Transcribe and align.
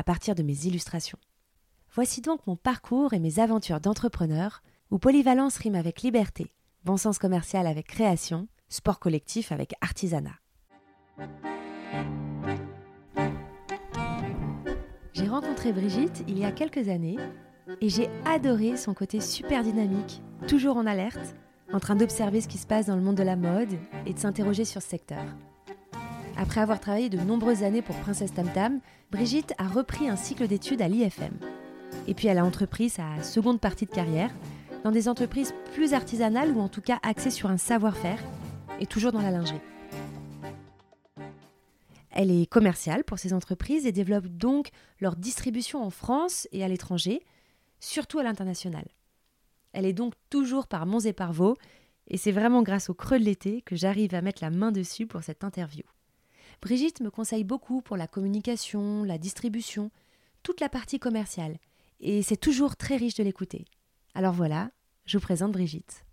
à 0.00 0.02
partir 0.02 0.34
de 0.34 0.42
mes 0.42 0.64
illustrations. 0.64 1.18
Voici 1.92 2.22
donc 2.22 2.46
mon 2.46 2.56
parcours 2.56 3.12
et 3.12 3.18
mes 3.18 3.38
aventures 3.38 3.80
d'entrepreneur 3.80 4.62
où 4.90 4.98
polyvalence 4.98 5.58
rime 5.58 5.74
avec 5.74 6.00
liberté, 6.00 6.54
bon 6.86 6.96
sens 6.96 7.18
commercial 7.18 7.66
avec 7.66 7.86
création, 7.86 8.48
sport 8.70 8.98
collectif 8.98 9.52
avec 9.52 9.74
artisanat. 9.82 10.38
J'ai 15.12 15.28
rencontré 15.28 15.70
Brigitte 15.74 16.24
il 16.26 16.38
y 16.38 16.46
a 16.46 16.52
quelques 16.52 16.88
années 16.88 17.18
et 17.82 17.90
j'ai 17.90 18.08
adoré 18.24 18.78
son 18.78 18.94
côté 18.94 19.20
super 19.20 19.62
dynamique, 19.62 20.22
toujours 20.48 20.78
en 20.78 20.86
alerte, 20.86 21.36
en 21.74 21.78
train 21.78 21.94
d'observer 21.94 22.40
ce 22.40 22.48
qui 22.48 22.56
se 22.56 22.66
passe 22.66 22.86
dans 22.86 22.96
le 22.96 23.02
monde 23.02 23.16
de 23.16 23.22
la 23.22 23.36
mode 23.36 23.74
et 24.06 24.14
de 24.14 24.18
s'interroger 24.18 24.64
sur 24.64 24.80
ce 24.80 24.88
secteur. 24.88 25.26
Après 26.40 26.62
avoir 26.62 26.80
travaillé 26.80 27.10
de 27.10 27.18
nombreuses 27.18 27.64
années 27.64 27.82
pour 27.82 27.94
Princesse 27.96 28.32
Tam 28.32 28.50
Tam, 28.54 28.80
Brigitte 29.12 29.52
a 29.58 29.68
repris 29.68 30.08
un 30.08 30.16
cycle 30.16 30.48
d'études 30.48 30.80
à 30.80 30.88
l'IFM. 30.88 31.34
Et 32.06 32.14
puis 32.14 32.28
elle 32.28 32.38
a 32.38 32.44
entrepris 32.46 32.88
sa 32.88 33.22
seconde 33.22 33.60
partie 33.60 33.84
de 33.84 33.90
carrière 33.90 34.30
dans 34.82 34.90
des 34.90 35.06
entreprises 35.06 35.52
plus 35.74 35.92
artisanales 35.92 36.52
ou 36.52 36.60
en 36.60 36.70
tout 36.70 36.80
cas 36.80 36.98
axées 37.02 37.30
sur 37.30 37.50
un 37.50 37.58
savoir-faire 37.58 38.18
et 38.80 38.86
toujours 38.86 39.12
dans 39.12 39.20
la 39.20 39.30
lingerie. 39.30 39.60
Elle 42.10 42.30
est 42.30 42.46
commerciale 42.46 43.04
pour 43.04 43.18
ces 43.18 43.34
entreprises 43.34 43.84
et 43.84 43.92
développe 43.92 44.26
donc 44.26 44.70
leur 44.98 45.16
distribution 45.16 45.84
en 45.84 45.90
France 45.90 46.48
et 46.52 46.64
à 46.64 46.68
l'étranger, 46.68 47.20
surtout 47.80 48.18
à 48.18 48.22
l'international. 48.22 48.88
Elle 49.74 49.84
est 49.84 49.92
donc 49.92 50.14
toujours 50.30 50.68
par 50.68 50.86
Monts 50.86 51.00
et 51.00 51.12
par 51.12 51.34
Vaux, 51.34 51.58
et 52.08 52.16
c'est 52.16 52.32
vraiment 52.32 52.62
grâce 52.62 52.88
au 52.88 52.94
creux 52.94 53.18
de 53.18 53.24
l'été 53.24 53.60
que 53.60 53.76
j'arrive 53.76 54.14
à 54.14 54.22
mettre 54.22 54.42
la 54.42 54.50
main 54.50 54.72
dessus 54.72 55.06
pour 55.06 55.22
cette 55.22 55.44
interview. 55.44 55.84
Brigitte 56.62 57.00
me 57.00 57.10
conseille 57.10 57.44
beaucoup 57.44 57.80
pour 57.80 57.96
la 57.96 58.06
communication, 58.06 59.02
la 59.04 59.16
distribution, 59.16 59.90
toute 60.42 60.60
la 60.60 60.68
partie 60.68 60.98
commerciale, 60.98 61.56
et 62.00 62.22
c'est 62.22 62.36
toujours 62.36 62.76
très 62.76 62.96
riche 62.96 63.14
de 63.14 63.22
l'écouter. 63.22 63.64
Alors 64.14 64.34
voilà, 64.34 64.70
je 65.06 65.16
vous 65.16 65.22
présente 65.22 65.52
Brigitte. 65.52 66.04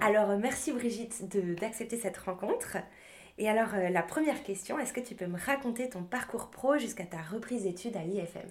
Alors, 0.00 0.38
merci 0.38 0.72
Brigitte 0.72 1.26
d'accepter 1.60 1.98
cette 1.98 2.16
rencontre. 2.16 2.78
Et 3.40 3.48
alors, 3.48 3.68
euh, 3.74 3.88
la 3.88 4.02
première 4.02 4.42
question, 4.42 4.80
est-ce 4.80 4.92
que 4.92 5.00
tu 5.00 5.14
peux 5.14 5.26
me 5.26 5.38
raconter 5.38 5.88
ton 5.88 6.02
parcours 6.02 6.48
pro 6.48 6.76
jusqu'à 6.76 7.04
ta 7.04 7.18
reprise 7.18 7.62
d'études 7.62 7.96
à 7.96 8.02
l'IFM 8.02 8.48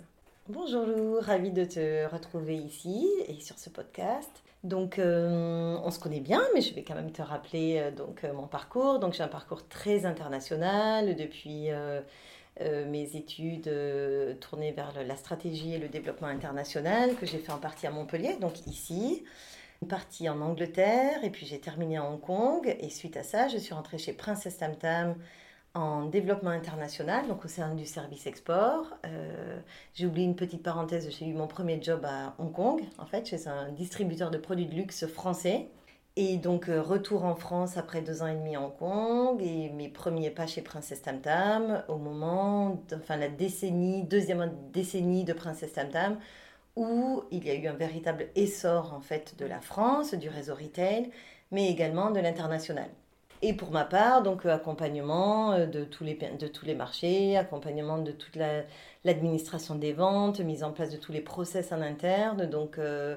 Bonjour 0.48 0.86
Lou, 0.86 1.20
ravie 1.20 1.52
de 1.52 1.66
te 1.66 2.10
retrouver 2.10 2.56
ici 2.56 3.06
et 3.28 3.42
sur 3.42 3.60
ce 3.60 3.70
podcast. 3.70 4.32
Donc, 4.64 4.98
euh, 4.98 5.78
on 5.84 5.92
se 5.92 6.00
connaît 6.00 6.22
bien, 6.22 6.42
mais 6.54 6.62
je 6.62 6.74
vais 6.74 6.84
quand 6.84 6.96
même 6.96 7.12
te 7.12 7.22
rappeler 7.22 7.80
euh, 7.80 7.92
donc 7.92 8.24
mon 8.34 8.48
parcours. 8.48 9.00
Donc, 9.00 9.14
j'ai 9.14 9.24
un 9.24 9.28
parcours 9.28 9.68
très 9.68 10.06
international 10.06 11.18
depuis 11.18 11.70
mes 12.88 13.16
études 13.16 13.72
tournées 14.40 14.72
vers 14.72 14.92
la 15.06 15.16
stratégie 15.16 15.76
et 15.76 15.78
le 15.78 15.90
développement 15.90 16.28
international 16.28 17.14
que 17.16 17.28
j'ai 17.28 17.38
fait 17.38 17.52
en 17.52 17.60
partie 17.60 17.86
à 17.86 17.92
Montpellier, 17.92 18.38
donc 18.42 18.66
ici 18.66 19.24
une 19.82 19.88
partie 19.88 20.30
en 20.30 20.42
Angleterre 20.42 21.24
et 21.24 21.30
puis 21.30 21.46
j'ai 21.46 21.60
terminé 21.60 21.98
à 21.98 22.04
Hong 22.04 22.20
Kong. 22.20 22.76
Et 22.80 22.90
suite 22.90 23.18
à 23.18 23.24
ça, 23.24 23.48
je 23.48 23.58
suis 23.58 23.74
rentrée 23.74 23.98
chez 23.98 24.14
Princess 24.14 24.58
Tam 24.58 24.76
Tam 24.76 25.16
en 25.74 26.06
développement 26.06 26.50
international, 26.50 27.28
donc 27.28 27.46
au 27.46 27.48
sein 27.48 27.76
du 27.76 27.86
service 27.86 28.26
export. 28.26 28.86
Euh, 29.06 29.60
j'ai 29.94 30.06
oublié 30.08 30.26
une 30.26 30.36
petite 30.36 30.64
parenthèse, 30.64 31.10
j'ai 31.18 31.28
eu 31.28 31.34
mon 31.34 31.48
premier 31.48 31.82
job 31.82 32.04
à 32.06 32.36
Hong 32.40 32.52
Kong, 32.52 32.82
en 32.98 33.06
fait, 33.06 33.28
chez 33.28 33.48
un 33.48 33.72
distributeur 33.72 34.32
de 34.32 34.38
produits 34.38 34.66
de 34.66 34.74
luxe 34.74 35.06
français. 35.06 35.70
Et 36.16 36.38
donc, 36.38 36.68
euh, 36.68 36.82
retour 36.82 37.26
en 37.26 37.36
France 37.36 37.78
après 37.78 38.02
deux 38.02 38.24
ans 38.24 38.28
et 38.28 38.34
demi 38.34 38.56
à 38.56 38.62
Hong 38.62 38.76
Kong 38.76 39.40
et 39.40 39.70
mes 39.70 39.88
premiers 39.88 40.32
pas 40.32 40.48
chez 40.48 40.64
Princess 40.64 41.04
Tam 41.04 41.22
Tam 41.22 41.84
au 41.90 41.98
moment, 41.98 42.82
enfin 42.96 43.18
la 43.18 43.28
décennie, 43.28 44.04
deuxième 44.04 44.52
décennie 44.74 45.26
de 45.26 45.34
Princess 45.34 45.74
Tam 45.74 45.90
Tam, 45.90 46.18
où 46.78 47.24
il 47.32 47.46
y 47.46 47.50
a 47.50 47.56
eu 47.56 47.68
un 47.68 47.74
véritable 47.74 48.28
essor 48.36 48.94
en 48.94 49.02
fait 49.02 49.36
de 49.38 49.46
la 49.46 49.60
France, 49.60 50.14
du 50.14 50.30
réseau 50.30 50.56
retail, 50.56 51.10
mais 51.52 51.70
également 51.70 52.12
de 52.12 52.20
l'international. 52.20 52.90
Et 53.42 53.54
pour 53.54 53.72
ma 53.72 53.84
part, 53.84 54.24
donc 54.24 54.46
euh, 54.46 54.54
accompagnement 54.54 55.54
euh, 55.54 55.66
de 55.66 55.84
tous 55.84 56.04
les, 56.04 56.16
de 56.16 56.48
tous 56.48 56.66
les 56.66 56.76
marchés, 56.76 57.38
accompagnement 57.38 57.98
de 58.00 58.12
toute 58.12 58.38
l'administration 59.04 59.76
des 59.76 59.94
ventes, 59.94 60.40
mise 60.40 60.64
en 60.64 60.72
place 60.72 60.92
de 60.92 60.98
tous 60.98 61.12
les 61.12 61.22
process 61.22 61.72
en 61.72 61.82
interne, 61.82 62.48
donc 62.48 62.78
euh, 62.80 63.16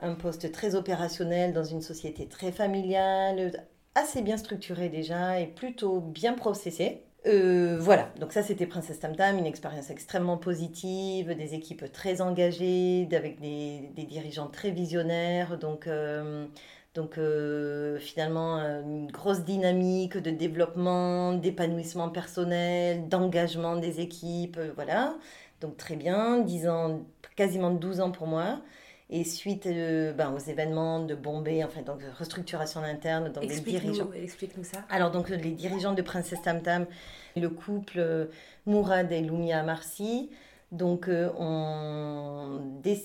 un 0.00 0.14
poste 0.14 0.52
très 0.52 0.74
opérationnel 0.74 1.52
dans 1.52 1.64
une 1.64 1.82
société 1.82 2.28
très 2.28 2.52
familiale, 2.52 3.66
assez 3.94 4.22
bien 4.22 4.36
structurée 4.36 4.88
déjà 4.88 5.40
et 5.40 5.46
plutôt 5.46 6.00
bien 6.00 6.34
processée. 6.34 7.05
Euh, 7.26 7.76
voilà, 7.80 8.08
donc 8.20 8.32
ça 8.32 8.42
c'était 8.44 8.66
Princesse 8.66 9.00
Tam 9.00 9.16
Tam, 9.16 9.36
une 9.36 9.46
expérience 9.46 9.90
extrêmement 9.90 10.36
positive, 10.36 11.34
des 11.36 11.54
équipes 11.54 11.90
très 11.92 12.20
engagées, 12.20 13.08
avec 13.12 13.40
des, 13.40 13.90
dirigeants 14.08 14.46
très 14.46 14.70
visionnaires, 14.70 15.58
donc, 15.58 15.88
euh, 15.88 16.46
euh, 17.18 17.98
finalement 17.98 18.58
une 18.58 19.10
grosse 19.10 19.40
dynamique 19.44 20.16
de 20.16 20.30
développement, 20.30 21.32
d'épanouissement 21.32 22.10
personnel, 22.10 23.08
d'engagement 23.08 23.76
des 23.76 24.00
équipes, 24.00 24.58
voilà. 24.76 25.16
Donc 25.60 25.76
très 25.76 25.96
bien, 25.96 26.38
10 26.40 26.68
ans, 26.68 27.00
quasiment 27.34 27.70
12 27.70 28.00
ans 28.00 28.12
pour 28.12 28.28
moi. 28.28 28.60
Et 29.08 29.22
suite 29.22 29.68
ben, 29.68 30.32
aux 30.34 30.38
événements 30.38 30.98
de 31.04 31.14
Bombay, 31.14 31.62
enfin, 31.62 31.82
donc 31.82 32.00
restructuration 32.18 32.82
interne, 32.82 33.30
donc 33.30 33.44
les 33.44 33.60
dirigeants. 33.60 34.10
Explique-nous 34.12 34.64
ça. 34.64 34.78
Alors, 34.90 35.12
donc, 35.12 35.28
les 35.28 35.52
dirigeants 35.52 35.92
de 35.94 36.02
Princesse 36.02 36.42
Tam 36.42 36.60
Tam, 36.60 36.86
le 37.36 37.48
couple 37.48 37.98
euh, 37.98 38.26
Mourad 38.66 39.12
et 39.12 39.20
Lumia 39.20 39.62
Marcy, 39.62 40.30
donc, 40.72 41.08
euh, 41.08 41.30
on, 41.38 42.60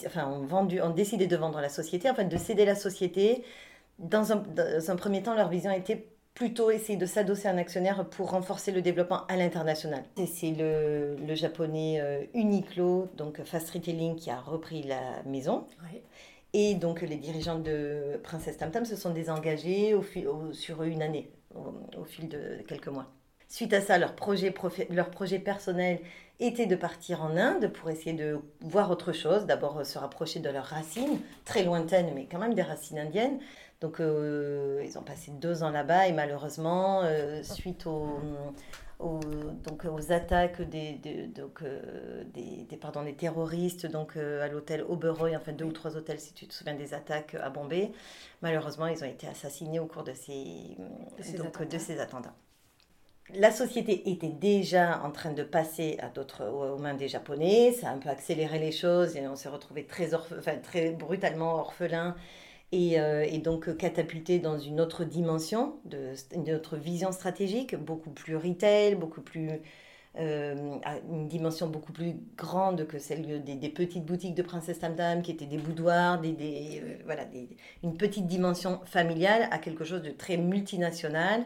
enfin, 0.07 0.27
on, 0.27 0.43
vendu, 0.45 0.81
on 0.81 0.89
décidé 0.89 1.27
de 1.27 1.37
vendre 1.37 1.61
la 1.61 1.69
société, 1.69 2.09
enfin, 2.09 2.23
de 2.23 2.37
céder 2.37 2.65
la 2.65 2.75
société. 2.75 3.43
Dans 3.99 4.31
un, 4.31 4.37
dans 4.37 4.89
un 4.89 4.95
premier 4.95 5.21
temps, 5.21 5.35
leur 5.35 5.49
vision 5.49 5.69
était 5.71 6.07
plutôt 6.33 6.71
essayer 6.71 6.97
de 6.97 7.05
s'adosser 7.05 7.47
à 7.47 7.51
un 7.51 7.57
actionnaire 7.57 8.07
pour 8.09 8.31
renforcer 8.31 8.71
le 8.71 8.81
développement 8.81 9.25
à 9.27 9.35
l'international. 9.35 10.03
C'est 10.25 10.51
le, 10.51 11.15
le, 11.15 11.35
japonais 11.35 11.99
euh, 11.99 12.23
Uniqlo, 12.33 13.09
donc 13.17 13.43
Fast 13.43 13.69
Retailing, 13.69 14.15
qui 14.15 14.29
a 14.29 14.39
repris 14.39 14.83
la 14.83 15.21
maison. 15.25 15.67
Et 16.53 16.75
donc 16.75 17.01
les 17.01 17.15
dirigeants 17.15 17.59
de 17.59 18.19
Princesse 18.23 18.57
Tam 18.57 18.71
Tam 18.71 18.85
se 18.85 18.95
sont 18.95 19.11
désengagés 19.11 19.93
au, 19.93 20.03
sur 20.53 20.83
une 20.83 21.01
année, 21.01 21.29
au, 21.55 22.03
fil 22.03 22.27
de 22.27 22.61
quelques 22.67 22.89
mois. 22.89 23.07
Suite 23.47 23.73
à 23.73 23.81
ça, 23.81 23.97
leur 23.97 24.15
projet, 24.15 24.53
leur 24.89 25.09
projet 25.09 25.39
personnel 25.39 25.99
était 26.39 26.65
de 26.65 26.75
partir 26.75 27.21
en 27.21 27.37
Inde 27.37 27.71
pour 27.71 27.89
essayer 27.89 28.13
de 28.13 28.39
voir 28.61 28.89
autre 28.91 29.11
chose. 29.11 29.45
D'abord 29.45 29.85
se 29.85 29.97
rapprocher 29.99 30.39
de 30.39 30.49
leurs 30.49 30.65
racines, 30.65 31.19
très 31.45 31.63
lointaines, 31.63 32.11
mais 32.15 32.27
quand 32.31 32.39
même 32.39 32.53
des 32.53 32.61
racines 32.61 32.99
indiennes. 32.99 33.39
Donc, 33.81 33.99
euh, 33.99 34.83
ils 34.85 34.99
ont 34.99 35.01
passé 35.01 35.31
deux 35.31 35.63
ans 35.63 35.71
là-bas 35.71 36.07
et 36.07 36.13
malheureusement, 36.13 37.01
euh, 37.03 37.41
suite 37.41 37.87
aux, 37.87 38.19
donc, 38.99 39.85
aux 39.85 40.11
attaques 40.11 40.61
des, 40.61 40.99
donc, 41.35 41.63
euh, 41.63 42.23
des, 42.31 42.67
des, 42.69 42.77
pardon, 42.77 43.01
des 43.01 43.15
terroristes 43.15 43.87
donc, 43.87 44.17
à 44.17 44.47
l'hôtel 44.47 44.85
Oberoi, 44.87 45.31
enfin 45.35 45.51
deux 45.53 45.65
ou 45.65 45.71
trois 45.71 45.97
hôtels 45.97 46.19
si 46.19 46.31
tu 46.33 46.45
te 46.45 46.53
souviens 46.53 46.75
des 46.75 46.93
attaques 46.93 47.35
à 47.41 47.49
Bombay, 47.49 47.91
malheureusement, 48.43 48.85
ils 48.85 49.03
ont 49.03 49.07
été 49.07 49.25
assassinés 49.25 49.79
au 49.79 49.87
cours 49.87 50.03
de 50.03 50.13
ces, 50.13 50.77
donc, 51.35 51.67
de 51.67 51.77
ces 51.79 51.99
attentats. 51.99 52.35
La 53.33 53.49
société 53.49 54.11
était 54.11 54.27
déjà 54.27 55.01
en 55.03 55.09
train 55.09 55.31
de 55.31 55.41
passer 55.41 55.97
à 56.01 56.09
d'autres, 56.09 56.45
aux 56.45 56.77
mains 56.77 56.93
des 56.93 57.07
Japonais, 57.07 57.71
ça 57.71 57.89
a 57.89 57.93
un 57.93 57.97
peu 57.97 58.09
accéléré 58.09 58.59
les 58.59 58.71
choses 58.71 59.15
et 59.15 59.27
on 59.27 59.35
s'est 59.35 59.49
retrouvé 59.49 59.85
très, 59.85 60.13
enfin, 60.13 60.57
très 60.61 60.91
brutalement 60.91 61.55
orphelin 61.55 62.15
euh, 62.73 63.25
et, 63.29 63.39
donc 63.39 63.75
catapulté 63.77 64.39
dans 64.39 64.57
une 64.57 64.79
autre 64.79 65.03
dimension, 65.03 65.75
de, 65.85 66.13
une 66.33 66.53
autre 66.53 66.77
vision 66.77 67.11
stratégique, 67.11 67.75
beaucoup 67.75 68.11
plus 68.11 68.35
retail, 68.35 68.95
beaucoup 68.95 69.21
plus 69.21 69.61
euh, 70.17 70.77
une 71.09 71.29
dimension 71.29 71.67
beaucoup 71.67 71.93
plus 71.93 72.15
grande 72.35 72.85
que 72.85 72.99
celle 72.99 73.43
des, 73.43 73.69
petites 73.69 74.05
boutiques 74.05 74.35
de 74.35 74.41
Princesse 74.41 74.79
Tam 74.79 75.21
qui 75.21 75.31
étaient 75.31 75.45
des 75.45 75.57
boudoirs, 75.57 76.19
des, 76.19 76.81
euh, 76.83 76.97
voilà, 77.05 77.23
une 77.81 77.95
petite 77.95 78.27
dimension 78.27 78.81
familiale, 78.85 79.47
à 79.51 79.57
quelque 79.57 79.85
chose 79.85 80.01
de 80.01 80.11
très 80.11 80.35
multinational. 80.35 81.45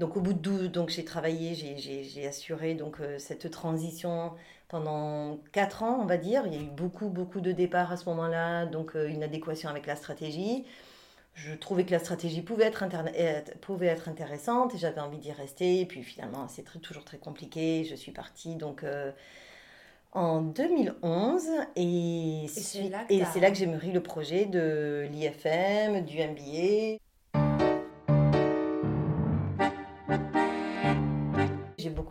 Donc 0.00 0.16
au 0.16 0.20
bout 0.20 0.32
de 0.32 0.40
12, 0.40 0.72
donc 0.72 0.88
j'ai 0.88 1.04
travaillé, 1.04 1.54
j'ai 1.54 2.26
assuré 2.26 2.74
donc 2.74 3.00
euh, 3.00 3.18
cette 3.20 3.48
transition 3.52 4.32
pendant 4.74 5.38
4 5.52 5.82
ans, 5.84 5.98
on 6.02 6.04
va 6.04 6.16
dire. 6.16 6.42
Il 6.46 6.54
y 6.54 6.56
a 6.56 6.60
eu 6.60 6.70
beaucoup, 6.70 7.08
beaucoup 7.08 7.40
de 7.40 7.52
départs 7.52 7.92
à 7.92 7.96
ce 7.96 8.08
moment-là, 8.08 8.66
donc 8.66 8.94
une 8.94 9.22
adéquation 9.22 9.70
avec 9.70 9.86
la 9.86 9.94
stratégie 9.94 10.64
je 11.34 11.52
trouvais 11.54 11.84
que 11.84 11.90
la 11.90 11.98
stratégie 11.98 12.42
pouvait 12.42 12.64
être, 12.64 12.84
pouvait 13.60 13.86
être 13.86 14.08
intéressante 14.08 14.74
et 14.74 14.78
j'avais 14.78 15.00
envie 15.00 15.18
d'y 15.18 15.32
rester. 15.32 15.80
Et 15.80 15.86
puis 15.86 16.02
finalement, 16.02 16.46
c'est 16.48 16.62
toujours 16.80 17.04
très 17.04 17.18
compliqué. 17.18 17.84
Je 17.84 17.94
suis 17.94 18.12
partie 18.12 18.54
donc 18.54 18.84
euh, 18.84 19.10
en 20.12 20.40
2011 20.42 21.48
et, 21.76 22.46
c'est 22.48 22.88
là, 22.88 23.04
là, 23.10 23.50
que 23.50 23.56
j'ai 23.56 23.66
mûri 23.66 23.90
le 23.90 24.02
projet 24.02 24.46
de 24.46 25.08
l'IFM, 25.10 26.04
du 26.04 26.18
MBA. 26.18 26.98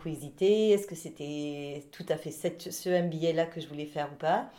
Beaucoup 0.04 0.08
hésité. 0.08 0.70
Est-ce 0.70 0.86
que 0.86 0.94
c'était 0.94 1.84
tout 1.92 2.06
à 2.08 2.16
fait 2.16 2.30
ce 2.30 2.88
MBA-là 2.88 3.46
que 3.46 3.60
je 3.60 3.68
voulais 3.68 3.86
faire 3.86 4.10
ou 4.12 4.16
pas 4.16 4.50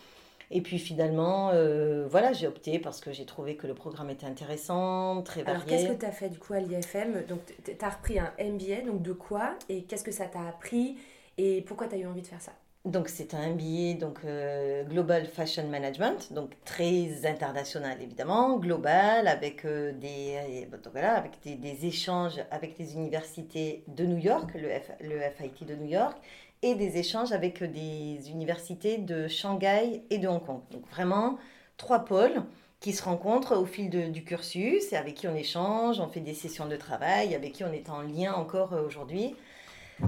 et 0.51 0.61
puis 0.61 0.77
finalement, 0.77 1.49
euh, 1.53 2.05
voilà, 2.07 2.31
j'ai 2.31 2.45
opté 2.45 2.77
parce 2.77 3.01
que 3.01 3.11
j'ai 3.11 3.25
trouvé 3.25 3.55
que 3.55 3.65
le 3.65 3.73
programme 3.73 4.11
était 4.11 4.27
intéressant, 4.27 5.23
très 5.23 5.41
varié. 5.41 5.55
Alors 5.55 5.65
qu'est-ce 5.65 5.91
que 5.91 5.99
tu 5.99 6.05
as 6.05 6.11
fait 6.11 6.29
du 6.29 6.37
coup 6.37 6.53
à 6.53 6.59
l'IFM 6.59 7.25
Donc 7.27 7.39
tu 7.63 7.73
as 7.81 7.89
repris 7.89 8.19
un 8.19 8.31
MBA, 8.39 8.85
donc 8.85 9.01
de 9.01 9.11
quoi? 9.11 9.55
Et 9.69 9.85
qu'est-ce 9.85 10.03
que 10.03 10.11
ça 10.11 10.27
t'a 10.27 10.47
appris? 10.47 10.97
Et 11.39 11.63
pourquoi 11.63 11.87
tu 11.87 11.95
as 11.95 11.97
eu 11.97 12.05
envie 12.05 12.21
de 12.21 12.27
faire 12.27 12.43
ça? 12.43 12.51
Donc 12.85 13.09
c'est 13.09 13.33
un 13.33 13.49
MBA 13.49 13.99
donc 13.99 14.19
euh, 14.25 14.83
Global 14.83 15.25
Fashion 15.25 15.67
Management, 15.67 16.31
donc 16.31 16.51
très 16.63 17.25
international 17.25 17.97
évidemment, 18.01 18.57
global 18.57 19.27
avec 19.27 19.65
euh, 19.65 19.91
des 19.91 20.67
voilà, 20.91 21.15
avec 21.15 21.39
des, 21.43 21.85
échanges 21.85 22.39
avec 22.51 22.77
les 22.77 22.93
universités 22.93 23.83
de 23.87 24.05
New 24.05 24.17
York, 24.17 24.51
le, 24.55 24.69
le 25.01 25.21
FIT 25.31 25.65
de 25.65 25.75
New 25.75 25.89
York, 25.89 26.17
et 26.61 26.75
des 26.75 26.97
échanges 26.97 27.31
avec 27.31 27.63
des 27.63 28.29
universités 28.29 28.97
de 28.97 29.27
Shanghai 29.27 30.03
et 30.09 30.17
de 30.17 30.27
Hong 30.27 30.43
Kong. 30.43 30.61
Donc 30.71 30.87
vraiment 30.89 31.37
trois 31.77 32.05
pôles 32.05 32.43
qui 32.79 32.93
se 32.93 33.03
rencontrent 33.03 33.55
au 33.55 33.65
fil 33.65 33.89
du 34.11 34.23
cursus 34.23 34.93
et 34.93 34.95
avec 34.95 35.15
qui 35.15 35.27
on 35.27 35.35
échange, 35.35 35.99
on 35.99 36.07
fait 36.07 36.19
des 36.19 36.33
sessions 36.33 36.67
de 36.67 36.75
travail, 36.75 37.33
avec 37.33 37.53
qui 37.53 37.63
on 37.63 37.71
est 37.71 37.89
en 37.89 38.01
lien 38.01 38.33
encore 38.33 38.73
euh, 38.73 38.85
aujourd'hui. 38.85 39.35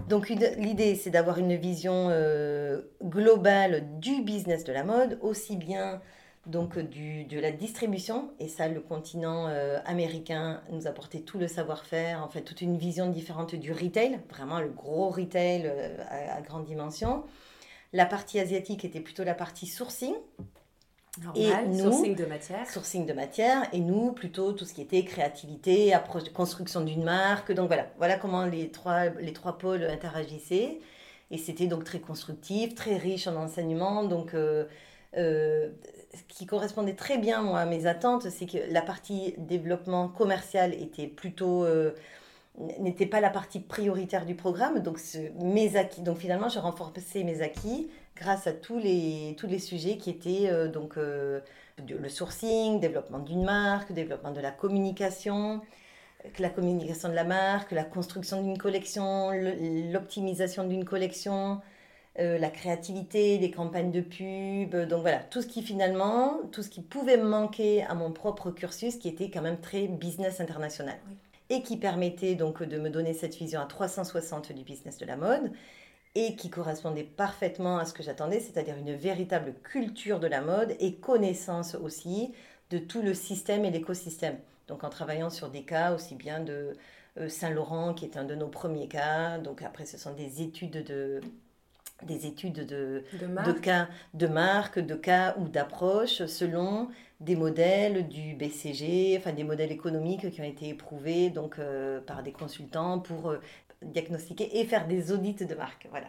Donc 0.07 0.29
l'idée, 0.29 0.95
c'est 0.95 1.09
d'avoir 1.09 1.37
une 1.37 1.55
vision 1.55 2.09
euh, 2.09 2.81
globale 3.03 3.99
du 3.99 4.21
business 4.21 4.63
de 4.63 4.73
la 4.73 4.83
mode, 4.83 5.17
aussi 5.21 5.55
bien 5.55 6.01
donc 6.45 6.79
du, 6.79 7.25
de 7.25 7.39
la 7.39 7.51
distribution, 7.51 8.31
et 8.39 8.47
ça 8.47 8.67
le 8.67 8.79
continent 8.79 9.47
euh, 9.47 9.79
américain 9.85 10.61
nous 10.71 10.87
apportait 10.87 11.19
tout 11.19 11.37
le 11.37 11.47
savoir-faire, 11.47 12.23
en 12.23 12.29
fait 12.29 12.41
toute 12.41 12.61
une 12.61 12.77
vision 12.77 13.09
différente 13.09 13.53
du 13.55 13.71
retail, 13.71 14.19
vraiment 14.29 14.59
le 14.59 14.69
gros 14.69 15.09
retail 15.09 15.63
euh, 15.65 15.97
à, 16.09 16.41
grande 16.41 16.65
dimension. 16.65 17.23
La 17.93 18.05
partie 18.05 18.39
asiatique 18.39 18.85
était 18.85 19.01
plutôt 19.01 19.23
la 19.23 19.33
partie 19.33 19.67
sourcing. 19.67 20.13
Et 21.35 21.51
nous, 21.67 21.91
sourcing 21.91 22.15
de 22.15 22.25
matière. 22.25 22.69
Sourcing 22.69 23.05
de 23.05 23.13
matière, 23.13 23.63
et 23.73 23.79
nous 23.79 24.11
plutôt 24.11 24.53
tout 24.53 24.65
ce 24.65 24.73
qui 24.73 24.81
était 24.81 25.03
créativité, 25.03 25.93
approche 25.93 26.29
construction 26.29 26.81
d'une 26.81 27.03
marque. 27.03 27.51
Donc 27.51 27.67
voilà, 27.67 27.87
voilà 27.97 28.17
comment 28.17 28.45
les 28.45 28.69
trois, 28.69 29.05
les 29.09 29.33
trois 29.33 29.57
pôles 29.57 29.83
interagissaient. 29.83 30.79
Et 31.29 31.37
c'était 31.37 31.67
donc 31.67 31.83
très 31.83 31.99
constructif, 31.99 32.75
très 32.75 32.97
riche 32.97 33.27
en 33.27 33.35
enseignements. 33.35 34.03
Donc 34.03 34.33
euh, 34.33 34.65
ce 35.13 36.23
qui 36.27 36.45
correspondait 36.45 36.93
très 36.95 37.17
bien 37.17 37.41
moi, 37.41 37.59
à 37.59 37.65
mes 37.65 37.85
attentes, 37.85 38.29
c'est 38.29 38.45
que 38.45 38.57
la 38.71 38.81
partie 38.81 39.33
développement 39.37 40.07
commercial 40.07 40.73
était 40.73 41.07
plutôt 41.07 41.63
euh, 41.63 41.91
n'était 42.79 43.05
pas 43.05 43.21
la 43.21 43.29
partie 43.29 43.59
prioritaire 43.59 44.25
du 44.25 44.35
programme. 44.35 44.79
Donc, 44.79 44.99
mes 45.39 45.75
acquis, 45.75 46.01
donc 46.01 46.17
finalement, 46.17 46.49
j'ai 46.49 46.59
renforcé 46.59 47.23
mes 47.23 47.41
acquis 47.41 47.89
grâce 48.19 48.47
à 48.47 48.53
tous 48.53 48.79
les, 48.79 49.35
tous 49.37 49.47
les 49.47 49.59
sujets 49.59 49.97
qui 49.97 50.09
étaient 50.09 50.49
euh, 50.49 50.67
donc 50.67 50.97
euh, 50.97 51.39
le 51.87 52.09
sourcing, 52.09 52.79
développement 52.79 53.19
d'une 53.19 53.43
marque, 53.43 53.91
développement 53.91 54.31
de 54.31 54.41
la 54.41 54.51
communication, 54.51 55.61
la 56.39 56.49
communication 56.49 57.09
de 57.09 57.13
la 57.13 57.23
marque, 57.23 57.71
la 57.71 57.83
construction 57.83 58.41
d'une 58.41 58.57
collection, 58.57 59.31
l'optimisation 59.91 60.65
d'une 60.65 60.85
collection, 60.85 61.61
euh, 62.19 62.37
la 62.39 62.49
créativité, 62.49 63.37
les 63.37 63.51
campagnes 63.51 63.91
de 63.91 64.01
pub, 64.01 64.75
donc 64.87 65.01
voilà, 65.01 65.19
tout 65.19 65.41
ce 65.41 65.47
qui 65.47 65.61
finalement, 65.61 66.39
tout 66.51 66.63
ce 66.63 66.69
qui 66.69 66.81
pouvait 66.81 67.17
me 67.17 67.27
manquer 67.29 67.83
à 67.83 67.93
mon 67.93 68.11
propre 68.11 68.49
cursus 68.51 68.95
qui 68.95 69.07
était 69.07 69.29
quand 69.29 69.41
même 69.41 69.59
très 69.59 69.87
business 69.87 70.41
international. 70.41 70.97
Et 71.49 71.61
qui 71.61 71.77
permettait 71.77 72.35
donc 72.35 72.61
de 72.61 72.77
me 72.77 72.89
donner 72.89 73.13
cette 73.13 73.35
vision 73.35 73.61
à 73.61 73.65
360 73.65 74.51
du 74.51 74.63
business 74.63 74.97
de 74.97 75.05
la 75.05 75.15
mode 75.15 75.49
et 76.17 76.35
qui 76.35 76.49
correspondait 76.49 77.03
parfaitement 77.03 77.77
à 77.77 77.85
ce 77.85 77.93
que 77.93 78.01
j'attendais, 78.01 78.39
c'est-à-dire 78.39 78.75
une 78.75 78.95
véritable 78.95 79.53
culture 79.63 80.19
de 80.19 80.25
la 80.25 80.41
mode 80.41 80.75
et 80.79 80.95
connaissance 80.95 81.75
aussi 81.75 82.33
de 82.71 82.79
tout 82.79 83.03
le 83.03 83.13
système 83.13 83.65
et 83.65 83.69
l'écosystème. 83.69 84.37
Donc 84.67 84.83
en 84.83 84.89
travaillant 84.89 85.29
sur 85.29 85.49
des 85.49 85.61
cas 85.61 85.93
aussi 85.93 86.15
bien 86.15 86.39
de 86.39 86.75
euh, 87.19 87.29
Saint-Laurent, 87.29 87.93
qui 87.93 88.05
est 88.05 88.17
un 88.17 88.23
de 88.23 88.33
nos 88.33 88.47
premiers 88.47 88.87
cas, 88.87 89.37
donc 89.37 89.61
après 89.61 89.85
ce 89.85 89.99
sont 89.99 90.13
des 90.13 90.41
études 90.41 90.83
de, 90.83 91.21
des 92.01 92.25
études 92.25 92.65
de, 92.65 93.03
de, 93.45 93.51
cas 93.53 93.87
de 94.15 94.25
marque, 94.25 94.79
de 94.79 94.95
cas 94.95 95.35
ou 95.37 95.47
d'approche 95.47 96.25
selon 96.25 96.89
des 97.19 97.35
modèles 97.35 98.07
du 98.07 98.33
BCG, 98.33 99.17
enfin 99.19 99.33
des 99.33 99.43
modèles 99.43 99.71
économiques 99.71 100.31
qui 100.31 100.41
ont 100.41 100.45
été 100.45 100.69
éprouvés 100.69 101.29
donc 101.29 101.59
euh, 101.59 101.99
par 102.01 102.23
des 102.23 102.31
consultants 102.31 102.97
pour 102.99 103.29
euh, 103.29 103.39
diagnostiquer 103.81 104.59
et 104.59 104.65
faire 104.65 104.87
des 104.87 105.11
audits 105.11 105.45
de 105.45 105.55
marque. 105.55 105.87
Voilà. 105.89 106.07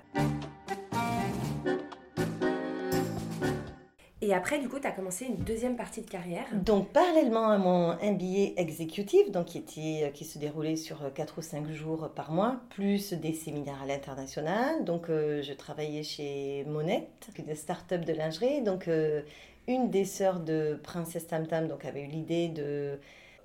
Et 4.29 4.35
après, 4.35 4.59
du 4.59 4.69
coup, 4.69 4.79
tu 4.79 4.87
as 4.87 4.91
commencé 4.91 5.25
une 5.25 5.37
deuxième 5.37 5.77
partie 5.77 6.03
de 6.03 6.11
carrière. 6.11 6.45
Donc, 6.53 6.93
parallèlement 6.93 7.49
à 7.49 7.57
mon 7.57 7.95
MBA 7.95 8.61
exécutif, 8.61 9.31
donc 9.31 9.47
qui, 9.47 9.59
était, 9.59 10.13
qui 10.13 10.27
se 10.27 10.39
déroulait 10.39 10.77
sur 10.77 10.99
4 11.15 11.39
ou 11.39 11.41
5 11.41 11.71
jours 11.71 12.11
par 12.15 12.31
mois, 12.31 12.61
plus 12.69 13.15
des 13.15 13.33
séminaires 13.33 13.81
à 13.83 13.87
l'international. 13.87 14.85
Donc, 14.85 15.09
euh, 15.09 15.41
je 15.43 15.55
travaillais 15.55 16.03
chez 16.03 16.65
Monette, 16.67 17.31
une 17.39 17.55
start-up 17.55 18.05
de 18.05 18.13
lingerie. 18.13 18.61
Donc, 18.61 18.87
euh, 18.89 19.23
une 19.67 19.89
des 19.89 20.05
sœurs 20.05 20.41
de 20.41 20.79
Princesse 20.83 21.27
Tam 21.27 21.47
Tam 21.47 21.67
donc, 21.67 21.87
avait 21.87 22.03
eu 22.03 22.09
l'idée 22.09 22.49
de 22.49 22.99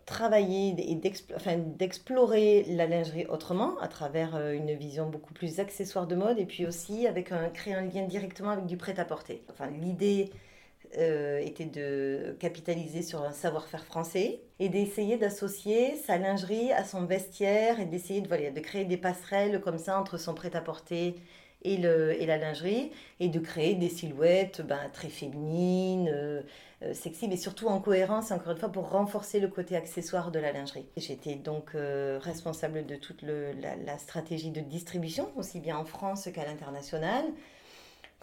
travailler 0.05 0.75
et 0.79 0.95
d'explorer 0.95 2.65
la 2.67 2.87
lingerie 2.87 3.25
autrement 3.27 3.79
à 3.79 3.87
travers 3.87 4.35
euh, 4.35 4.53
une 4.53 4.73
vision 4.73 5.09
beaucoup 5.09 5.33
plus 5.33 5.59
accessoire 5.59 6.07
de 6.07 6.15
mode 6.15 6.39
et 6.39 6.45
puis 6.45 6.65
aussi 6.65 7.07
avec 7.07 7.31
un, 7.31 7.49
créer 7.49 7.73
un 7.73 7.83
lien 7.83 8.03
directement 8.03 8.49
avec 8.49 8.65
du 8.65 8.77
prêt-à-porter. 8.77 9.41
Enfin, 9.49 9.69
l'idée 9.69 10.29
euh, 10.97 11.39
était 11.39 11.65
de 11.65 12.35
capitaliser 12.39 13.01
sur 13.01 13.23
un 13.23 13.31
savoir-faire 13.31 13.83
français 13.83 14.41
et 14.59 14.69
d'essayer 14.69 15.17
d'associer 15.17 15.95
sa 15.95 16.17
lingerie 16.17 16.71
à 16.71 16.83
son 16.83 17.05
vestiaire 17.05 17.79
et 17.79 17.85
d'essayer 17.85 18.21
de, 18.21 18.59
créer 18.59 18.85
des 18.85 18.97
passerelles 18.97 19.59
comme 19.61 19.79
ça 19.79 19.99
entre 19.99 20.19
son 20.19 20.35
prêt-à-porter 20.35 21.15
et, 21.63 21.77
la 21.77 22.37
lingerie 22.37 22.91
et 23.19 23.27
de 23.29 23.39
créer 23.39 23.73
des 23.73 23.89
silhouettes 23.89 24.61
ben, 24.61 24.89
très 24.91 25.09
féminines, 25.09 26.11
euh, 26.13 26.43
sexy, 26.93 27.27
mais 27.27 27.37
surtout 27.37 27.67
en 27.67 27.79
cohérence, 27.79 28.31
encore 28.31 28.51
une 28.51 28.57
fois, 28.57 28.69
pour 28.69 28.89
renforcer 28.89 29.39
le 29.39 29.47
côté 29.47 29.75
accessoire 29.75 30.31
de 30.31 30.39
la 30.39 30.51
lingerie. 30.51 30.85
J'étais 30.97 31.35
donc 31.35 31.71
responsable 31.73 32.85
de 32.85 32.95
toute 32.95 33.21
la, 33.21 33.75
la, 33.75 33.97
stratégie 33.97 34.51
de 34.51 34.61
distribution, 34.61 35.29
aussi 35.37 35.59
bien 35.59 35.77
en 35.77 35.85
France 35.85 36.29
qu'à 36.33 36.45
l'international 36.45 37.25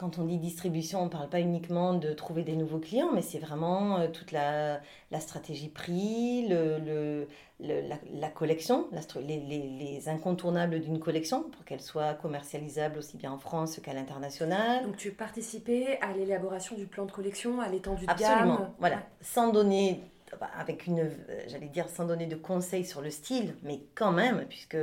quand 0.00 0.18
on 0.18 0.24
dit 0.24 0.38
distribution, 0.38 1.02
on 1.02 1.04
ne 1.04 1.10
parle 1.10 1.28
pas 1.28 1.40
uniquement 1.40 1.92
de 1.92 2.14
trouver 2.14 2.42
des 2.42 2.56
nouveaux 2.56 2.78
clients, 2.78 3.10
mais 3.12 3.20
c'est 3.20 3.38
vraiment 3.38 3.98
euh, 3.98 4.08
toute 4.08 4.32
la, 4.32 4.80
stratégie 5.20 5.68
prix, 5.68 6.48
le, 6.48 7.26
la, 7.60 8.28
collection, 8.30 8.88
les, 9.18 10.08
incontournables 10.08 10.80
d'une 10.80 11.00
collection 11.00 11.42
pour 11.42 11.66
qu'elle 11.66 11.82
soit 11.82 12.14
commercialisable 12.14 12.98
aussi 12.98 13.18
bien 13.18 13.30
en 13.30 13.36
France 13.36 13.78
qu'à 13.78 13.92
l'international. 13.92 14.86
Donc 14.86 14.96
tu 14.96 15.10
participais 15.10 15.98
à 16.00 16.14
l'élaboration 16.14 16.76
du 16.76 16.86
plan 16.86 17.04
de 17.04 17.12
collection, 17.12 17.60
à 17.60 17.68
l'étendue 17.68 18.06
de 18.06 18.10
Absolument, 18.10 18.74
voilà. 18.78 19.02
Sans 19.20 19.52
donner 19.52 20.00
bah, 20.40 20.48
avec 20.58 20.86
une, 20.86 21.10
j'allais 21.46 21.68
dire 21.68 21.90
sans 21.90 22.06
donner 22.06 22.26
de 22.26 22.36
conseils 22.36 22.86
sur 22.86 23.02
le 23.02 23.10
style, 23.10 23.54
mais 23.62 23.80
quand 23.94 24.12
même, 24.12 24.46
puisque 24.48 24.78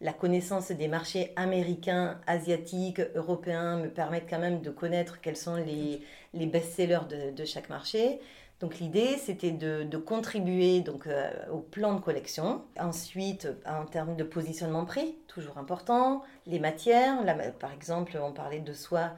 la 0.00 0.12
connaissance 0.12 0.70
des 0.70 0.88
marchés 0.88 1.32
américains, 1.36 2.20
asiatiques, 2.26 3.00
européens 3.14 3.78
me 3.78 3.88
permettent 3.88 4.28
quand 4.30 4.38
même 4.38 4.60
de 4.60 4.70
connaître 4.70 5.20
quels 5.20 5.36
sont 5.36 5.56
les, 5.56 6.02
les 6.34 6.46
best-sellers 6.46 7.06
de, 7.08 7.30
de, 7.32 7.44
chaque 7.44 7.68
marché. 7.68 8.20
Donc 8.60 8.78
l'idée, 8.78 9.16
c'était 9.18 9.50
de, 9.50 9.82
de, 9.84 9.96
contribuer 9.98 10.80
donc, 10.80 11.06
euh, 11.06 11.30
au 11.50 11.58
plan 11.58 11.94
de 11.94 12.00
collection. 12.00 12.62
Ensuite, 12.78 13.48
en 13.66 13.86
termes 13.86 14.16
de 14.16 14.24
positionnement 14.24 14.84
prix, 14.84 15.16
toujours 15.26 15.58
important. 15.58 16.22
Les 16.46 16.60
matières, 16.60 17.16
par 17.58 17.72
exemple, 17.72 18.18
on 18.22 18.32
parlait 18.32 18.60
de 18.60 18.72
soie. 18.72 19.12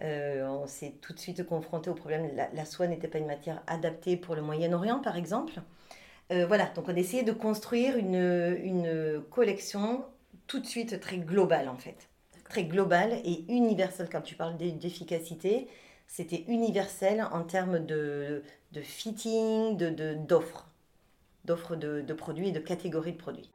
Euh, 0.00 0.46
on 0.46 0.66
s'est 0.66 0.94
tout 1.02 1.12
de 1.12 1.18
suite 1.18 1.46
confronté 1.46 1.90
au 1.90 1.94
problème, 1.94 2.28
la, 2.34 2.48
la 2.54 2.64
soie 2.64 2.86
n'était 2.86 3.08
pas 3.08 3.18
une 3.18 3.26
matière 3.26 3.62
adaptée 3.66 4.16
pour 4.16 4.34
le 4.34 4.42
Moyen-Orient, 4.42 5.00
par 5.00 5.16
exemple. 5.16 5.60
Euh, 6.32 6.46
voilà, 6.46 6.66
donc 6.74 6.86
on 6.88 6.96
essayait 6.96 7.22
de 7.22 7.32
construire 7.32 7.98
une, 7.98 8.14
une 8.62 9.22
collection 9.30 10.04
tout 10.52 10.60
de 10.60 10.66
suite 10.66 11.00
très 11.00 11.16
globale, 11.16 11.66
en 11.70 11.78
fait. 11.78 12.10
Très 12.44 12.64
globale 12.64 13.14
et 13.24 13.46
universelle. 13.48 14.10
Quand 14.12 14.20
tu 14.20 14.34
parles 14.34 14.58
d'efficacité, 14.58 15.66
c'était 16.06 16.44
universel 16.46 17.26
en 17.32 17.42
termes 17.42 17.78
de, 17.78 18.42
de 18.72 18.82
fitting, 18.82 19.78
d'offres, 19.78 19.94
de, 19.96 20.14
d'offres 20.14 20.68
d'offres 21.46 21.76
de, 21.76 22.02
de, 22.02 22.12
produits 22.12 22.50
et 22.50 22.52
de 22.52 22.58
catégories 22.58 23.14
de 23.14 23.16
produits. 23.16 23.50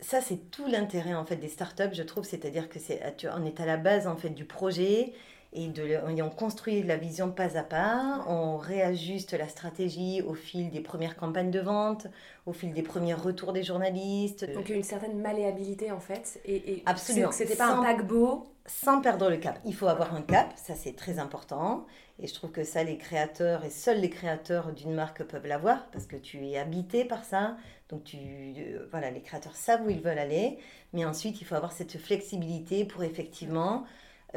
Ça, 0.00 0.22
c'est 0.22 0.50
tout 0.50 0.66
l'intérêt 0.66 1.12
en 1.12 1.26
fait 1.26 1.36
des 1.36 1.48
startups, 1.48 1.92
je 1.92 2.04
trouve, 2.04 2.24
c'est-à-dire 2.24 2.70
que 2.70 2.78
c'est, 2.78 3.02
on 3.36 3.44
est 3.44 3.60
à 3.60 3.66
la 3.66 3.76
base 3.76 4.06
en 4.06 4.16
fait 4.16 4.30
du 4.30 4.46
projet 4.46 5.12
et, 5.56 5.68
de, 5.68 5.98
on 6.22 6.30
construit 6.30 6.82
la 6.82 6.96
vision 6.96 7.30
pas 7.30 7.56
à 7.56 7.62
pas, 7.62 8.24
on 8.28 8.58
réajuste 8.58 9.32
la 9.32 9.48
stratégie 9.48 10.22
au 10.22 10.34
fil 10.34 10.70
des 10.70 10.80
premières 10.80 11.16
campagnes 11.16 11.50
de 11.50 11.60
vente, 11.60 12.06
au 12.44 12.52
fil 12.52 12.72
des 12.72 12.82
premiers 12.82 13.14
retours 13.14 13.52
des 13.52 13.62
journalistes. 13.62 14.52
Donc 14.52 14.68
une 14.68 14.82
certaine 14.82 15.18
malléabilité 15.18 15.90
en 15.90 16.00
fait. 16.00 16.40
Et, 16.44 16.74
et 16.74 16.82
Absolument. 16.86 17.32
C'était 17.32 17.56
pas 17.56 17.68
un 17.68 17.82
paquebot. 17.82 18.46
Sans 18.66 19.00
perdre 19.00 19.30
le 19.30 19.36
cap. 19.36 19.60
Il 19.64 19.74
faut 19.74 19.86
avoir 19.86 20.14
un 20.14 20.22
cap, 20.22 20.52
ça 20.56 20.74
c'est 20.74 20.94
très 20.94 21.18
important. 21.18 21.86
Et 22.18 22.26
je 22.26 22.34
trouve 22.34 22.50
que 22.50 22.64
ça, 22.64 22.82
les 22.82 22.96
créateurs, 22.96 23.64
et 23.64 23.70
seuls 23.70 24.00
les 24.00 24.10
créateurs 24.10 24.72
d'une 24.72 24.94
marque 24.94 25.22
peuvent 25.22 25.46
l'avoir, 25.46 25.86
parce 25.90 26.06
que 26.06 26.16
tu 26.16 26.46
es 26.46 26.58
habité 26.58 27.04
par 27.04 27.24
ça. 27.24 27.56
Donc 27.90 28.04
tu, 28.04 28.16
euh, 28.16 28.88
voilà, 28.90 29.10
les 29.10 29.20
créateurs 29.20 29.54
savent 29.54 29.86
où 29.86 29.90
ils 29.90 30.00
veulent 30.00 30.18
aller. 30.18 30.58
Mais 30.92 31.04
ensuite, 31.04 31.40
il 31.40 31.44
faut 31.44 31.54
avoir 31.54 31.72
cette 31.72 31.98
flexibilité 31.98 32.84
pour 32.84 33.02
effectivement 33.04 33.84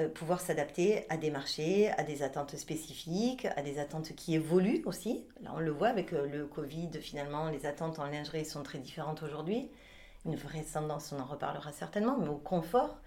pouvoir 0.08 0.40
s'adapter 0.40 1.06
à 1.10 1.18
des 1.18 1.32
marchés, 1.32 1.90
à 1.98 2.04
des 2.04 2.24
attentes 2.24 2.56
spécifiques, 2.56 3.46
à 3.56 3.62
des 3.62 3.80
attentes 3.80 4.16
qui 4.16 4.36
évoluent 4.36 4.82
aussi. 4.86 5.26
Là, 5.42 5.52
on 5.56 5.60
le 5.60 5.72
voit 5.72 5.88
avec 5.88 6.14
euh, 6.14 6.28
le 6.28 6.46
Covid, 6.46 6.90
finalement, 7.02 7.50
les 7.50 7.66
attentes 7.66 8.00
en 8.00 8.06
lingerie 8.06 8.46
sont 8.46 8.64
très 8.64 8.80
différentes 8.80 9.24
aujourd'hui. 9.24 9.70
Une 10.26 10.36
vraie 10.36 10.64
tendance, 10.64 11.12
on 11.12 11.20
en 11.20 11.26
reparlera 11.26 11.72
certainement, 11.72 12.18
mais 12.18 12.28
au 12.28 12.38
confort. 12.38 13.00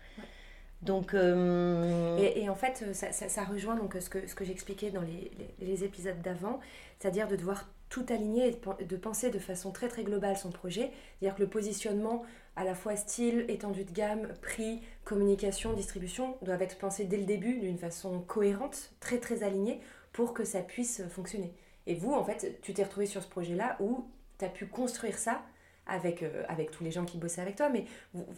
Donc, 0.83 1.15
euh... 1.15 2.19
et, 2.19 2.43
et, 2.43 2.49
en 2.49 2.57
fait, 2.57 2.85
ça, 2.93 3.13
ça, 3.13 3.29
ça, 3.29 3.45
rejoint 3.45 3.77
donc 3.77 3.97
ce 4.01 4.11
que, 4.11 4.27
ce 4.27 4.35
que 4.35 4.45
j'expliquais 4.45 4.91
dans 4.91 5.03
les, 5.03 5.31
les, 5.61 5.67
les 5.67 5.85
épisodes 5.85 6.21
d'avant, 6.23 6.59
c'est-à-dire 6.99 7.29
de 7.29 7.37
devoir 7.37 7.69
tout 7.89 8.05
aligner 8.09 8.49
et 8.49 8.85
de 8.85 8.97
penser 8.97 9.31
de 9.31 9.39
façon 9.39 9.71
très 9.71 9.87
très 9.87 10.03
globale 10.03 10.37
son 10.37 10.51
projet. 10.51 10.91
C'est-à-dire 11.21 11.37
que 11.37 11.43
le 11.43 11.49
positionnement 11.49 12.25
à 12.57 12.65
la 12.65 12.75
fois 12.75 12.97
style, 12.97 13.45
étendue 13.49 13.85
de 13.85 13.93
gamme, 13.93 14.29
prix, 14.43 14.81
communication, 15.05 15.73
distribution 15.73 16.37
doivent 16.43 16.63
être 16.63 16.79
pensés 16.79 17.05
dès 17.05 17.17
le 17.17 17.25
début 17.25 17.59
d'une 17.59 17.79
façon 17.79 18.21
cohérente, 18.21 18.93
très 19.01 19.19
très 19.19 19.43
alignée 19.43 19.81
pour 20.13 20.35
que 20.35 20.45
ça 20.45 20.61
puisse 20.61 21.03
fonctionner. 21.09 21.55
Et 21.87 21.95
vous, 21.95 22.13
en 22.13 22.25
fait, 22.25 22.61
tu 22.63 22.75
t'es 22.75 22.85
retrouvé 22.85 23.07
sur 23.07 23.23
ce 23.23 23.29
projet-là 23.29 23.77
où 23.81 24.07
tu 24.39 24.45
as 24.45 24.49
pu 24.49 24.67
construire 24.67 25.19
ça 25.19 25.43
avec, 25.87 26.23
euh, 26.23 26.45
avec 26.49 26.71
tous 26.71 26.85
les 26.85 26.91
gens 26.91 27.05
qui 27.05 27.19
bossaient 27.19 27.41
avec 27.41 27.57
toi, 27.57 27.69
mais 27.69 27.87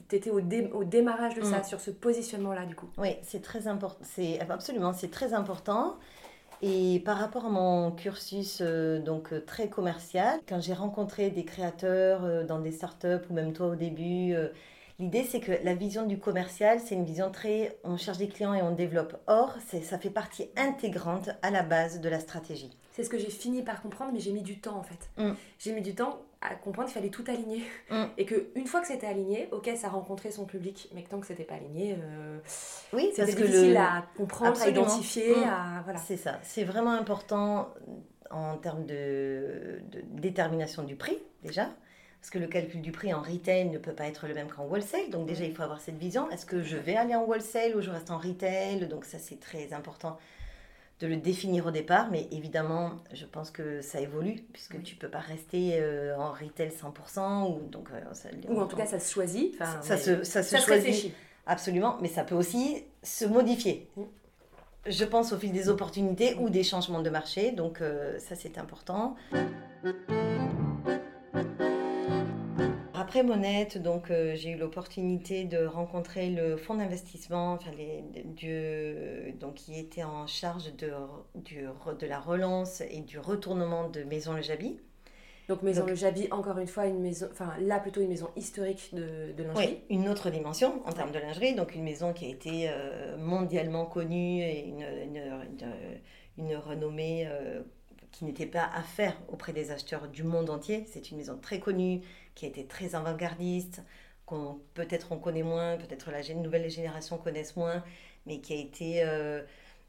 tu 0.09 0.17
étais 0.17 0.31
au, 0.31 0.41
dé, 0.41 0.71
au, 0.73 0.85
démarrage 0.85 1.35
de 1.35 1.43
ça, 1.43 1.59
mm. 1.59 1.65
sur 1.65 1.81
ce 1.81 1.91
positionnement-là, 1.91 2.65
du 2.65 2.75
coup. 2.75 2.89
Oui, 2.97 3.17
c'est 3.23 3.43
très 3.43 3.69
important. 3.69 4.03
C'est 4.03 4.41
absolument, 4.49 4.93
c'est 4.93 5.11
très 5.11 5.35
important. 5.35 5.99
Et 6.67 7.01
par 7.01 7.19
rapport 7.19 7.45
à 7.45 7.51
mon 7.51 7.91
cursus 7.91 8.63
euh, 8.63 8.99
donc 8.99 9.35
euh, 9.35 9.45
très 9.45 9.69
commercial, 9.69 10.41
quand 10.49 10.63
j'ai 10.63 10.73
rencontré 10.73 11.29
des 11.29 11.45
créateurs 11.45 12.25
euh, 12.25 12.43
dans 12.43 12.59
des 12.59 12.71
startups 12.71 13.21
ou 13.29 13.35
même 13.35 13.53
toi 13.53 13.67
au 13.67 13.75
début, 13.75 14.33
euh, 14.33 14.49
l'idée 14.99 15.25
c'est 15.25 15.41
que 15.41 15.53
la 15.63 15.75
vision 15.75 16.07
du 16.07 16.19
commercial, 16.19 16.81
c'est 16.81 16.95
une 16.95 17.05
vision 17.05 17.31
très 17.31 17.77
on 17.85 17.99
cherche 17.99 18.17
des 18.17 18.29
clients 18.29 18.55
et 18.55 18.63
on 18.63 18.71
développe. 18.71 19.15
Or, 19.27 19.55
ça 19.83 19.99
fait 19.99 20.09
partie 20.09 20.49
intégrante 20.57 21.29
à 21.43 21.51
la 21.51 21.63
base 21.63 22.01
de 22.01 22.09
la 22.09 22.19
stratégie. 22.19 22.71
C'est 22.93 23.05
ce 23.05 23.11
que 23.11 23.19
j'ai 23.19 23.29
fini 23.29 23.61
par 23.61 23.83
comprendre, 23.83 24.13
mais 24.15 24.21
j'ai 24.21 24.33
mis 24.33 24.41
du 24.41 24.59
temps 24.59 24.79
en 24.79 24.85
fait. 24.85 25.11
Mm. 25.19 25.35
J'ai 25.59 25.73
mis 25.73 25.83
du 25.83 25.95
temps 25.95 26.23
à 26.45 26.55
comprendre 26.55 26.89
qu'il 26.89 26.95
fallait 26.95 27.11
tout 27.11 27.25
aligner. 27.27 27.65
Mm. 27.91 28.05
Et 28.19 28.27
qu'une 28.27 28.67
fois 28.67 28.81
que 28.81 28.87
c'était 28.87 29.07
aligné, 29.07 29.49
ok, 29.51 29.71
ça 29.77 29.89
rencontrait 29.89 30.31
son 30.31 30.45
public, 30.45 30.89
mais 30.95 31.03
que 31.03 31.09
tant 31.09 31.19
que 31.19 31.27
c'était 31.27 31.45
pas 31.45 31.55
aligné, 31.55 31.97
euh, 31.99 32.39
oui, 32.93 33.11
c'était 33.15 33.35
difficile 33.35 33.73
le... 33.73 33.79
à 33.79 34.05
comprendre, 34.17 34.53
Absolument. 34.53 34.83
à 34.83 34.87
identifier. 34.87 35.35
Mm. 35.37 35.45
À, 35.45 35.83
voilà. 35.85 35.99
C'est 35.99 36.17
ça. 36.17 36.39
C'est 36.43 36.65
vraiment 36.65 36.93
important 36.93 37.73
en 38.31 38.57
termes 38.57 38.85
de, 38.85 39.81
de, 39.91 40.03
détermination 40.21 40.83
du 40.83 40.97
prix, 40.97 41.19
déjà. 41.43 41.69
Parce 42.21 42.31
que 42.31 42.39
le 42.39 42.47
calcul 42.47 42.81
du 42.81 42.91
prix 42.91 43.13
en 43.13 43.21
retail 43.21 43.69
ne 43.69 43.77
peut 43.77 43.93
pas 43.93 44.07
être 44.07 44.27
le 44.27 44.33
même 44.33 44.49
qu'en 44.49 44.65
wholesale. 44.65 45.11
Donc 45.11 45.27
déjà, 45.27 45.45
il 45.45 45.55
faut 45.55 45.63
avoir 45.63 45.81
cette 45.81 45.99
vision. 45.99 46.31
Est-ce 46.31 46.47
que 46.47 46.63
je 46.63 46.79
vais 46.79 46.97
aller 46.97 47.15
en 47.15 47.25
wholesale 47.25 47.77
ou 47.77 47.83
je 47.83 47.91
reste 47.91 48.11
en 48.11 48.17
retail? 48.17 48.87
Donc 48.89 49.05
ça, 49.05 49.19
c'est 49.19 49.39
très 49.39 49.75
important 49.75 50.17
de 51.01 51.07
le 51.07 51.17
définir 51.17 51.67
au 51.67 51.71
départ, 51.71 52.09
mais 52.11 52.29
évidemment, 52.31 52.93
je 53.13 53.27
pense 53.27 53.51
que 53.51 53.81
ça 53.81 54.01
évolue, 54.01 54.45
puisque 54.53 54.75
oui. 54.75 54.83
tu 54.83 54.95
peux 54.95 55.09
pas 55.09 55.19
rester 55.19 55.81
euh, 55.81 56.17
en 56.17 56.33
retail 56.33 56.69
100%, 56.69 57.51
ou, 57.51 57.69
donc, 57.69 57.89
euh, 57.93 58.01
ça, 58.13 58.29
ou 58.49 58.61
en 58.61 58.67
tout 58.67 58.77
cas, 58.77 58.87
ça 58.87 59.01
se 59.01 59.13
choisit. 59.13 59.57
Ça, 59.59 59.83
ça, 59.83 59.97
se, 59.97 60.23
ça 60.23 60.43
se 60.43 60.51
ça 60.51 60.59
choisit. 60.61 60.95
Se 60.95 61.09
absolument, 61.47 61.99
mais 62.01 62.09
ça 62.09 62.25
peut 62.25 62.35
aussi 62.35 62.85
se 63.03 63.25
modifier. 63.25 63.89
Mm. 63.97 64.03
Je 64.87 65.05
pense 65.05 65.33
au 65.33 65.39
fil 65.39 65.51
des 65.51 65.69
opportunités 65.69 66.37
ou 66.39 66.51
des 66.51 66.63
changements 66.63 67.01
de 67.01 67.11
marché, 67.11 67.53
donc 67.53 67.81
euh, 67.81 68.19
ça 68.19 68.35
c'est 68.35 68.59
important. 68.59 69.17
Après 73.15 73.29
Monette, 73.29 73.81
donc 73.81 74.11
euh, 74.11 74.35
j'ai 74.35 74.51
eu 74.51 74.57
l'opportunité 74.57 75.45
de 75.45 75.67
rencontrer 75.67 76.31
le 76.31 76.57
fonds 76.57 76.75
d'investissement, 76.75 77.53
enfin 77.53 77.71
les, 77.79 78.03
du, 78.25 79.35
donc 79.39 79.55
qui 79.55 79.79
était 79.79 80.03
en 80.03 80.27
charge 80.27 80.75
de, 80.75 80.91
du, 81.37 81.65
de 82.01 82.07
la 82.09 82.19
relance 82.19 82.81
et 82.81 83.03
du 83.03 83.21
retournement 83.21 83.89
de 83.89 84.03
Maison 84.03 84.33
Le 84.33 84.43
Jabi. 84.43 84.81
Donc 85.49 85.63
Maison 85.63 85.83
donc, 85.83 85.91
Le 85.91 85.95
Jabi, 85.95 86.27
encore 86.33 86.59
une 86.59 86.67
fois, 86.67 86.87
une 86.87 86.99
maison, 86.99 87.29
enfin 87.31 87.53
là 87.61 87.79
plutôt 87.79 88.01
une 88.01 88.09
maison 88.09 88.31
historique 88.35 88.93
de, 88.93 89.31
de 89.31 89.45
lingerie. 89.45 89.65
Oui, 89.65 89.97
une 89.97 90.09
autre 90.09 90.31
dimension 90.31 90.83
en 90.85 90.91
termes 90.93 91.13
de 91.13 91.21
lingerie, 91.21 91.55
donc 91.55 91.77
une 91.77 91.85
maison 91.85 92.13
qui 92.13 92.25
a 92.25 92.29
été 92.31 92.69
euh, 92.69 93.17
mondialement 93.17 93.87
connue 93.87 94.43
et 94.43 94.67
une, 94.67 94.81
une, 94.81 95.19
une, 95.19 96.45
une 96.45 96.57
renommée 96.57 97.29
euh, 97.29 97.63
qui 98.11 98.25
n'était 98.25 98.47
pas 98.47 98.69
à 98.75 98.83
faire 98.83 99.17
auprès 99.29 99.53
des 99.53 99.71
acheteurs 99.71 100.09
du 100.09 100.25
monde 100.25 100.51
entier. 100.51 100.85
C'est 100.89 101.13
une 101.13 101.17
maison 101.17 101.37
très 101.41 101.61
connue, 101.61 102.01
qui 102.35 102.47
a 102.47 102.49
été 102.49 102.67
très 102.67 102.95
avant-gardiste, 102.95 103.83
qu'on 104.27 104.59
peut-être 104.75 105.13
on 105.13 105.19
connaît 105.19 105.43
moins, 105.43 105.77
peut-être 105.77 106.11
la 106.11 106.23
nouvelle 106.35 106.69
génération 106.71 107.19
connaissent 107.19 107.57
moins, 107.57 107.83
mais 108.27 108.41
qui 108.41 108.55
a 108.55 108.57
été 108.57 109.03
euh, 109.03 109.43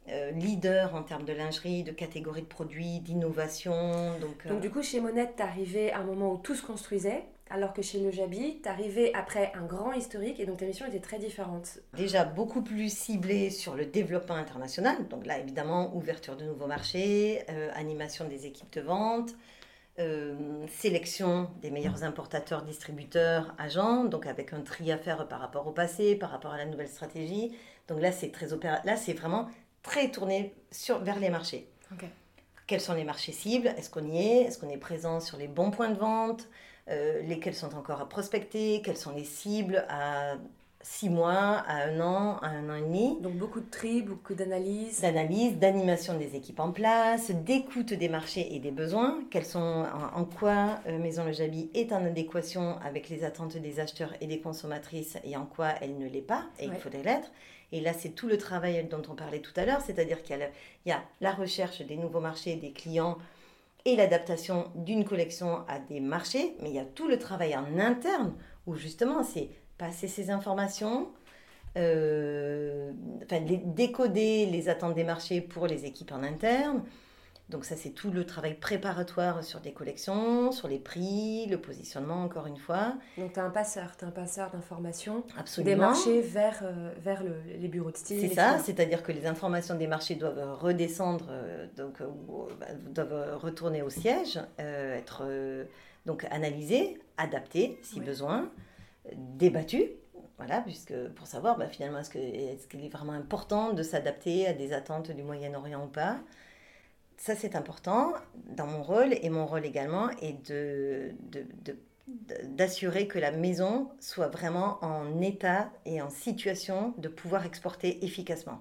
euh, 0.09 0.31
leader 0.31 0.93
en 0.93 1.03
termes 1.03 1.25
de 1.25 1.33
lingerie, 1.33 1.83
de 1.83 1.91
catégorie 1.91 2.41
de 2.41 2.47
produits, 2.47 2.99
d'innovation. 2.99 4.19
Donc, 4.19 4.45
euh... 4.45 4.49
donc, 4.49 4.61
du 4.61 4.69
coup, 4.69 4.83
chez 4.83 4.99
Monette, 4.99 5.35
tu 5.37 5.43
arrivé 5.43 5.91
à 5.91 5.99
un 5.99 6.03
moment 6.03 6.33
où 6.33 6.37
tout 6.37 6.55
se 6.55 6.65
construisait, 6.65 7.23
alors 7.49 7.73
que 7.73 7.81
chez 7.81 7.99
Le 7.99 8.11
Jabi, 8.11 8.59
tu 8.61 8.67
arrivé 8.67 9.13
après 9.13 9.53
un 9.55 9.65
grand 9.65 9.93
historique 9.93 10.39
et 10.39 10.45
donc 10.45 10.57
ta 10.57 10.65
mission 10.65 10.85
était 10.85 10.99
très 10.99 11.19
différente. 11.19 11.79
Déjà 11.93 12.25
beaucoup 12.25 12.63
plus 12.63 12.91
ciblée 12.91 13.51
sur 13.51 13.75
le 13.75 13.85
développement 13.85 14.35
international. 14.35 15.07
Donc 15.09 15.25
là, 15.27 15.37
évidemment, 15.37 15.95
ouverture 15.95 16.35
de 16.35 16.43
nouveaux 16.43 16.65
marchés, 16.65 17.45
animation 17.75 18.27
des 18.27 18.47
équipes 18.47 18.73
de 18.73 18.81
vente, 18.81 19.35
euh, 19.99 20.67
sélection 20.67 21.49
des 21.61 21.71
meilleurs 21.71 22.03
importateurs, 22.03 22.63
distributeurs, 22.63 23.53
agents, 23.57 24.03
donc 24.03 24.25
avec 24.27 24.53
un 24.53 24.61
tri 24.61 24.91
à 24.91 24.97
faire 24.97 25.27
par 25.27 25.39
rapport 25.39 25.67
au 25.67 25.71
passé, 25.71 26.15
par 26.15 26.31
rapport 26.31 26.51
à 26.51 26.57
la 26.57 26.65
nouvelle 26.65 26.89
stratégie. 26.89 27.55
Donc 27.87 28.01
là, 28.01 28.11
c'est 28.11 28.31
très 28.31 28.51
opéra... 28.53 28.81
là, 28.83 28.97
c'est 28.97 29.13
vraiment 29.13 29.47
très 29.83 30.11
tourné 30.11 30.53
sur, 30.71 30.99
vers 30.99 31.19
les 31.19 31.29
marchés. 31.29 31.69
Okay. 31.93 32.09
Quels 32.67 32.81
sont 32.81 32.95
les 32.95 33.03
marchés 33.03 33.31
cibles? 33.31 33.67
Est-ce 33.77 33.89
qu'on 33.89 34.05
y 34.05 34.17
est? 34.17 34.41
Est-ce 34.41 34.57
qu'on 34.57 34.69
est 34.69 34.77
présent 34.77 35.19
sur 35.19 35.37
les 35.37 35.47
bons 35.47 35.71
points 35.71 35.89
de 35.89 35.99
vente? 35.99 36.47
Euh, 36.89 37.21
Lesquels 37.21 37.55
sont 37.55 37.75
encore 37.75 38.01
à 38.01 38.09
prospecter? 38.09 38.81
Quelles 38.83 38.97
sont 38.97 39.13
les 39.13 39.23
cibles 39.23 39.85
à 39.87 40.35
six 40.85 41.09
mois, 41.09 41.63
à 41.67 41.87
un 41.87 41.99
an, 41.99 42.37
à 42.43 42.49
un 42.49 42.69
an 42.69 42.75
et 42.75 42.81
demi. 42.81 43.17
Donc 43.21 43.33
beaucoup 43.33 43.59
de 43.59 43.69
tri, 43.69 44.03
beaucoup 44.03 44.35
d'analyse. 44.35 45.01
D'analyse, 45.01 45.57
d'animation 45.57 46.15
des 46.15 46.35
équipes 46.35 46.59
en 46.59 46.71
place, 46.71 47.31
d'écoute 47.31 47.91
des 47.91 48.07
marchés 48.07 48.55
et 48.55 48.59
des 48.59 48.69
besoins. 48.69 49.19
Quels 49.31 49.45
sont, 49.45 49.59
en, 49.59 50.19
en 50.19 50.25
quoi 50.25 50.79
euh, 50.87 50.99
Maison 50.99 51.25
Le 51.25 51.31
Jabi 51.31 51.71
est 51.73 51.91
en 51.91 52.05
adéquation 52.05 52.77
avec 52.85 53.09
les 53.09 53.23
attentes 53.23 53.57
des 53.57 53.79
acheteurs 53.79 54.13
et 54.21 54.27
des 54.27 54.39
consommatrices 54.39 55.17
et 55.23 55.35
en 55.35 55.45
quoi 55.45 55.69
elle 55.81 55.97
ne 55.97 56.07
l'est 56.07 56.21
pas, 56.21 56.43
et 56.59 56.67
ouais. 56.67 56.75
il 56.75 56.79
faudrait 56.79 57.03
l'être. 57.03 57.31
Et 57.71 57.81
là, 57.81 57.91
c'est 57.93 58.09
tout 58.09 58.27
le 58.27 58.37
travail 58.37 58.87
dont 58.87 59.01
on 59.09 59.15
parlait 59.15 59.39
tout 59.39 59.53
à 59.55 59.65
l'heure, 59.65 59.81
c'est-à-dire 59.81 60.21
qu'il 60.21 60.37
y, 60.85 60.91
a 60.91 61.01
la 61.19 61.31
recherche 61.31 61.81
des 61.81 61.97
nouveaux 61.97 62.19
marchés, 62.19 62.55
des 62.57 62.71
clients 62.71 63.17
et 63.85 63.95
l'adaptation 63.95 64.71
d'une 64.75 65.03
collection 65.03 65.65
à 65.67 65.79
des 65.79 65.99
marchés, 65.99 66.55
mais 66.61 66.69
il 66.69 66.75
y 66.75 66.79
a 66.79 66.85
tout 66.85 67.07
le 67.07 67.17
travail 67.17 67.55
en 67.55 67.79
interne 67.79 68.33
où 68.67 68.75
justement 68.75 69.23
c'est 69.23 69.49
passer 69.77 70.07
ces 70.07 70.29
informations, 70.29 71.09
euh, 71.77 72.91
enfin, 73.23 73.41
décoder 73.41 74.45
les 74.45 74.69
attentes 74.69 74.95
des 74.95 75.03
marchés 75.03 75.41
pour 75.41 75.67
les 75.67 75.85
équipes 75.85 76.11
en 76.11 76.23
interne, 76.23 76.83
donc 77.49 77.63
ça, 77.63 77.75
c'est 77.75 77.91
tout 77.91 78.09
le 78.09 78.25
travail 78.25 78.55
préparatoire 78.55 79.43
sur 79.43 79.59
des 79.59 79.71
collections, 79.71 80.51
sur 80.51 80.67
les 80.67 80.79
prix, 80.79 81.45
le 81.45 81.61
positionnement, 81.61 82.23
encore 82.23 82.47
une 82.47 82.57
fois. 82.57 82.95
Donc 83.19 83.33
tu 83.33 83.39
as 83.39 83.43
un 83.43 83.51
passeur, 83.51 83.95
tu 83.97 84.03
un 84.03 84.09
passeur 84.09 84.49
d'informations 84.49 85.23
des 85.59 85.75
marchés 85.75 86.21
vers, 86.21 86.61
euh, 86.63 86.91
vers 87.03 87.21
les 87.23 87.67
bureaux 87.67 87.91
de 87.91 87.97
style. 87.97 88.19
C'est 88.19 88.33
ça, 88.33 88.57
c'est-à-dire 88.57 89.03
que 89.03 89.11
les 89.11 89.27
informations 89.27 89.75
des 89.75 89.85
marchés 89.85 90.15
doivent 90.15 90.57
redescendre, 90.59 91.27
euh, 91.29 91.67
donc 91.77 92.01
euh, 92.01 92.07
bah, 92.59 92.65
doivent 92.89 93.37
retourner 93.37 93.83
au 93.83 93.91
siège, 93.91 94.39
être 94.57 95.23
donc 96.07 96.25
analysées, 96.31 96.99
adaptées 97.17 97.79
si 97.83 97.99
besoin, 97.99 98.49
débattues. 99.13 99.91
Voilà, 100.37 100.61
puisque 100.61 100.93
pour 101.15 101.27
savoir 101.27 101.57
bah, 101.57 101.67
finalement 101.67 101.99
est-ce 101.99 102.09
qu'il 102.09 102.21
est, 102.21 102.85
est 102.85 102.89
vraiment 102.89 103.13
important 103.13 103.71
de 103.71 103.83
s'adapter 103.83 104.47
à 104.47 104.53
des 104.53 104.73
attentes 104.73 105.11
du 105.11 105.23
Moyen-Orient 105.23 105.85
ou 105.85 105.87
pas? 105.87 106.17
Ça 107.17 107.35
c'est 107.35 107.55
important 107.55 108.13
dans 108.57 108.67
mon 108.67 108.83
rôle 108.83 109.13
et 109.13 109.29
mon 109.29 109.45
rôle 109.45 109.65
également 109.65 110.09
est 110.21 110.45
de, 110.51 111.13
d'assurer 112.49 113.07
que 113.07 113.17
la 113.17 113.31
maison 113.31 113.89
soit 114.01 114.27
vraiment 114.27 114.77
en 114.83 115.21
état 115.21 115.71
et 115.85 116.01
en 116.01 116.09
situation 116.09 116.93
de 116.97 117.07
pouvoir 117.07 117.45
exporter 117.45 118.03
efficacement. 118.03 118.59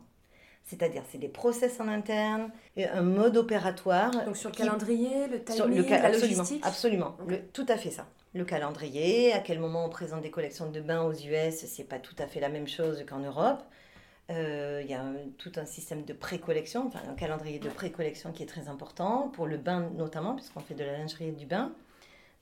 C'est-à-dire, 0.62 1.02
c'est 1.10 1.18
des 1.18 1.28
process 1.28 1.78
en 1.78 1.88
interne, 1.88 2.50
un 2.78 3.02
mode 3.02 3.36
opératoire. 3.36 4.24
Donc 4.24 4.36
sur 4.36 4.48
le 4.48 4.54
calendrier, 4.54 5.26
le 5.26 5.42
timing, 5.42 5.88
la 5.90 6.10
logistique? 6.10 6.62
Absolument, 6.64 7.16
tout 7.52 7.66
à 7.68 7.76
fait 7.76 7.90
ça. 7.90 8.06
Le 8.34 8.44
calendrier, 8.44 9.32
à 9.32 9.38
quel 9.38 9.60
moment 9.60 9.86
on 9.86 9.88
présente 9.88 10.22
des 10.22 10.30
collections 10.30 10.68
de 10.68 10.80
bains 10.80 11.02
aux 11.02 11.12
US, 11.12 11.54
c'est 11.54 11.88
pas 11.88 12.00
tout 12.00 12.16
à 12.18 12.26
fait 12.26 12.40
la 12.40 12.48
même 12.48 12.66
chose 12.66 13.04
qu'en 13.08 13.20
Europe. 13.20 13.62
Euh, 14.30 14.80
il 14.82 14.90
y 14.90 14.94
a 14.94 15.04
tout 15.38 15.52
un 15.56 15.66
système 15.66 16.04
de 16.04 16.12
pré-collection, 16.12 16.86
enfin 16.86 17.00
un 17.08 17.14
calendrier 17.14 17.58
de 17.58 17.68
pré-collection 17.68 18.32
qui 18.32 18.42
est 18.42 18.46
très 18.46 18.68
important, 18.68 19.30
pour 19.34 19.46
le 19.46 19.56
bain 19.56 19.88
notamment, 19.96 20.34
puisqu'on 20.34 20.60
fait 20.60 20.74
de 20.74 20.82
la 20.82 20.98
lingerie 20.98 21.28
et 21.28 21.32
du 21.32 21.46
bain. 21.46 21.72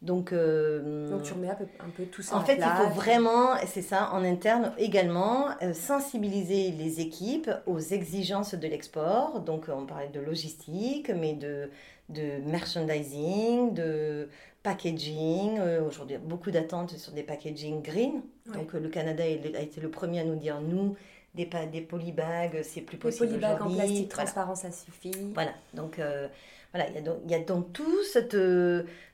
Donc, 0.01 0.33
euh, 0.33 1.11
Donc 1.11 1.23
tu 1.23 1.33
remets 1.33 1.51
un 1.51 1.55
peu, 1.55 1.67
un 1.79 1.91
peu 1.91 2.05
tout 2.05 2.23
ça 2.23 2.37
en, 2.37 2.41
fait, 2.41 2.57
il 2.57 2.63
faut 2.63 2.91
vraiment, 2.95 3.57
c'est 3.67 3.83
ça, 3.83 4.11
en 4.13 4.25
interne 4.25 4.73
également, 4.79 5.51
euh, 5.63 5.75
sensibiliser 5.75 6.71
les 6.73 7.01
équipes 7.01 7.51
aux 7.67 7.79
exigences 7.79 8.55
de 8.55 8.67
l'export. 8.67 9.41
Donc 9.41 9.67
on 9.69 9.87
parlait 9.87 10.09
de 10.09 10.21
logistique, 10.21 11.11
mais 11.11 11.35
de, 11.35 11.71
de 12.09 12.39
merchandising, 12.45 13.75
de 13.75 14.29
packaging. 14.63 15.61
Aujourd'hui, 15.87 16.19
beaucoup 16.19 16.51
d'attentes 16.51 16.97
sur 16.97 17.13
des 17.13 17.23
packaging 17.23 17.83
green. 17.83 18.23
Donc 18.47 18.73
le 18.73 18.89
Canada 18.89 19.25
a 19.25 19.61
été 19.61 19.81
le 19.81 19.91
premier 19.91 20.21
à 20.21 20.25
nous 20.25 20.37
dire, 20.37 20.61
nous, 20.61 20.97
des, 21.35 21.49
des 21.73 21.81
polybags, 21.81 22.63
c'est 22.63 22.83
plus 22.83 22.99
possible. 22.99 23.27
Des 23.27 23.33
polybags 23.33 23.63
en 23.63 23.75
plastique 23.75 24.09
transparent, 24.09 24.55
ça 24.55 24.71
suffit. 24.71 25.33
Voilà, 25.35 25.53
donc 25.75 25.99
euh, 25.99 26.29
voilà, 26.73 26.89
il 26.89 26.95
y, 26.95 26.99
a 26.99 27.01
donc, 27.01 27.17
il 27.25 27.31
y 27.31 27.35
a 27.35 27.39
donc 27.39 27.73
tout 27.73 28.03
cette, 28.05 28.37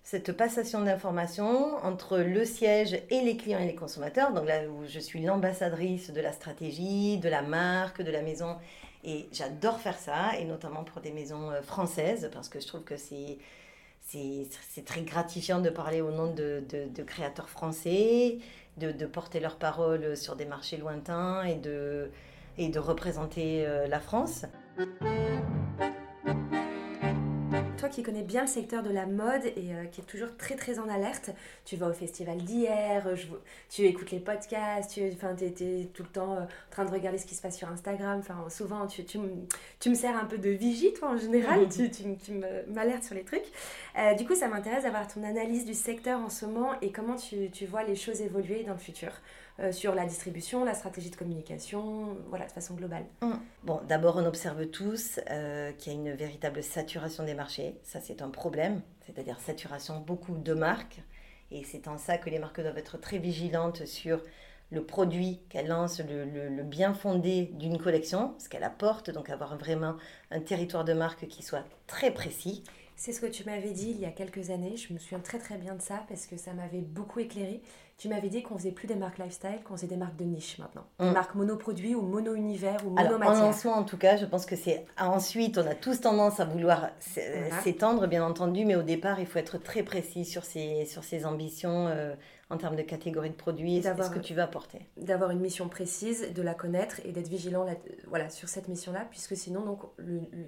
cette 0.02 0.32
passation 0.32 0.82
d'informations 0.82 1.76
entre 1.84 2.18
le 2.18 2.44
siège 2.44 2.94
et 3.10 3.20
les 3.20 3.36
clients 3.36 3.60
et 3.60 3.66
les 3.66 3.74
consommateurs. 3.74 4.32
Donc 4.32 4.46
là 4.46 4.62
où 4.68 4.86
je 4.86 4.98
suis 4.98 5.22
l'ambassadrice 5.22 6.10
de 6.12 6.20
la 6.20 6.32
stratégie, 6.32 7.18
de 7.18 7.28
la 7.28 7.42
marque, 7.42 8.02
de 8.02 8.10
la 8.10 8.22
maison. 8.22 8.56
Et 9.04 9.28
j'adore 9.32 9.78
faire 9.78 9.96
ça, 9.96 10.36
et 10.40 10.44
notamment 10.44 10.82
pour 10.82 11.00
des 11.00 11.12
maisons 11.12 11.50
euh, 11.50 11.62
françaises, 11.62 12.28
parce 12.32 12.48
que 12.48 12.58
je 12.58 12.66
trouve 12.66 12.82
que 12.82 12.96
c'est 12.96 13.38
c'est 14.10 14.84
très 14.84 15.02
gratifiant 15.02 15.60
de 15.60 15.70
parler 15.70 16.00
au 16.00 16.10
nom 16.10 16.32
de, 16.32 16.62
de, 16.68 16.88
de 16.88 17.02
créateurs 17.02 17.48
français 17.48 18.38
de, 18.78 19.06
porter 19.06 19.40
leur 19.40 19.56
parole 19.56 20.16
sur 20.16 20.36
des 20.36 20.46
marchés 20.46 20.76
lointains 20.76 21.42
et 21.44 21.56
de, 21.56 22.10
et 22.56 22.68
de 22.68 22.78
représenter 22.78 23.66
euh, 23.66 23.86
la 23.86 24.00
France. 24.00 24.44
Toi 27.76 27.88
qui 27.88 28.02
connais 28.02 28.22
bien 28.22 28.42
le 28.42 28.46
secteur 28.46 28.82
de 28.82 28.90
la 28.90 29.06
mode 29.06 29.44
et 29.56 29.72
euh, 29.72 29.84
qui 29.86 30.00
est 30.00 30.04
toujours 30.04 30.36
très 30.36 30.56
très 30.56 30.78
en 30.78 30.88
alerte, 30.88 31.30
tu 31.64 31.76
vas 31.76 31.88
au 31.88 31.92
festival 31.92 32.38
d'hier, 32.38 33.06
tu 33.68 33.82
écoutes 33.82 34.10
les 34.10 34.20
podcasts, 34.20 34.92
tu 34.92 35.00
es, 35.00 35.84
tout 35.92 36.02
le 36.02 36.08
temps 36.08 36.34
euh, 36.34 36.40
en 36.42 36.70
train 36.70 36.84
de 36.84 36.90
regarder 36.90 37.18
ce 37.18 37.26
qui 37.26 37.34
se 37.34 37.42
passe 37.42 37.56
sur 37.56 37.68
Instagram. 37.68 38.18
Enfin, 38.20 38.44
souvent, 38.48 38.86
tu, 38.86 39.04
tu, 39.04 39.18
tu 39.80 39.90
me 39.90 39.94
sers 39.94 40.16
un 40.16 40.24
peu 40.24 40.38
de 40.38 40.50
vigie, 40.50 40.92
toi 40.92 41.10
en 41.10 41.16
général, 41.16 41.68
tu, 41.72 41.90
tu, 41.90 42.16
tu 42.16 42.32
m'alertes 42.68 43.04
sur 43.04 43.14
les 43.14 43.24
trucs. 43.24 43.46
Euh, 43.98 44.14
du 44.14 44.26
coup, 44.26 44.34
ça 44.34 44.48
m'intéresse 44.48 44.84
d'avoir 44.84 45.06
ton 45.06 45.22
analyse 45.22 45.64
du 45.64 45.74
secteur 45.74 46.20
en 46.20 46.30
ce 46.30 46.46
moment 46.46 46.72
et 46.82 46.90
comment 46.92 47.16
tu, 47.16 47.50
tu 47.50 47.66
vois 47.66 47.84
les 47.84 47.96
choses 47.96 48.20
évoluer 48.20 48.64
dans 48.64 48.74
le 48.74 48.78
futur. 48.78 49.12
Euh, 49.60 49.72
sur 49.72 49.92
la 49.92 50.06
distribution, 50.06 50.64
la 50.64 50.74
stratégie 50.74 51.10
de 51.10 51.16
communication, 51.16 52.16
voilà, 52.28 52.46
de 52.46 52.52
façon 52.52 52.74
globale 52.74 53.04
mmh. 53.22 53.32
Bon, 53.64 53.80
d'abord, 53.88 54.16
on 54.16 54.24
observe 54.24 54.66
tous 54.66 55.18
euh, 55.30 55.72
qu'il 55.72 55.92
y 55.92 55.96
a 55.96 55.98
une 55.98 56.12
véritable 56.12 56.62
saturation 56.62 57.24
des 57.24 57.34
marchés. 57.34 57.74
Ça, 57.82 58.00
c'est 58.00 58.22
un 58.22 58.30
problème, 58.30 58.82
c'est-à-dire 59.04 59.40
saturation 59.40 59.98
beaucoup 59.98 60.36
de 60.36 60.54
marques. 60.54 61.00
Et 61.50 61.64
c'est 61.64 61.88
en 61.88 61.98
ça 61.98 62.18
que 62.18 62.30
les 62.30 62.38
marques 62.38 62.60
doivent 62.60 62.78
être 62.78 62.98
très 62.98 63.18
vigilantes 63.18 63.84
sur 63.84 64.20
le 64.70 64.84
produit 64.84 65.40
qu'elles 65.48 65.66
lancent, 65.66 66.02
le, 66.02 66.24
le, 66.24 66.62
bien 66.62 66.94
fondé 66.94 67.50
d'une 67.54 67.78
collection, 67.78 68.34
ce 68.38 68.48
qu'elle 68.48 68.64
apporte, 68.64 69.10
donc 69.10 69.28
avoir 69.28 69.58
vraiment 69.58 69.96
un 70.30 70.40
territoire 70.40 70.84
de 70.84 70.92
marque 70.92 71.26
qui 71.26 71.42
soit 71.42 71.64
très 71.88 72.12
précis. 72.12 72.62
C'est 72.94 73.12
ce 73.12 73.20
que 73.20 73.26
tu 73.26 73.44
m'avais 73.44 73.70
dit 73.70 73.90
il 73.90 74.00
y 74.00 74.04
a 74.04 74.10
quelques 74.10 74.50
années, 74.50 74.76
je 74.76 74.92
me 74.92 74.98
souviens 74.98 75.20
très 75.20 75.38
très 75.38 75.56
bien 75.56 75.74
de 75.74 75.80
ça 75.80 76.04
parce 76.08 76.26
que 76.26 76.36
ça 76.36 76.52
m'avait 76.52 76.80
beaucoup 76.80 77.20
éclairé. 77.20 77.62
Tu 77.98 78.08
m'avais 78.08 78.28
dit 78.28 78.44
qu'on 78.44 78.56
faisait 78.56 78.70
plus 78.70 78.86
des 78.86 78.94
marques 78.94 79.18
lifestyle, 79.18 79.60
qu'on 79.64 79.76
faisait 79.76 79.88
des 79.88 79.96
marques 79.96 80.14
de 80.14 80.22
niche 80.22 80.58
maintenant. 80.58 80.86
Des 81.00 81.06
mm. 81.06 81.12
marques 81.12 81.34
monoproduits 81.34 81.96
ou 81.96 82.02
mono-univers 82.02 82.86
ou 82.86 82.90
mono-matière. 82.90 83.42
En 83.42 83.46
lancement, 83.46 83.72
en 83.72 83.82
tout 83.82 83.98
cas, 83.98 84.16
je 84.16 84.24
pense 84.24 84.46
que 84.46 84.54
c'est. 84.54 84.86
Ensuite, 85.00 85.58
on 85.58 85.66
a 85.66 85.74
tous 85.74 86.00
tendance 86.00 86.38
à 86.38 86.44
vouloir 86.44 86.90
s'étendre, 87.64 88.06
bien 88.06 88.24
entendu, 88.24 88.64
mais 88.64 88.76
au 88.76 88.82
départ, 88.82 89.18
il 89.18 89.26
faut 89.26 89.40
être 89.40 89.58
très 89.58 89.82
précis 89.82 90.24
sur 90.24 90.44
ses, 90.44 90.84
sur 90.84 91.02
ses 91.02 91.26
ambitions 91.26 91.88
euh, 91.88 92.14
en 92.50 92.56
termes 92.56 92.76
de 92.76 92.82
catégorie 92.82 93.30
de 93.30 93.34
produits 93.34 93.78
et 93.78 93.82
ce 93.82 94.10
que 94.10 94.20
tu 94.20 94.32
veux 94.32 94.42
apporter. 94.42 94.86
D'avoir 94.96 95.32
une 95.32 95.40
mission 95.40 95.68
précise, 95.68 96.32
de 96.32 96.42
la 96.42 96.54
connaître 96.54 97.00
et 97.04 97.10
d'être 97.10 97.28
vigilant 97.28 97.64
là, 97.64 97.72
voilà, 98.06 98.30
sur 98.30 98.48
cette 98.48 98.68
mission-là, 98.68 99.08
puisque 99.10 99.36
sinon, 99.36 99.62
donc, 99.62 99.80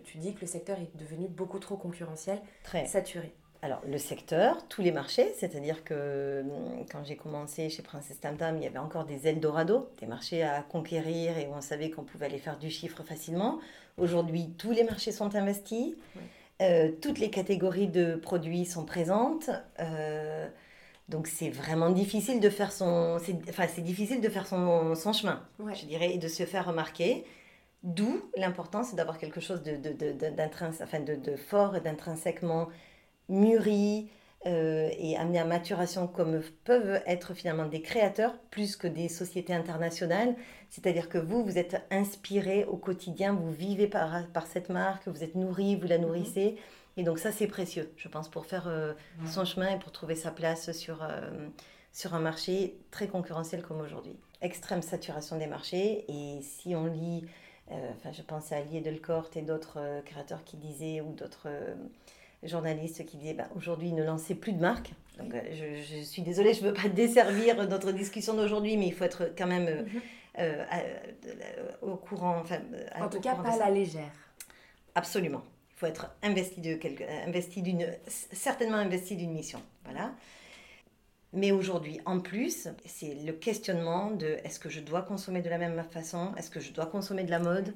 tu 0.05 0.19
dis 0.19 0.35
que 0.35 0.43
le 0.43 0.47
secteur 0.47 0.79
est 0.79 0.97
devenu 0.97 1.27
beaucoup 1.27 1.59
trop 1.59 1.77
concurrentiel, 1.77 2.41
très. 2.63 2.87
saturé 2.87 3.35
alors, 3.63 3.83
le 3.87 3.99
secteur, 3.99 4.67
tous 4.69 4.81
les 4.81 4.91
marchés, 4.91 5.35
c'est-à-dire 5.37 5.85
que 5.85 6.41
hum, 6.43 6.87
quand 6.91 7.05
j'ai 7.05 7.17
commencé 7.17 7.69
chez 7.69 7.83
Princess 7.83 8.19
Tam 8.19 8.37
Tam, 8.37 8.57
il 8.57 8.63
y 8.63 8.67
avait 8.67 8.79
encore 8.79 9.05
des 9.05 9.29
Eldorado, 9.29 9.91
des 10.01 10.07
marchés 10.07 10.43
à 10.43 10.63
conquérir 10.63 11.37
et 11.37 11.47
où 11.47 11.53
on 11.55 11.61
savait 11.61 11.91
qu'on 11.91 12.05
pouvait 12.05 12.27
aller 12.27 12.39
faire 12.39 12.59
du 12.59 12.71
chiffre 12.71 13.03
facilement. 13.03 13.59
Aujourd'hui, 13.99 14.55
tous 14.57 14.71
les 14.71 14.83
marchés 14.83 15.13
sont 15.13 15.35
investis, 15.35 15.95
euh, 16.63 16.91
toutes 17.03 17.19
les 17.19 17.29
catégories 17.29 17.89
de 17.89 18.17
produits 18.17 18.65
sont 18.65 18.87
présentes. 18.87 19.51
Euh, 19.79 20.49
donc 21.11 21.27
c'est 21.27 21.51
vraiment 21.51 21.91
difficile 21.91 22.41
de 22.41 22.49
faire 22.49 22.73
son, 22.73 23.19
enfin 23.49 23.67
c'est 23.69 23.83
difficile 23.83 24.21
de 24.23 24.29
faire 24.29 24.47
son, 24.47 24.95
son 24.95 25.13
chemin, 25.13 25.43
je 25.59 25.85
dirais, 25.85 26.15
et 26.15 26.19
de 26.19 26.29
se 26.29 26.45
faire 26.45 26.67
remarquer. 26.67 27.25
D'où 27.83 28.23
l'importance 28.37 28.95
d'avoir 28.95 29.19
quelque 29.19 29.41
chose 29.41 29.63
de, 29.63 29.77
de, 29.77 29.93
de, 29.93 30.83
enfin 30.83 31.01
de, 31.01 31.15
de 31.15 31.37
fort 31.37 31.77
et 31.77 31.81
d'intrinsèquement 31.81 32.69
mûri 33.31 34.11
euh, 34.47 34.89
et 34.99 35.19
amené 35.19 35.39
à 35.39 35.45
maturation 35.45 36.07
comme 36.07 36.41
peuvent 36.65 37.03
être 37.07 37.35
finalement 37.35 37.67
des 37.67 37.83
créateurs 37.83 38.39
plus 38.51 38.75
que 38.75 38.87
des 38.87 39.09
sociétés 39.11 39.53
internationales. 39.53 40.35
C'est-à-dire 40.71 41.11
que 41.11 41.19
vous, 41.19 41.45
vous 41.45 41.59
êtes 41.59 41.83
inspiré 41.91 42.65
au 42.65 42.79
quotidien, 42.79 43.35
vous 43.35 43.51
vivez 43.51 43.87
par, 43.87 44.27
par 44.29 44.47
cette 44.47 44.71
marque, 44.71 45.09
vous 45.09 45.23
êtes 45.23 45.35
nourri, 45.35 45.77
vous 45.77 45.87
la 45.87 45.99
nourrissez. 45.99 46.57
Et 46.97 47.03
donc 47.03 47.19
ça, 47.19 47.33
c'est 47.33 47.49
précieux, 47.49 47.93
je 47.99 48.09
pense, 48.09 48.31
pour 48.31 48.47
faire 48.47 48.67
euh, 48.67 48.95
son 49.27 49.45
chemin 49.45 49.77
et 49.77 49.79
pour 49.79 49.93
trouver 49.93 50.15
sa 50.15 50.31
place 50.31 50.73
sur, 50.73 51.03
euh, 51.03 51.49
sur 51.93 52.15
un 52.15 52.21
marché 52.21 52.79
très 52.91 53.09
concurrentiel 53.09 53.61
comme 53.61 53.81
aujourd'hui. 53.81 54.17
Extrême 54.41 54.81
saturation 54.81 55.37
des 55.37 55.49
marchés. 55.49 56.07
Et 56.09 56.41
si 56.41 56.75
on 56.75 56.87
lit, 56.87 57.27
enfin, 57.71 58.11
je 58.11 58.23
pense 58.23 58.53
à 58.53 58.61
Lié 58.63 58.81
Delcorte 58.81 59.37
et 59.37 59.43
d'autres 59.43 60.01
créateurs 60.07 60.45
qui 60.45 60.57
disaient, 60.57 61.03
ou 61.03 61.13
d'autres 61.13 61.47
journaliste 62.43 63.05
qui 63.07 63.17
disait 63.17 63.35
bah, 63.35 63.49
aujourd'hui 63.57 63.93
ne 63.93 64.03
lancez 64.03 64.35
plus 64.35 64.53
de 64.53 64.61
marque. 64.61 64.93
Donc, 65.19 65.35
euh, 65.35 65.41
je, 65.83 66.03
suis 66.03 66.23
désolée, 66.23 66.55
je 66.55 66.63
ne 66.63 66.69
veux 66.69 66.75
pas 66.75 66.89
desservir 66.95 67.57
notre 67.69 67.93
discussion 67.93 68.35
d'aujourd'hui, 68.35 68.77
mais 68.77 68.87
il 68.87 68.95
faut 68.95 69.05
être 69.05 69.33
quand 69.37 69.47
même 69.47 69.69
euh, 69.69 69.83
mhm. 69.83 70.01
euh, 70.39 70.65
au 71.83 71.97
courant. 71.97 72.39
Enfin, 72.41 72.61
en 72.99 73.09
tout 73.09 73.21
cas, 73.21 73.35
pas 73.35 73.55
à 73.55 73.59
la 73.59 73.71
légère. 73.71 74.13
Absolument. 74.95 75.43
Il 75.71 75.81
faut 75.81 75.87
être 75.87 76.11
investi 76.23 76.61
de 76.61 76.75
quelque, 76.75 77.05
investi 77.27 77.63
d'une, 77.63 77.87
certainement 78.07 78.77
investi 78.77 79.17
d'une 79.17 79.33
mission. 79.33 79.63
Voilà. 79.85 80.13
Mais 81.33 81.53
aujourd'hui, 81.53 82.01
en 82.07 82.19
plus, 82.19 82.69
c'est 82.85 83.15
le 83.15 83.33
questionnement 83.33 84.11
de 84.11 84.39
est-ce 84.45 84.59
que 84.59 84.69
je 84.69 84.81
dois 84.81 85.03
consommer 85.03 85.43
de 85.43 85.49
la 85.49 85.59
même 85.59 85.83
façon? 85.91 86.35
Est-ce 86.37 86.51
que 86.51 86.59
je 86.59 86.73
dois 86.73 86.87
consommer 86.87 87.23
de 87.23 87.31
la 87.31 87.39
mode? 87.39 87.73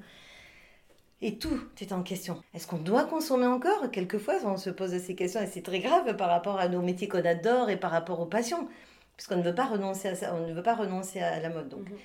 Et 1.21 1.37
tout 1.37 1.59
est 1.79 1.91
en 1.91 2.03
question. 2.03 2.41
Est-ce 2.53 2.67
qu'on 2.67 2.77
doit 2.77 3.05
consommer 3.05 3.47
encore? 3.47 3.89
Quelquefois, 3.91 4.35
on 4.45 4.57
se 4.57 4.69
pose 4.69 4.97
ces 4.97 5.15
questions 5.15 5.41
et 5.41 5.47
c'est 5.47 5.61
très 5.61 5.79
grave 5.79 6.15
par 6.17 6.29
rapport 6.29 6.59
à 6.59 6.67
nos 6.67 6.81
métiers 6.81 7.07
qu'on 7.07 7.23
adore 7.25 7.69
et 7.69 7.77
par 7.77 7.91
rapport 7.91 8.19
aux 8.19 8.25
passions. 8.25 8.67
Puisqu'on 9.15 9.37
ne 9.37 9.43
veut 9.43 9.55
pas 9.55 9.65
renoncer 9.65 10.09
à 10.09 10.15
ça, 10.15 10.35
on 10.35 10.45
ne 10.45 10.53
veut 10.53 10.63
pas 10.63 10.75
renoncer 10.75 11.21
à 11.21 11.39
la 11.39 11.49
mode. 11.49 11.69
Donc, 11.69 11.89
mhm. 11.89 11.97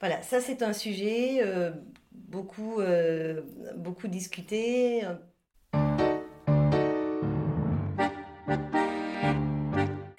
voilà, 0.00 0.22
ça 0.22 0.40
c'est 0.40 0.62
un 0.62 0.72
sujet 0.72 1.40
euh, 1.42 1.70
beaucoup, 2.12 2.80
euh, 2.80 3.42
beaucoup 3.76 4.08
discuté. 4.08 5.02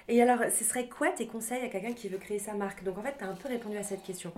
Et 0.10 0.22
alors, 0.22 0.40
ce 0.52 0.64
serait 0.64 0.88
quoi 0.88 1.12
tes 1.12 1.28
conseils 1.28 1.64
à 1.64 1.70
quelqu'un 1.70 1.94
qui 1.94 2.08
veut 2.08 2.18
créer 2.18 2.40
sa 2.40 2.54
marque? 2.54 2.84
Donc 2.84 2.98
en 2.98 3.04
fait, 3.04 3.16
tu 3.18 3.24
as 3.24 3.28
un 3.28 3.36
peu 3.36 3.50
répondu 3.50 3.78
à 3.78 3.84
cette 3.84 4.04
question. 4.04 4.32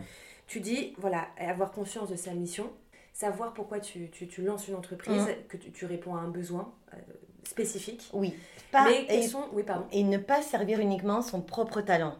Tu 0.47 0.61
dis, 0.61 0.93
voilà, 0.97 1.27
avoir 1.37 1.71
conscience 1.71 2.09
de 2.09 2.15
sa 2.15 2.33
mission, 2.33 2.69
savoir 3.19 3.53
pourquoi 3.53 3.81
tu, 3.81 4.09
tu, 4.11 4.29
tu 4.29 4.41
lances 4.43 4.69
une 4.69 4.75
entreprise, 4.75 5.23
mmh. 5.23 5.47
que 5.49 5.57
tu, 5.57 5.71
tu, 5.71 5.85
réponds 5.85 6.15
à 6.15 6.19
un 6.19 6.29
besoin 6.29 6.71
euh, 6.93 6.97
spécifique. 7.43 8.09
Oui. 8.13 8.33
Mais 8.73 9.05
et, 9.09 9.27
sont... 9.27 9.43
oui, 9.51 9.63
pardon. 9.63 9.85
et 9.91 10.03
ne 10.03 10.17
pas 10.17 10.41
servir 10.41 10.79
uniquement 10.79 11.21
son 11.21 11.41
propre 11.41 11.81
talent. 11.81 12.15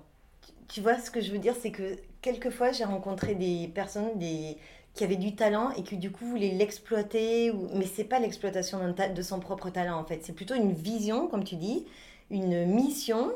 Tu, 0.67 0.81
vois, 0.81 0.97
ce 0.97 1.09
que 1.09 1.21
je 1.21 1.31
veux 1.31 1.37
dire, 1.37 1.55
c'est 1.57 1.71
que 1.71 1.95
quelquefois, 2.21 2.73
j'ai 2.73 2.83
rencontré 2.83 3.33
des 3.33 3.69
personnes 3.73 4.17
des, 4.17 4.57
qui 4.93 5.05
avaient 5.05 5.15
du 5.15 5.35
talent 5.35 5.71
et 5.77 5.83
qui 5.83 5.95
du 5.95 6.11
coup 6.11 6.25
voulaient 6.25 6.51
l'exploiter. 6.51 7.49
Ou... 7.51 7.69
Mais 7.75 7.85
c'est 7.85 8.03
pas 8.03 8.19
l'exploitation 8.19 8.79
de 8.93 9.21
son 9.21 9.39
propre 9.39 9.69
talent 9.69 9.97
en 9.97 10.03
fait. 10.03 10.25
C'est 10.25 10.33
plutôt 10.33 10.55
une 10.55 10.73
vision, 10.73 11.27
comme 11.27 11.45
tu 11.45 11.55
dis, 11.55 11.85
une 12.29 12.65
mission, 12.65 13.31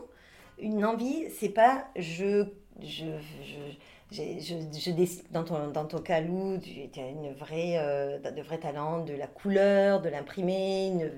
une 0.60 0.84
envie. 0.84 1.30
C'est 1.40 1.50
pas 1.50 1.88
je, 1.96 2.46
je, 2.82 3.06
je 3.42 3.78
je, 4.14 4.56
je, 4.72 5.32
dans, 5.32 5.44
ton, 5.44 5.70
dans 5.70 5.86
ton 5.86 6.00
cas, 6.00 6.22
Lou, 6.22 6.60
tu 6.60 7.00
as 7.00 7.08
une 7.08 7.34
vraie, 7.34 7.78
euh, 7.78 8.20
de 8.20 8.42
vrais 8.42 8.60
talents, 8.60 9.04
de 9.04 9.14
la 9.14 9.28
couleur, 9.28 10.02
de 10.02 10.10
l'imprimer. 10.10 11.12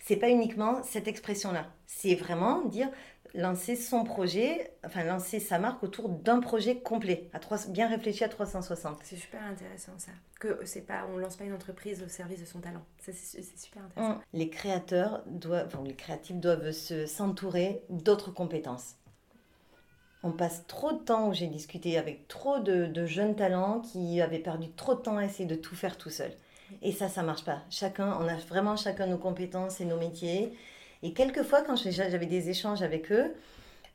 C'est 0.00 0.16
pas 0.16 0.30
uniquement 0.30 0.82
cette 0.82 1.08
expression-là. 1.08 1.66
C'est 1.86 2.14
vraiment 2.14 2.62
dire 2.62 2.88
lancer 3.34 3.76
son 3.76 4.04
projet, 4.04 4.72
enfin 4.84 5.04
lancer 5.04 5.40
sa 5.40 5.58
marque 5.58 5.82
autour 5.82 6.08
d'un 6.08 6.40
projet 6.40 6.78
complet, 6.78 7.30
à 7.32 7.38
trois, 7.38 7.58
bien 7.68 7.88
réfléchi 7.88 8.24
à 8.24 8.28
360. 8.28 8.98
C'est 9.02 9.16
super 9.16 9.42
intéressant 9.42 9.92
ça. 9.98 10.12
Que 10.40 10.60
c'est 10.64 10.82
pas, 10.82 11.06
on 11.12 11.18
lance 11.18 11.36
pas 11.36 11.44
une 11.44 11.54
entreprise 11.54 12.02
au 12.02 12.08
service 12.08 12.40
de 12.40 12.46
son 12.46 12.60
talent. 12.60 12.84
C'est 12.98 13.14
super 13.14 13.82
intéressant. 13.84 14.20
Les 14.32 14.50
créateurs 14.50 15.22
doivent, 15.26 15.66
enfin, 15.66 15.82
les 15.84 15.94
créatifs 15.94 16.36
doivent 16.36 16.72
se 16.72 17.06
s'entourer 17.06 17.82
d'autres 17.88 18.32
compétences 18.32 18.96
on 20.22 20.30
passe 20.30 20.64
trop 20.66 20.92
de 20.92 20.98
temps 20.98 21.28
où 21.28 21.34
j'ai 21.34 21.46
discuté 21.46 21.98
avec 21.98 22.28
trop 22.28 22.60
de, 22.60 23.06
jeunes 23.06 23.34
talents 23.34 23.80
qui 23.80 24.20
avaient 24.20 24.38
perdu 24.38 24.68
trop 24.70 24.94
de 24.94 25.00
temps 25.00 25.16
à 25.16 25.24
essayer 25.24 25.46
de 25.46 25.54
tout 25.54 25.74
faire 25.74 25.98
tout 25.98 26.10
seul. 26.10 26.30
Et 26.80 26.92
ça, 26.92 27.08
ça 27.08 27.22
marche 27.22 27.44
pas. 27.44 27.62
Chacun, 27.70 28.16
on 28.20 28.28
a 28.28 28.36
vraiment 28.36 28.76
chacun 28.76 29.06
nos 29.06 29.18
compétences 29.18 29.80
et 29.80 29.84
nos 29.84 29.98
métiers. 29.98 30.52
Et 31.02 31.12
quelquefois, 31.12 31.62
quand 31.62 31.76
j'avais 31.76 32.26
des 32.26 32.48
échanges 32.48 32.82
avec 32.82 33.10
eux, 33.12 33.34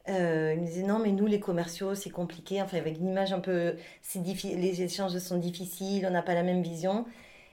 euh, 0.10 0.54
ils 0.56 0.62
me 0.62 0.66
disaient 0.66 0.84
non, 0.84 1.00
mais 1.00 1.12
nous, 1.12 1.26
les 1.26 1.40
commerciaux, 1.40 1.96
c'est 1.96 2.10
compliqué. 2.10 2.62
Enfin, 2.62 2.78
avec 2.78 2.98
une 2.98 3.08
image 3.08 3.34
un 3.34 3.40
peu. 3.40 3.76
Les 4.16 4.82
échanges 4.82 5.18
sont 5.18 5.38
difficiles, 5.38 6.06
on 6.06 6.12
n'a 6.12 6.22
pas 6.22 6.34
la 6.34 6.44
même 6.44 6.62
vision. 6.62 7.06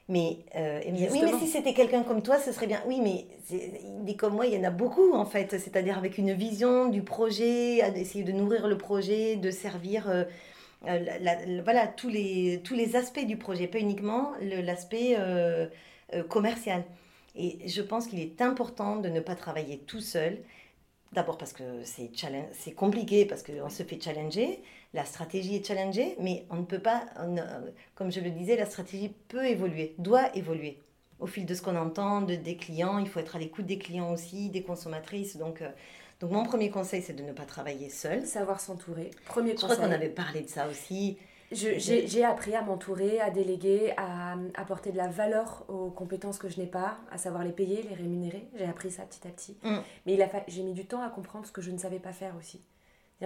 Mais 0.08 0.38
euh, 0.54 0.80
oui, 0.86 1.20
mais 1.22 1.38
si 1.38 1.46
c'était 1.46 1.72
quelqu'un 1.72 2.02
comme 2.02 2.22
toi, 2.22 2.38
ce 2.38 2.52
serait 2.52 2.66
bien. 2.66 2.82
Oui, 2.86 3.00
mais 3.00 3.26
des 4.02 4.16
comme 4.16 4.34
moi, 4.34 4.46
il 4.46 4.52
y 4.52 4.58
en 4.58 4.64
a 4.64 4.70
beaucoup 4.70 5.14
en 5.14 5.24
fait. 5.24 5.58
C'est-à-dire 5.58 5.96
avec 5.96 6.18
une 6.18 6.34
vision 6.34 6.88
du 6.88 7.02
projet, 7.02 7.78
essayer 7.96 8.22
de 8.22 8.32
nourrir 8.32 8.68
le 8.68 8.76
projet, 8.76 9.36
de 9.36 9.50
servir. 9.50 10.08
Euh, 10.10 10.24
euh, 10.86 11.62
voilà 11.64 11.86
tous 11.86 12.10
les, 12.10 12.60
tous 12.62 12.74
les 12.74 12.96
aspects 12.96 13.24
du 13.24 13.38
projet, 13.38 13.66
pas 13.66 13.78
uniquement 13.78 14.32
l'aspect 14.42 15.16
euh, 15.18 15.66
commercial. 16.28 16.84
Et 17.36 17.66
je 17.66 17.80
pense 17.80 18.06
qu'il 18.06 18.20
est 18.20 18.42
important 18.42 18.96
de 18.96 19.08
ne 19.08 19.20
pas 19.20 19.34
travailler 19.34 19.78
tout 19.78 20.00
seul, 20.00 20.38
D'abord 21.14 21.38
parce 21.38 21.52
que 21.52 21.62
c'est 21.84 22.72
compliqué, 22.72 23.24
parce 23.24 23.44
qu'on 23.44 23.70
se 23.70 23.84
fait 23.84 24.00
challenger, 24.00 24.60
la 24.94 25.04
stratégie 25.04 25.54
est 25.54 25.64
challengée, 25.64 26.16
mais 26.18 26.44
on 26.50 26.56
ne 26.56 26.64
peut 26.64 26.80
pas, 26.80 27.04
comme 27.94 28.10
je 28.10 28.18
le 28.18 28.30
disais, 28.30 28.56
la 28.56 28.66
stratégie 28.66 29.12
peut 29.28 29.46
évoluer, 29.46 29.94
doit 29.98 30.34
évoluer. 30.36 30.80
Au 31.20 31.26
fil 31.26 31.46
de 31.46 31.54
ce 31.54 31.62
qu'on 31.62 31.76
entend, 31.76 32.22
de, 32.22 32.34
des 32.34 32.56
clients, 32.56 32.98
il 32.98 33.06
faut 33.06 33.20
être 33.20 33.36
à 33.36 33.38
l'écoute 33.38 33.64
des 33.64 33.78
clients 33.78 34.12
aussi, 34.12 34.50
des 34.50 34.62
consommatrices. 34.62 35.36
Donc, 35.36 35.62
euh, 35.62 35.68
donc 36.18 36.32
mon 36.32 36.42
premier 36.42 36.68
conseil, 36.70 37.00
c'est 37.00 37.12
de 37.12 37.22
ne 37.22 37.32
pas 37.32 37.44
travailler 37.44 37.90
seul. 37.90 38.26
Savoir 38.26 38.58
s'entourer. 38.58 39.10
Premier 39.24 39.54
conseil. 39.54 39.68
Je 39.68 39.74
crois 39.74 39.86
qu'on 39.86 39.94
avait 39.94 40.08
parlé 40.08 40.40
de 40.42 40.48
ça 40.48 40.66
aussi. 40.68 41.16
J'ai 41.52 42.24
appris 42.24 42.54
à 42.54 42.62
m'entourer, 42.62 43.20
à 43.20 43.30
déléguer, 43.30 43.92
à 43.96 44.36
apporter 44.54 44.92
de 44.92 44.96
la 44.96 45.08
valeur 45.08 45.64
aux 45.68 45.90
compétences 45.90 46.38
que 46.38 46.48
je 46.48 46.60
n'ai 46.60 46.66
pas, 46.66 46.98
à 47.10 47.18
savoir 47.18 47.44
les 47.44 47.52
payer, 47.52 47.82
les 47.82 47.94
rémunérer. 47.94 48.48
J'ai 48.56 48.66
appris 48.66 48.90
ça 48.90 49.02
petit 49.04 49.26
à 49.26 49.30
petit. 49.30 49.56
Mm. 49.62 49.76
Mais 50.06 50.30
j'ai 50.48 50.62
mis 50.62 50.74
du 50.74 50.86
temps 50.86 51.02
à 51.02 51.10
comprendre 51.10 51.46
ce 51.46 51.52
que 51.52 51.62
je 51.62 51.70
ne 51.70 51.78
savais 51.78 51.98
pas 51.98 52.12
faire 52.12 52.34
aussi. 52.38 52.60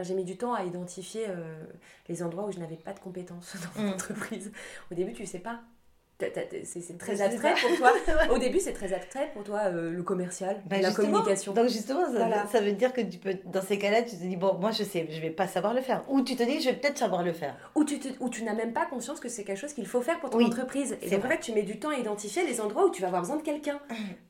J'ai 0.01 0.15
mis 0.15 0.25
du 0.25 0.37
temps 0.37 0.55
à 0.55 0.63
identifier 0.63 1.25
euh, 1.29 1.65
les 2.09 2.23
endroits 2.23 2.45
où 2.47 2.53
je 2.53 2.59
n'avais 2.59 2.77
pas 2.77 2.93
de 2.93 3.01
compétences 3.01 3.57
dans 3.77 3.83
mon 3.83 3.91
mm. 3.91 3.95
entreprise. 3.95 4.53
Au 4.91 4.95
début, 4.95 5.13
tu 5.13 5.23
ne 5.23 5.27
sais 5.27 5.41
pas 5.41 5.61
c'est 6.19 6.99
très 6.99 7.21
abstrait 7.23 7.55
pour 7.55 7.77
toi. 7.77 7.93
Au 8.31 8.39
début, 8.39 8.59
c'est 8.59 8.73
très 8.73 8.93
abstrait 8.93 9.31
pour 9.35 9.45
toi, 9.45 9.61
euh, 9.67 9.91
le 9.91 10.03
commercial, 10.03 10.61
bah, 10.67 10.79
la 10.81 10.91
communication. 10.91 11.53
Donc 11.53 11.69
justement, 11.69 12.01
ça, 12.51 12.61
veut 12.61 12.73
dire 12.73 12.93
que 12.93 13.01
tu 13.01 13.19
peux, 13.19 13.37
dans 13.45 13.63
ces 13.63 13.79
cas-là, 13.79 14.03
tu 14.03 14.17
te 14.17 14.23
dis, 14.23 14.37
bon, 14.37 14.55
moi 14.55 14.73
je 14.73 14.83
sais, 14.83 15.07
je 15.11 15.21
vais 15.21 15.31
pas 15.31 15.47
savoir 15.47 15.75
le 15.75 15.81
faire. 15.81 16.05
Ou 16.09 16.23
tu 16.23 16.35
te 16.35 16.43
dis, 16.43 16.61
je 16.61 16.71
vais 16.71 16.77
peut-être 16.77 16.99
savoir 16.99 17.23
le 17.23 17.33
faire. 17.33 17.57
Ou 17.77 17.85
tu, 17.85 18.01
ou 18.21 18.29
tu 18.29 18.43
n'as 18.43 18.55
même 18.55 18.73
pas 18.73 18.87
conscience 18.87 19.21
que 19.21 19.29
c'est 19.29 19.45
quelque 19.45 19.59
chose 19.59 19.73
qu'il 19.73 19.87
faut 19.87 20.01
faire 20.01 20.19
pour 20.19 20.31
ton 20.31 20.45
entreprise. 20.45 20.97
Et 21.03 21.11
donc 21.11 21.25
en 21.25 21.29
fait, 21.29 21.41
tu 21.41 21.53
mets 21.53 21.63
du 21.63 21.79
temps 21.79 21.91
à 21.91 21.97
identifier 21.97 22.45
les 22.45 22.61
endroits 22.61 22.87
où 22.87 22.91
tu 22.91 23.01
vas 23.03 23.09
avoir 23.09 23.23
besoin 23.23 23.37
de 23.37 23.43
quelqu'un. 23.43 23.79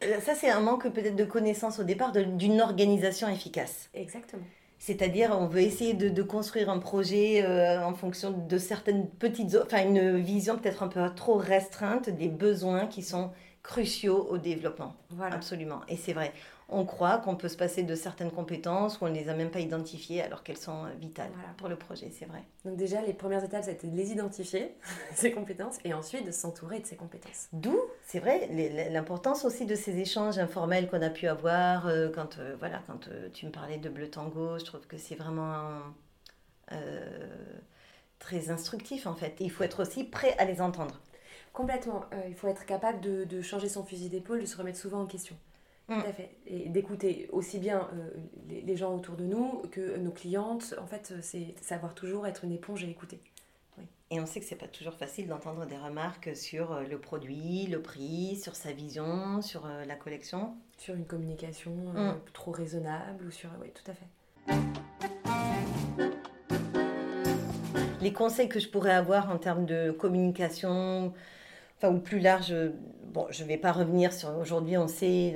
Euh, 0.05 0.21
ça, 0.21 0.35
c'est 0.35 0.51
un 0.51 0.61
manque 0.61 0.89
peut-être 0.89 1.17
de 1.17 1.25
connaissance 1.25 1.79
au 1.79 1.85
départ 1.85 2.13
d'une 2.13 2.61
organisation 2.61 3.29
efficace. 3.29 3.89
Exactement. 3.95 4.43
C'est-à-dire, 4.79 5.37
on 5.39 5.47
veut 5.47 5.61
essayer 5.61 5.95
de, 5.95 6.23
construire 6.23 6.71
un 6.71 6.79
projet 6.79 7.45
euh, 7.45 7.83
en 7.83 7.95
fonction 7.95 8.31
de 8.31 8.59
certaines 8.59 9.09
petites, 9.09 9.57
enfin 9.63 9.85
une 9.85 10.19
vision 10.19 10.57
peut-être 10.57 10.83
un 10.83 10.89
peu 10.89 11.01
trop 11.15 11.37
restreinte 11.37 12.09
des 12.11 12.29
besoins 12.29 12.87
qui 12.87 13.03
sont 13.03 13.33
cruciaux 13.63 14.27
au 14.31 14.39
développement. 14.39 14.95
Voilà. 15.11 15.35
Absolument. 15.35 15.81
Et 15.89 15.97
c'est 15.97 16.13
vrai 16.13 16.33
on 16.71 16.85
croit 16.85 17.19
qu'on 17.19 17.35
peut 17.35 17.49
se 17.49 17.57
passer 17.57 17.83
de 17.83 17.95
certaines 17.95 18.31
compétences 18.31 19.01
ou 19.01 19.07
on 19.07 19.09
ne 19.09 19.15
les 19.15 19.31
a 19.31 19.35
même 19.35 19.51
pas 19.51 19.61
identifiées 19.61 20.21
alors 20.23 20.43
qu'elles 20.43 20.59
sont 20.59 20.85
euh, 20.85 20.91
vitales 21.01 21.31
pour 21.57 21.69
le 21.69 21.77
projet, 21.77 22.11
c'est 22.13 22.27
vrai. 22.27 22.45
Donc 22.65 22.77
déjà, 22.77 23.01
les 23.01 23.15
premières 23.15 23.43
étapes, 23.43 23.65
c'était 23.65 23.87
de 23.87 23.97
les 23.97 24.13
identifier, 24.13 24.75
ces 25.15 25.33
compétences, 25.33 25.79
et 25.85 25.95
ensuite 25.95 26.27
de 26.27 26.31
s'entourer 26.31 26.81
de 26.81 26.87
ces 26.87 26.97
compétences. 26.97 27.49
D'où, 27.55 27.79
c'est 28.07 28.19
vrai, 28.19 28.49
l'importance 28.91 29.47
aussi 29.47 29.65
de 29.65 29.75
ces 29.75 29.99
échanges 29.99 30.39
informels 30.39 30.89
qu'on 30.91 31.01
a 31.01 31.09
pu 31.09 31.27
avoir 31.27 31.87
euh, 31.87 32.11
quand, 32.15 32.39
euh, 32.39 32.55
voilà, 32.59 32.83
quand 32.87 33.09
tu 33.33 33.47
me 33.47 33.51
parlais 33.51 33.79
de 33.79 33.89
Bleu 33.89 34.11
Tango, 34.11 34.59
je 34.59 34.65
trouve 34.65 34.87
que 34.87 34.99
c'est 34.99 35.15
vraiment 35.15 35.81
très 38.19 38.51
instructif 38.51 39.07
en 39.07 39.15
fait. 39.15 39.37
il 39.41 39.51
faut 39.51 39.65
être 39.65 39.81
aussi 39.81 40.05
prêt 40.05 40.37
à 40.37 40.45
les 40.45 40.61
entendre. 40.61 41.01
Complètement. 41.55 42.05
il 42.29 42.35
faut 42.35 42.47
être 42.49 42.67
capable 42.67 43.01
de, 43.01 43.25
de 43.25 43.41
changer 43.41 43.71
son 43.71 43.85
fusil 43.85 44.11
d'épaule, 44.11 44.41
de 44.41 44.47
se 44.47 44.57
remettre 44.57 44.79
souvent 44.79 45.01
en 45.01 45.07
question. 45.07 45.35
Tout 45.89 45.95
mm. 45.95 46.01
à 46.01 46.13
fait. 46.13 46.31
Et 46.47 46.69
d'écouter 46.69 47.29
aussi 47.33 47.59
bien 47.59 47.89
euh, 47.95 48.11
les, 48.49 48.77
gens 48.77 48.95
autour 48.95 49.17
de 49.17 49.25
nous 49.25 49.63
que 49.71 49.97
nos 49.97 50.11
clientes. 50.11 50.75
En 50.81 50.87
fait, 50.87 51.15
c'est 51.23 51.55
savoir 51.63 51.95
toujours 51.95 52.27
être 52.27 52.45
une 52.45 52.53
éponge 52.53 52.85
et 52.85 52.91
écouter. 52.91 53.21
Et 54.11 54.21
on 54.21 54.27
sait 54.27 54.41
que 54.41 54.47
c'est 54.47 54.57
pas 54.57 54.69
toujours 54.69 54.95
facile 54.95 55.29
d'entendre 55.29 55.67
des 55.67 55.77
remarques 55.77 56.35
sur 56.35 56.73
euh, 56.73 56.83
le 56.85 56.99
produit, 56.99 57.67
le 57.67 57.83
prix, 57.83 58.37
sur 58.37 58.55
sa 58.55 58.73
vision, 58.73 59.43
sur 59.43 59.67
euh, 59.67 59.85
la 59.85 59.97
collection. 59.97 60.55
Sur 60.77 60.95
une 60.95 61.07
communication 61.07 61.73
mm. 61.73 62.21
trop 62.33 62.51
raisonnable 62.51 63.27
ou 63.27 63.31
sur. 63.31 63.51
Oui, 63.61 63.69
tout 63.75 63.91
à 63.91 63.95
fait. 63.95 64.07
Les 68.01 68.13
conseils 68.13 68.49
que 68.49 68.61
je 68.61 68.69
pourrais 68.69 68.95
avoir 68.95 69.31
en 69.31 69.39
termes 69.39 69.67
de 69.67 69.91
communication, 69.91 71.13
enfin, 71.77 71.93
ou 71.93 71.99
plus 71.99 72.21
large, 72.21 72.55
bon, 73.07 73.27
je 73.31 73.43
ne 73.43 73.49
vais 73.49 73.57
pas 73.57 73.73
revenir 73.73 74.13
sur 74.13 74.37
aujourd'hui, 74.39 74.79
on 74.79 74.87
sait 74.87 75.35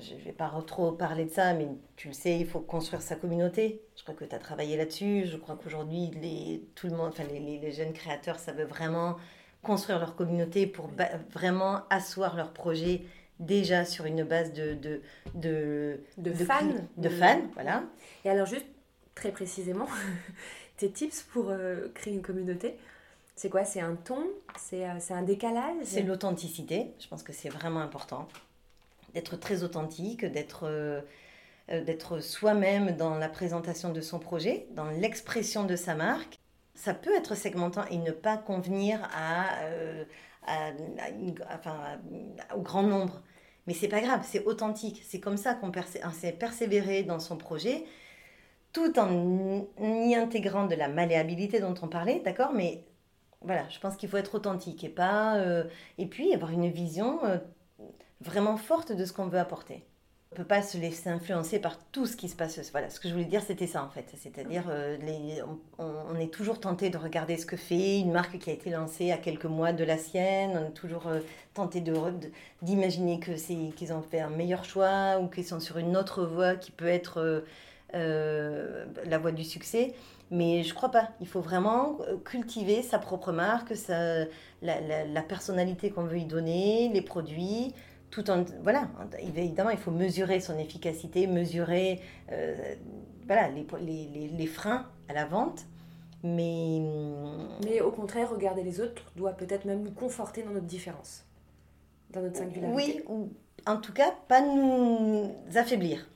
je 0.00 0.14
ne 0.14 0.20
vais 0.20 0.32
pas 0.32 0.50
trop 0.66 0.92
parler 0.92 1.24
de 1.24 1.30
ça, 1.30 1.54
mais 1.54 1.68
tu 1.96 2.08
le 2.08 2.14
sais, 2.14 2.38
il 2.38 2.46
faut 2.46 2.60
construire 2.60 3.02
sa 3.02 3.16
communauté. 3.16 3.82
Je 3.96 4.02
crois 4.02 4.14
que 4.14 4.24
tu 4.24 4.34
as 4.34 4.38
travaillé 4.38 4.76
là-dessus. 4.76 5.24
Je 5.26 5.36
crois 5.36 5.58
qu'aujourd'hui, 5.62 6.10
les, 6.20 6.64
tout 6.74 6.86
le 6.86 6.96
monde, 6.96 7.08
enfin, 7.08 7.24
les, 7.24 7.58
les, 7.58 7.72
jeunes 7.72 7.92
créateurs, 7.92 8.38
ça 8.38 8.52
veut 8.52 8.64
vraiment 8.64 9.16
construire 9.62 9.98
leur 9.98 10.14
communauté 10.16 10.66
pour 10.66 10.90
vraiment 11.30 11.82
asseoir 11.90 12.36
leur 12.36 12.52
projet 12.52 13.02
déjà 13.40 13.84
sur 13.84 14.04
une 14.04 14.24
base 14.24 14.52
de, 14.52 14.74
de, 14.74 15.00
de, 15.34 16.00
de, 16.16 16.32
fans. 16.32 16.64
De 16.96 17.08
fans, 17.08 17.42
voilà. 17.54 17.84
Et 18.24 18.30
alors, 18.30 18.46
juste 18.46 18.66
très 19.14 19.32
précisément, 19.32 19.86
tes 20.76 20.90
tips 20.90 21.22
pour 21.22 21.50
euh, 21.50 21.88
créer 21.94 22.14
une 22.14 22.22
communauté 22.22 22.76
c'est 23.38 23.50
quoi? 23.50 23.64
C'est 23.64 23.80
un 23.80 23.94
ton? 23.94 24.26
C'est 24.58 24.84
euh, 24.84 24.98
un 25.10 25.22
décalage? 25.22 25.76
C'est 25.84 26.02
l'authenticité. 26.02 26.92
Je 26.98 27.06
pense 27.06 27.22
que 27.22 27.32
c'est 27.32 27.48
vraiment 27.48 27.78
important 27.78 28.26
d'être 29.18 29.36
très 29.36 29.64
authentique, 29.64 30.24
d'être 30.24 30.64
euh, 30.64 31.00
d'être 31.68 32.20
soi-même 32.20 32.96
dans 32.96 33.16
la 33.18 33.28
présentation 33.28 33.92
de 33.92 34.00
son 34.00 34.18
projet, 34.18 34.68
dans 34.74 34.88
l'expression 34.90 35.64
de 35.64 35.76
sa 35.76 35.94
marque. 35.94 36.38
Ça 36.74 36.94
peut 36.94 37.14
être 37.14 37.34
segmentant 37.34 37.84
et 37.90 37.98
ne 37.98 38.12
pas 38.12 38.38
convenir 38.38 39.06
à, 39.12 39.48
au 42.56 42.62
grand 42.62 42.84
nombre. 42.84 43.20
Mais 43.66 43.74
c'est 43.74 43.88
pas 43.88 44.00
grave, 44.00 44.20
c'est 44.24 44.46
authentique. 44.46 45.02
C'est 45.06 45.20
comme 45.20 45.36
ça 45.36 45.54
qu'on 45.54 45.70
s'est 46.12 46.32
persévéré 46.32 47.02
dans 47.02 47.18
son 47.18 47.36
projet, 47.36 47.84
tout 48.72 48.98
en 48.98 49.66
y 49.78 50.14
intégrant 50.14 50.66
de 50.66 50.74
la 50.74 50.88
malléabilité 50.88 51.60
dont 51.60 51.74
on 51.82 51.88
parlait, 51.88 52.22
d'accord? 52.24 52.52
Mais 52.54 52.84
voilà, 53.42 53.68
je 53.68 53.78
pense 53.78 53.96
qu'il 53.96 54.08
faut 54.08 54.16
être 54.16 54.36
authentique 54.36 54.84
et 54.84 54.88
pas. 54.88 55.36
Euh, 55.36 55.64
et 55.98 56.06
puis 56.06 56.32
avoir 56.32 56.50
une 56.50 56.70
vision 56.70 57.22
euh, 57.26 57.38
vraiment 58.20 58.56
forte 58.56 58.92
de 58.92 59.04
ce 59.04 59.12
qu'on 59.12 59.26
veut 59.26 59.38
apporter. 59.38 59.84
On 60.30 60.34
ne 60.34 60.44
peut 60.44 60.48
pas 60.48 60.60
se 60.60 60.76
laisser 60.76 61.08
influencer 61.08 61.58
par 61.58 61.78
tout 61.90 62.04
ce 62.04 62.14
qui 62.14 62.28
se 62.28 62.36
passe. 62.36 62.60
Voilà, 62.70 62.90
ce 62.90 63.00
que 63.00 63.08
je 63.08 63.14
voulais 63.14 63.24
dire, 63.24 63.40
c'était 63.40 63.66
ça 63.66 63.82
en 63.82 63.88
fait. 63.88 64.04
C'est-à-dire, 64.14 64.64
euh, 64.68 64.98
on, 65.78 66.14
est 66.16 66.32
toujours 66.32 66.60
tenté 66.60 66.90
de 66.90 66.98
regarder 66.98 67.38
ce 67.38 67.46
que 67.46 67.56
fait 67.56 68.00
une 68.00 68.12
marque 68.12 68.38
qui 68.38 68.50
a 68.50 68.52
été 68.52 68.68
lancée 68.68 69.10
à 69.10 69.16
quelques 69.16 69.46
mois 69.46 69.72
de 69.72 69.84
la 69.84 69.96
sienne. 69.96 70.50
On 70.54 70.68
est 70.68 70.74
toujours 70.74 71.06
tenté 71.54 71.82
d'imaginer 72.60 73.20
que 73.20 73.32
qu'ils 73.70 73.92
ont 73.94 74.02
fait 74.02 74.20
un 74.20 74.28
meilleur 74.28 74.66
choix 74.66 75.18
ou 75.18 75.28
qu'ils 75.28 75.46
sont 75.46 75.60
sur 75.60 75.78
une 75.78 75.96
autre 75.96 76.26
voie 76.26 76.56
qui 76.56 76.72
peut 76.72 76.88
être 76.88 77.42
la 77.94 79.18
voie 79.18 79.32
du 79.32 79.44
succès. 79.44 79.94
Mais 80.30 80.62
je 80.62 80.74
crois 80.74 80.90
pas. 80.90 81.08
Il 81.20 81.26
faut 81.26 81.40
vraiment 81.40 81.98
euh, 82.02 82.16
cultiver 82.18 82.82
sa 82.82 82.98
propre 82.98 83.32
marque, 83.32 83.74
sa, 83.74 84.24
la, 84.62 85.04
la, 85.06 85.22
personnalité 85.22 85.90
qu'on 85.90 86.04
veut 86.04 86.18
y 86.18 86.26
donner, 86.26 86.90
les 86.92 87.02
produits. 87.02 87.72
Tout 88.10 88.30
en, 88.30 88.44
voilà, 88.62 88.88
évidemment, 89.18 89.70
il 89.70 89.78
faut 89.78 89.90
mesurer 89.90 90.40
son 90.40 90.58
efficacité, 90.58 91.26
mesurer 91.26 92.00
euh, 92.32 92.74
voilà, 93.26 93.48
les, 93.48 93.66
les, 93.80 94.28
les, 94.28 94.46
freins 94.46 94.86
à 95.08 95.12
la 95.12 95.26
vente. 95.26 95.66
Mais... 96.24 96.80
mais 97.64 97.80
au 97.80 97.92
contraire, 97.92 98.30
regarder 98.30 98.62
les 98.62 98.80
autres 98.80 99.02
doit 99.14 99.32
peut-être 99.32 99.66
même 99.66 99.82
nous 99.82 99.92
conforter 99.92 100.42
dans 100.42 100.50
notre 100.50 100.66
différence, 100.66 101.24
dans 102.10 102.22
notre 102.22 102.38
singularité. 102.38 102.74
Oui, 102.74 103.02
ou 103.08 103.30
en 103.66 103.76
tout 103.76 103.92
cas, 103.92 104.12
pas 104.26 104.40
nous 104.40 105.30
affaiblir 105.54 106.08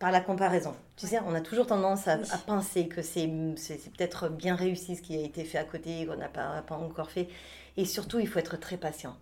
par 0.00 0.10
la 0.10 0.20
comparaison. 0.22 0.74
Tu 0.96 1.06
sais, 1.06 1.20
on 1.26 1.34
a 1.34 1.42
toujours 1.42 1.66
tendance 1.66 2.08
à, 2.08 2.16
penser 2.46 2.88
que 2.88 3.02
c'est 3.02 3.28
peut-être 3.28 4.30
bien 4.30 4.56
réussi 4.56 4.96
ce 4.96 5.02
qui 5.02 5.14
a 5.14 5.20
été 5.20 5.44
fait 5.44 5.58
à 5.58 5.64
côté, 5.64 6.06
qu'on 6.06 6.16
n'a 6.16 6.28
pas, 6.28 6.62
pas 6.62 6.74
encore 6.74 7.10
fait. 7.10 7.28
Et 7.76 7.84
surtout, 7.84 8.18
il 8.18 8.26
faut 8.26 8.38
être 8.38 8.58
très 8.58 8.78
patient. 8.78 9.14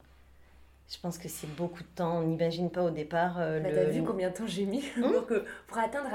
Je 0.89 0.99
pense 1.01 1.19
que 1.19 1.29
c'est 1.29 1.55
beaucoup 1.55 1.83
de 1.83 1.89
temps. 1.95 2.19
On 2.19 2.23
n'imagine 2.23 2.71
pas 2.71 2.83
au 2.83 2.91
départ. 2.91 3.37
Euh, 3.39 3.61
bah, 3.61 3.69
T'as 3.75 3.85
vu 3.85 4.03
combien 4.03 4.31
de 4.31 4.35
temps 4.35 4.47
j'ai 4.47 4.65
mis 4.65 4.83
hmm 4.97 5.03
pour, 5.03 5.27
que, 5.27 5.45
pour, 5.67 5.79
atteindre 5.79 6.09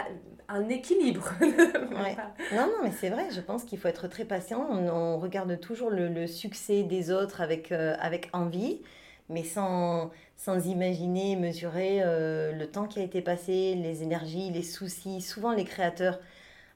un 0.50 0.68
équilibre 0.70 1.32
Non, 1.42 2.68
non, 2.68 2.78
mais 2.84 2.92
c'est 2.92 3.10
vrai. 3.10 3.30
Je 3.32 3.42
pense 3.42 3.64
qu'il 3.64 3.78
faut 3.78 3.88
être 3.88 4.08
très 4.08 4.26
patient. 4.26 4.68
On, 4.70 5.20
regarde 5.20 5.60
toujours 5.60 5.92
le, 5.92 6.26
succès 6.26 6.84
des 6.84 7.12
autres 7.12 7.42
avec, 7.42 7.72
euh, 7.72 7.96
avec 8.00 8.30
envie 8.34 8.82
mais 9.30 9.44
sans, 9.44 10.12
sans 10.36 10.68
imaginer, 10.68 11.36
mesurer 11.36 12.02
euh, 12.02 12.52
le 12.52 12.68
temps 12.68 12.88
qui 12.88 13.00
a 13.00 13.04
été 13.04 13.22
passé, 13.22 13.76
les 13.76 14.04
énergies, 14.04 14.52
les 14.52 14.64
soucis. 14.64 15.22
Souvent, 15.22 15.54
les 15.54 15.64
créateurs, 15.64 16.20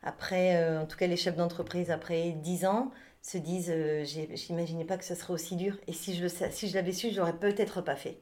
après, 0.03 0.55
euh, 0.55 0.81
en 0.81 0.85
tout 0.85 0.97
cas 0.97 1.07
les 1.07 1.17
chefs 1.17 1.35
d'entreprise, 1.35 1.91
après 1.91 2.31
10 2.31 2.65
ans, 2.65 2.91
se 3.27 3.37
disent 3.37 3.71
euh, 3.73 4.05
J'imaginais 4.05 4.85
pas 4.85 4.97
que 4.97 5.03
ce 5.03 5.13
serait 5.13 5.33
aussi 5.33 5.55
dur. 5.55 5.75
Et 5.87 5.93
si 5.93 6.15
je, 6.15 6.27
si 6.27 6.69
je 6.69 6.75
l'avais 6.75 6.93
su, 6.93 7.09
je 7.11 7.17
l'aurais 7.17 7.37
peut-être 7.37 7.81
pas 7.81 7.95
fait. 7.95 8.17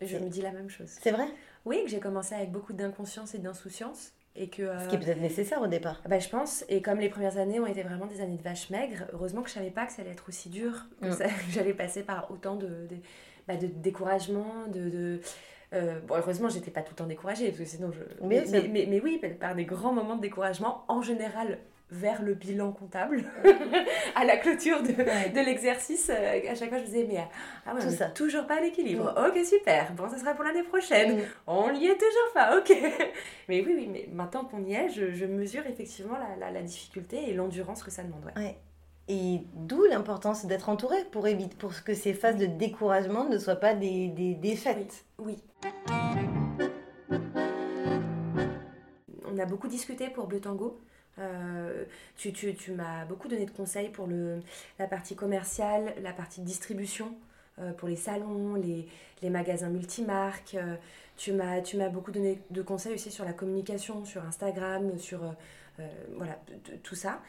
Je 0.00 0.16
me 0.16 0.28
dis 0.28 0.42
la 0.42 0.52
même 0.52 0.68
chose. 0.68 0.90
C'est 1.00 1.10
vrai? 1.10 1.26
Oui, 1.64 1.82
que 1.84 1.90
j'ai 1.90 2.00
commencé 2.00 2.34
avec 2.34 2.50
beaucoup 2.50 2.72
d'inconscience 2.72 3.34
et 3.34 3.38
d'insouciance. 3.38 4.12
Et 4.36 4.48
que, 4.48 4.62
Ce 4.78 4.88
qui 4.88 4.96
est 4.96 4.98
peut-être 4.98 5.20
nécessaire 5.20 5.60
au 5.60 5.66
départ. 5.66 6.00
Bah, 6.08 6.18
je 6.18 6.28
pense. 6.28 6.64
Et 6.68 6.82
comme 6.82 6.98
les 6.98 7.08
premières 7.08 7.38
années 7.38 7.58
ont 7.58 7.66
été 7.66 7.82
vraiment 7.82 8.06
des 8.06 8.20
années 8.20 8.36
de 8.36 8.42
vache 8.42 8.70
maigre, 8.70 9.06
heureusement 9.12 9.42
que 9.42 9.48
je 9.48 9.54
savais 9.54 9.70
pas 9.70 9.86
que 9.86 9.92
ça 9.92 10.02
allait 10.02 10.12
être 10.12 10.28
aussi 10.28 10.48
dur, 10.48 10.86
que, 11.00 11.06
mm. 11.06 11.30
j'allais 11.50 11.74
passer 11.74 12.02
par 12.02 12.30
autant 12.30 12.56
de, 12.56 12.66
de, 12.66 12.96
bah, 13.46 13.56
de 13.56 13.66
découragement, 13.66 14.66
de... 14.68 14.88
de 14.88 15.20
euh, 15.74 16.00
bon, 16.00 16.14
heureusement, 16.16 16.48
j'étais 16.48 16.70
pas 16.70 16.82
tout 16.82 16.92
le 16.92 16.96
temps 16.96 17.06
découragée, 17.06 17.48
parce 17.48 17.58
que 17.58 17.64
sinon 17.64 17.92
je. 17.92 18.00
Mais, 18.26 18.44
mais, 18.50 18.86
mais, 18.88 19.00
oui, 19.02 19.20
par 19.38 19.54
des 19.54 19.66
grands 19.66 19.92
moments 19.92 20.16
de 20.16 20.22
découragement, 20.22 20.84
en 20.88 21.02
général 21.02 21.58
vers 21.90 22.22
le 22.22 22.34
bilan 22.34 22.72
comptable, 22.72 23.24
à 24.14 24.24
la 24.24 24.36
clôture 24.36 24.82
de, 24.82 24.92
de 24.92 25.44
l'exercice. 25.44 26.10
Euh, 26.10 26.40
à 26.50 26.54
chaque 26.54 26.68
fois, 26.68 26.78
je 26.78 26.82
me 26.82 26.86
disais, 26.86 27.06
mais 27.08 27.18
ah 27.66 27.74
ouais, 27.74 27.80
ça. 27.90 28.06
toujours 28.10 28.46
pas 28.46 28.56
à 28.56 28.60
l'équilibre. 28.60 29.14
Ok, 29.16 29.42
super. 29.44 29.92
Bon, 29.94 30.08
ça 30.08 30.18
sera 30.18 30.34
pour 30.34 30.44
l'année 30.44 30.62
prochaine. 30.64 31.18
Mm. 31.18 31.22
On 31.46 31.72
n'y 31.72 31.86
est 31.86 31.96
toujours 31.96 32.32
pas. 32.34 32.58
Ok. 32.58 32.70
mais 33.48 33.64
oui, 33.64 33.74
oui, 33.76 33.88
mais 33.90 34.08
maintenant 34.12 34.44
qu'on 34.44 34.62
y 34.64 34.74
est, 34.74 34.90
je, 34.90 35.12
je 35.12 35.24
mesure 35.24 35.66
effectivement 35.66 36.16
la, 36.38 36.50
la, 36.50 36.62
difficulté 36.62 37.30
et 37.30 37.34
l'endurance 37.34 37.82
que 37.82 37.90
ça 37.90 38.02
demanderait. 38.02 38.34
Ouais. 38.36 38.56
Et 39.08 39.40
d'où 39.54 39.84
l'importance 39.84 40.44
d'être 40.44 40.68
entouré 40.68 40.96
pour, 41.10 41.26
éviter, 41.26 41.56
pour 41.56 41.72
que 41.82 41.94
ces 41.94 42.12
phases 42.12 42.36
de 42.36 42.44
découragement 42.44 43.24
ne 43.24 43.38
soient 43.38 43.56
pas 43.56 43.74
des, 43.74 44.08
des 44.08 44.34
défaites. 44.34 45.06
Oui. 45.18 45.38
On 49.24 49.38
a 49.38 49.46
beaucoup 49.46 49.68
discuté 49.68 50.10
pour 50.10 50.26
Bleu 50.26 50.40
Tango. 50.40 50.78
Euh, 51.18 51.84
tu, 52.16 52.32
tu, 52.32 52.54
tu 52.54 52.72
m'as 52.72 53.04
beaucoup 53.04 53.28
donné 53.28 53.44
de 53.44 53.50
conseils 53.50 53.88
pour 53.88 54.06
le, 54.06 54.40
la 54.78 54.86
partie 54.86 55.16
commerciale, 55.16 55.94
la 56.02 56.12
partie 56.12 56.40
distribution, 56.42 57.16
euh, 57.58 57.72
pour 57.72 57.88
les 57.88 57.96
salons, 57.96 58.54
les, 58.54 58.86
les 59.22 59.30
magasins 59.30 59.68
multimarques. 59.68 60.54
Euh, 60.54 60.76
tu 61.16 61.32
m'as 61.32 61.88
beaucoup 61.88 62.12
donné 62.12 62.40
de 62.50 62.62
conseils 62.62 62.94
aussi 62.94 63.10
sur 63.10 63.24
la 63.24 63.32
communication, 63.32 64.04
sur 64.04 64.24
Instagram, 64.24 64.98
sur 64.98 65.34
voilà 66.16 66.40
tout 66.84 66.94
ça. 66.94 67.20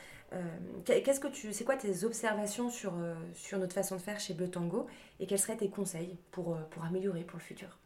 Qu'est-ce 0.85 1.19
que 1.19 1.27
tu, 1.27 1.53
c'est 1.53 1.63
quoi 1.63 1.75
tes 1.75 2.03
observations 2.03 2.69
sur, 2.69 2.93
sur 3.33 3.57
notre 3.57 3.73
façon 3.73 3.95
de 3.95 4.01
faire 4.01 4.19
chez 4.19 4.35
Bleu 4.35 4.47
Tango 4.47 4.85
et 5.19 5.25
quels 5.25 5.39
seraient 5.39 5.57
tes 5.57 5.69
conseils 5.69 6.19
pour, 6.29 6.55
pour 6.69 6.83
améliorer 6.83 7.23
pour 7.23 7.39
le 7.39 7.43
futur? 7.43 7.78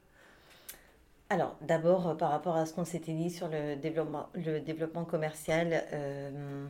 Alors, 1.33 1.55
d'abord, 1.61 2.09
euh, 2.09 2.13
par 2.13 2.29
rapport 2.29 2.55
à 2.55 2.67
ce 2.67 2.73
qu'on 2.73 2.85
s'était 2.85 3.13
dit 3.13 3.31
sur 3.31 3.47
le 3.47 3.75
développement, 3.75 4.29
le 4.35 4.59
développement 4.59 5.03
commercial, 5.03 5.83
euh, 5.91 6.67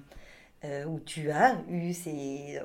euh, 0.64 0.86
où 0.86 1.02
tu 1.02 1.32
as 1.32 1.58
eu, 1.70 1.92
ces, 1.92 2.62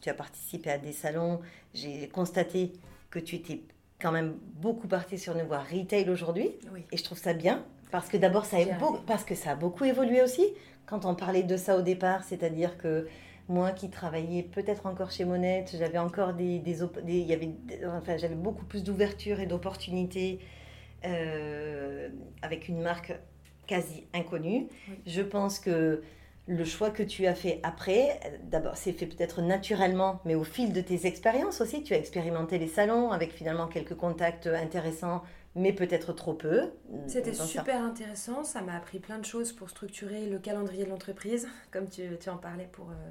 tu 0.00 0.08
as 0.08 0.14
participé 0.14 0.70
à 0.70 0.78
des 0.78 0.92
salons, 0.92 1.40
j'ai 1.74 2.08
constaté 2.08 2.72
que 3.10 3.18
tu 3.18 3.36
étais 3.36 3.60
quand 4.00 4.10
même 4.10 4.38
beaucoup 4.54 4.88
parti 4.88 5.18
sur 5.18 5.36
une 5.36 5.46
voie 5.46 5.58
retail 5.58 6.08
aujourd'hui. 6.08 6.50
Et 6.90 6.96
je 6.96 7.04
trouve 7.04 7.18
ça 7.18 7.34
bien, 7.34 7.62
parce 7.90 8.08
que 8.08 8.16
d'abord, 8.16 8.46
ça, 8.46 8.56
parce 9.06 9.24
que 9.24 9.34
ça 9.34 9.50
a 9.50 9.54
beaucoup 9.54 9.84
évolué 9.84 10.22
aussi. 10.22 10.46
Quand 10.86 11.04
on 11.04 11.14
parlait 11.14 11.42
de 11.42 11.58
ça 11.58 11.76
au 11.76 11.82
départ, 11.82 12.24
c'est-à-dire 12.24 12.78
que 12.78 13.06
moi 13.48 13.72
qui 13.72 13.90
travaillais 13.90 14.42
peut-être 14.42 14.86
encore 14.86 15.10
chez 15.10 15.26
Monette, 15.26 15.76
j'avais 15.78 15.98
encore 15.98 16.32
des, 16.32 16.58
des, 16.58 16.80
y 17.06 17.34
avait, 17.34 17.50
enfin, 17.86 18.16
j'avais 18.16 18.34
beaucoup 18.34 18.64
plus 18.64 18.82
d'ouverture 18.82 19.40
et 19.40 19.46
d'opportunités 19.46 20.40
euh, 21.04 22.08
avec 22.42 22.68
une 22.68 22.80
marque 22.80 23.12
quasi 23.66 24.06
inconnue. 24.12 24.68
Je 25.06 25.22
pense 25.22 25.58
que 25.58 26.02
le 26.46 26.64
choix 26.64 26.90
que 26.90 27.02
tu 27.02 27.26
as 27.26 27.34
fait 27.34 27.60
après, 27.62 28.20
d'abord, 28.44 28.76
c'est 28.76 28.92
fait 28.92 29.06
peut-être 29.06 29.40
naturellement, 29.40 30.20
mais 30.24 30.34
au 30.34 30.44
fil 30.44 30.72
de 30.72 30.80
tes 30.80 31.06
expériences 31.06 31.60
aussi. 31.60 31.82
Tu 31.82 31.94
as 31.94 31.98
expérimenté 31.98 32.58
les 32.58 32.68
salons 32.68 33.12
avec 33.12 33.32
finalement 33.32 33.66
quelques 33.66 33.94
contacts 33.94 34.46
intéressants, 34.46 35.22
mais 35.54 35.72
peut-être 35.72 36.12
trop 36.12 36.34
peu. 36.34 36.72
C'était 37.06 37.32
super 37.32 37.82
intéressant. 37.82 38.44
Ça 38.44 38.60
m'a 38.60 38.76
appris 38.76 38.98
plein 38.98 39.18
de 39.18 39.24
choses 39.24 39.52
pour 39.52 39.70
structurer 39.70 40.26
le 40.26 40.38
calendrier 40.38 40.84
de 40.84 40.90
l'entreprise, 40.90 41.48
comme 41.70 41.88
tu, 41.88 42.02
tu, 42.20 42.28
en 42.28 42.36
parlais 42.36 42.68
pour, 42.70 42.90
euh, 42.90 43.10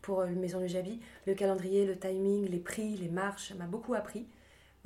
pour 0.00 0.20
euh, 0.20 0.28
Maison 0.28 0.60
de 0.60 0.66
Jabi. 0.66 1.00
Le 1.26 1.34
calendrier, 1.34 1.84
le 1.84 1.98
timing, 1.98 2.48
les 2.48 2.60
prix, 2.60 2.96
les 2.96 3.08
marches, 3.08 3.48
ça 3.48 3.54
m'a 3.54 3.66
beaucoup 3.66 3.94
appris. 3.94 4.26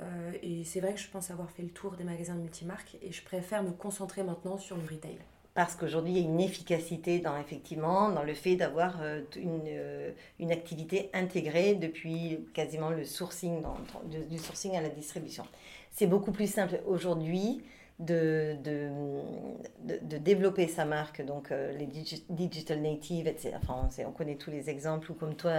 Euh, 0.01 0.31
et 0.43 0.63
c'est 0.63 0.81
vrai 0.81 0.93
que 0.93 0.99
je 0.99 1.09
pense 1.09 1.31
avoir 1.31 1.49
fait 1.51 1.63
le 1.63 1.69
tour 1.69 1.95
des 1.95 2.03
magasins 2.03 2.35
de 2.35 2.41
multimarques 2.41 2.97
et 3.01 3.11
je 3.11 3.23
préfère 3.23 3.63
me 3.63 3.71
concentrer 3.71 4.23
maintenant 4.23 4.57
sur 4.57 4.75
le 4.75 4.83
retail. 4.83 5.17
Parce 5.53 5.75
qu'aujourd'hui, 5.75 6.11
il 6.11 6.19
y 6.19 6.21
a 6.21 6.25
une 6.25 6.41
efficacité 6.41 7.19
dans, 7.19 7.37
effectivement, 7.37 8.09
dans 8.09 8.23
le 8.23 8.33
fait 8.33 8.57
d'avoir 8.57 9.01
euh, 9.01 9.21
une, 9.37 9.61
euh, 9.67 10.11
une, 10.39 10.51
activité 10.51 11.09
intégrée 11.13 11.75
depuis 11.75 12.39
quasiment 12.53 12.89
le 12.89 13.05
sourcing, 13.05 13.63
du 14.29 14.37
sourcing 14.37 14.75
à 14.75 14.81
la 14.81 14.89
distribution. 14.89 15.45
C'est 15.91 16.07
beaucoup 16.07 16.33
plus 16.33 16.51
simple 16.51 16.81
aujourd'hui 16.85 17.63
de, 17.99 18.57
de, 18.65 18.89
de, 20.01 20.17
développer 20.17 20.67
sa 20.67 20.83
marque, 20.83 21.25
donc 21.25 21.51
les 21.51 21.85
digital 21.85 22.81
natives, 22.81 23.25
etc. 23.25 23.53
Enfin, 23.55 23.87
on, 24.05 24.11
connaît 24.11 24.35
tous 24.35 24.51
les 24.51 24.69
exemples, 24.69 25.09
ou 25.13 25.15
comme 25.15 25.35
toi, 25.35 25.53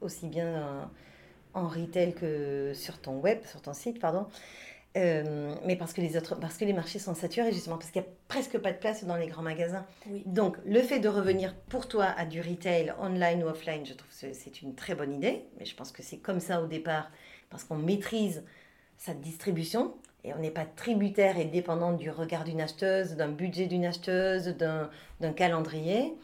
aussi 0.00 0.26
bien 0.26 0.90
en 1.58 1.68
retail 1.68 2.14
que 2.14 2.72
sur 2.74 2.98
ton 3.00 3.18
web, 3.18 3.38
sur 3.44 3.60
ton 3.60 3.74
site, 3.74 4.00
pardon. 4.00 4.26
Euh, 4.96 5.54
mais 5.64 5.76
parce 5.76 5.92
que 5.92 6.00
les 6.00 6.16
autres, 6.16 6.34
parce 6.34 6.56
que 6.56 6.64
les 6.64 6.72
marchés 6.72 6.98
sont 6.98 7.14
saturés 7.14 7.52
justement, 7.52 7.76
parce 7.76 7.90
qu'il 7.90 8.00
n'y 8.02 8.08
a 8.08 8.10
presque 8.26 8.58
pas 8.58 8.72
de 8.72 8.78
place 8.78 9.04
dans 9.04 9.16
les 9.16 9.26
grands 9.26 9.42
magasins. 9.42 9.86
Donc 10.24 10.56
le 10.64 10.80
fait 10.82 10.98
de 10.98 11.08
revenir 11.08 11.54
pour 11.68 11.88
toi 11.88 12.06
à 12.06 12.24
du 12.24 12.40
retail 12.40 12.94
online 12.98 13.44
ou 13.44 13.48
offline, 13.48 13.84
je 13.84 13.92
trouve 13.92 14.08
que 14.08 14.32
c'est 14.32 14.62
une 14.62 14.74
très 14.74 14.94
bonne 14.94 15.12
idée. 15.12 15.44
Mais 15.58 15.66
je 15.66 15.74
pense 15.76 15.92
que 15.92 16.02
c'est 16.02 16.16
comme 16.16 16.40
ça 16.40 16.62
au 16.62 16.66
départ, 16.66 17.10
parce 17.50 17.64
qu'on 17.64 17.76
maîtrise 17.76 18.44
sa 18.96 19.14
distribution. 19.14 19.94
et 20.24 20.34
on 20.34 20.38
n'est 20.38 20.50
pas 20.50 20.64
tributaire 20.64 21.38
et 21.38 21.44
dépendant 21.44 21.92
du 21.92 22.10
regard 22.10 22.44
d'une 22.44 22.60
acheteuse, 22.60 23.14
d'un 23.14 23.28
budget 23.28 23.66
d'une 23.66 23.84
acheteuse, 23.84 24.56
d'un 24.58 25.32
calendrier. 25.34 26.14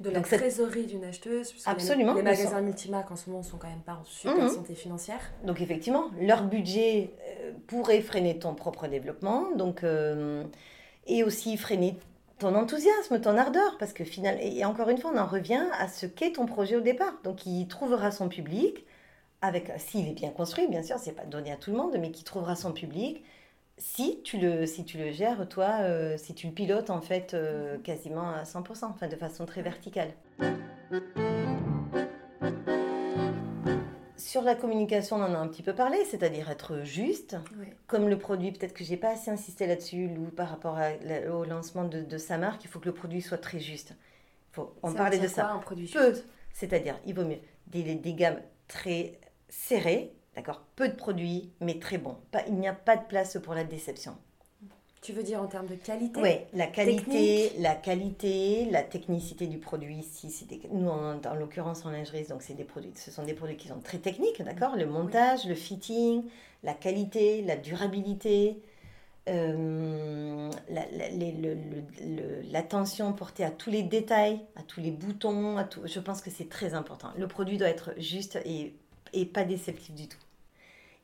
De 0.00 0.08
la 0.08 0.22
trésorerie 0.22 0.86
d'une 0.86 1.04
acheteuse. 1.04 1.54
Absolument. 1.66 2.14
Les, 2.14 2.22
magasins 2.22 2.62
multimarques 2.62 3.10
en 3.10 3.16
ce 3.16 3.28
moment 3.28 3.42
sont 3.42 3.58
quand 3.58 3.68
même 3.68 3.82
pas 3.82 3.98
en 4.00 4.04
super 4.04 4.44
mhm. 4.44 4.48
santé 4.48 4.74
financière. 4.74 5.20
Donc 5.44 5.60
effectivement, 5.60 6.10
leur 6.20 6.44
budget 6.44 7.10
euh, 7.28 7.52
pourrait 7.66 8.00
freiner 8.00 8.38
ton 8.38 8.54
propre 8.54 8.88
développement. 8.88 9.50
Donc, 9.56 9.84
euh, 9.84 10.42
et 11.06 11.22
aussi 11.22 11.56
freiner 11.58 11.98
ton 12.38 12.54
enthousiasme, 12.54 13.20
ton 13.20 13.36
ardeur, 13.36 13.76
parce 13.78 13.92
que 13.92 14.04
finalement, 14.04 14.40
et 14.42 14.64
encore 14.64 14.88
une 14.88 14.96
fois, 14.96 15.12
on 15.14 15.18
en 15.18 15.26
revient 15.26 15.66
à 15.78 15.86
ce 15.86 16.06
qu'est 16.06 16.32
ton 16.32 16.46
projet 16.46 16.76
au 16.76 16.80
départ. 16.80 17.12
Donc, 17.22 17.44
il 17.44 17.68
trouvera 17.68 18.10
son 18.10 18.28
public, 18.28 18.86
avec, 19.42 19.70
s'il 19.76 20.08
est 20.08 20.12
bien 20.12 20.30
construit, 20.30 20.66
bien 20.66 20.82
sûr, 20.82 20.96
c'est 20.98 21.12
pas 21.12 21.26
donné 21.26 21.52
à 21.52 21.56
tout 21.56 21.70
le 21.70 21.76
monde, 21.76 21.94
mais 22.00 22.10
qui 22.10 22.24
trouvera 22.24 22.56
son 22.56 22.72
public 22.72 23.22
si 23.80 24.20
tu 24.22 24.38
le, 24.38 24.66
si 24.66 24.84
tu 24.84 24.98
le 24.98 25.10
gères, 25.10 25.48
toi, 25.48 25.78
euh, 25.80 26.16
si 26.18 26.34
tu 26.34 26.46
le 26.46 26.52
pilotes 26.52 26.90
en 26.90 27.00
fait 27.00 27.32
euh, 27.32 27.78
quasiment 27.78 28.28
à 28.30 28.42
100%, 28.42 28.84
enfin 28.84 29.08
de 29.08 29.16
façon 29.16 29.46
très 29.46 29.62
verticale. 29.62 30.12
Sur 34.16 34.42
la 34.42 34.54
communication, 34.54 35.16
on 35.16 35.22
en 35.22 35.34
a 35.34 35.38
un 35.38 35.48
petit 35.48 35.62
peu 35.62 35.74
parlé, 35.74 35.96
c'est-à-dire 36.04 36.50
être 36.50 36.84
juste. 36.84 37.36
Comme 37.86 38.08
le 38.08 38.18
produit, 38.18 38.52
peut-être 38.52 38.74
que 38.74 38.84
j'ai 38.84 38.98
pas 38.98 39.12
assez 39.12 39.30
insisté 39.30 39.66
là-dessus, 39.66 40.08
Lou, 40.08 40.26
par 40.26 40.50
rapport 40.50 40.78
au 41.32 41.44
lancement 41.44 41.84
de, 41.84 42.18
sa 42.18 42.36
marque, 42.36 42.62
il 42.64 42.68
faut 42.68 42.78
que 42.78 42.86
le 42.86 42.94
produit 42.94 43.22
soit 43.22 43.38
très 43.38 43.58
juste. 43.58 43.94
Faut 44.52 44.74
en 44.82 44.92
parler 44.92 45.18
de 45.18 45.26
ça. 45.26 45.50
un 45.50 45.58
produit 45.58 45.92
C'est-à-dire, 46.52 47.00
il 47.06 47.14
vaut 47.14 47.24
mieux 47.24 47.40
des, 47.66 47.94
des 47.94 48.14
gammes 48.14 48.40
très 48.68 49.18
serrées, 49.48 50.12
D'accord 50.36 50.62
Peu 50.76 50.88
de 50.88 50.94
produits, 50.94 51.50
mais 51.60 51.78
très 51.78 51.98
bons. 51.98 52.16
Pas, 52.30 52.42
il 52.46 52.54
n'y 52.54 52.68
a 52.68 52.72
pas 52.72 52.96
de 52.96 53.04
place 53.04 53.38
pour 53.42 53.54
la 53.54 53.64
déception. 53.64 54.16
Tu 55.02 55.12
veux 55.12 55.22
dire 55.22 55.40
en 55.40 55.46
termes 55.46 55.66
de 55.66 55.76
qualité 55.76 56.20
Oui, 56.20 56.36
la 56.52 56.66
qualité, 56.66 57.52
la 57.58 57.74
qualité, 57.74 58.66
la 58.70 58.82
technicité 58.82 59.46
du 59.46 59.56
produit. 59.56 59.96
Ici, 59.96 60.46
nous, 60.70 60.88
en, 60.88 61.18
l'occurrence 61.38 61.86
en 61.86 61.90
lingerie, 61.90 62.26
donc 62.26 62.42
c'est 62.42 62.52
des 62.52 62.64
produits, 62.64 62.92
ce 62.94 63.10
sont 63.10 63.24
des 63.24 63.32
produits 63.32 63.56
qui 63.56 63.68
sont 63.68 63.80
très 63.80 63.98
techniques, 63.98 64.42
d'accord 64.42 64.76
Le 64.76 64.84
montage, 64.84 65.46
le 65.46 65.54
fitting, 65.54 66.24
la 66.62 66.74
qualité, 66.74 67.40
la 67.40 67.56
durabilité, 67.56 68.60
euh, 69.30 70.50
l'attention 72.52 73.14
portée 73.14 73.44
à 73.44 73.50
tous 73.50 73.70
les 73.70 73.82
détails, 73.82 74.40
à 74.56 74.62
tous 74.62 74.80
les 74.80 74.90
boutons, 74.90 75.56
à 75.56 75.64
tout, 75.64 75.80
je 75.86 76.00
pense 76.00 76.20
que 76.20 76.30
c'est 76.30 76.50
très 76.50 76.74
important. 76.74 77.08
Le 77.16 77.26
produit 77.26 77.56
doit 77.56 77.68
être 77.68 77.92
juste 77.96 78.38
et 78.44 78.74
et 79.12 79.26
pas 79.26 79.44
déceptif 79.44 79.94
du 79.94 80.08
tout. 80.08 80.18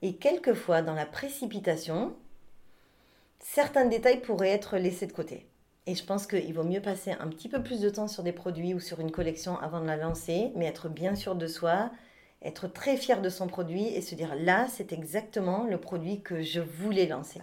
Et 0.03 0.17
quelquefois, 0.17 0.83
dans 0.83 0.95
la 0.95 1.07
précipitation, 1.07 2.15
certains 3.39 3.87
détails 3.87 4.21
pourraient 4.21 4.51
être 4.51 4.77
laissés 4.77 5.07
de 5.07 5.13
côté. 5.13 5.47
Et 5.87 5.95
je 5.95 6.05
pense 6.05 6.27
qu'il 6.27 6.53
vaut 6.53 6.65
mieux 6.65 6.83
passer 6.83 7.13
un 7.13 7.29
petit 7.29 7.49
peu 7.49 7.63
plus 7.63 7.81
de 7.81 7.89
temps 7.89 8.09
sur 8.09 8.23
des 8.23 8.33
produits 8.33 8.75
ou 8.75 8.81
sur 8.81 9.01
une 9.01 9.13
collection 9.13 9.59
avant 9.59 9.81
de 9.81 9.87
la 9.87 9.97
lancer, 9.97 10.51
mais 10.57 10.67
être 10.67 10.89
bien 10.89 11.15
sûr 11.15 11.37
de 11.37 11.47
soi, 11.47 11.91
être 12.43 12.67
très 12.67 12.97
fier 12.97 13.23
de 13.23 13.29
son 13.29 13.47
produit 13.47 13.87
et 13.87 14.03
se 14.03 14.15
dire 14.15 14.35
là, 14.37 14.67
c'est 14.69 14.93
exactement 14.93 15.65
le 15.65 15.79
produit 15.79 16.23
que 16.23 16.43
je 16.43 16.61
voulais 16.61 17.07
lancer. 17.07 17.41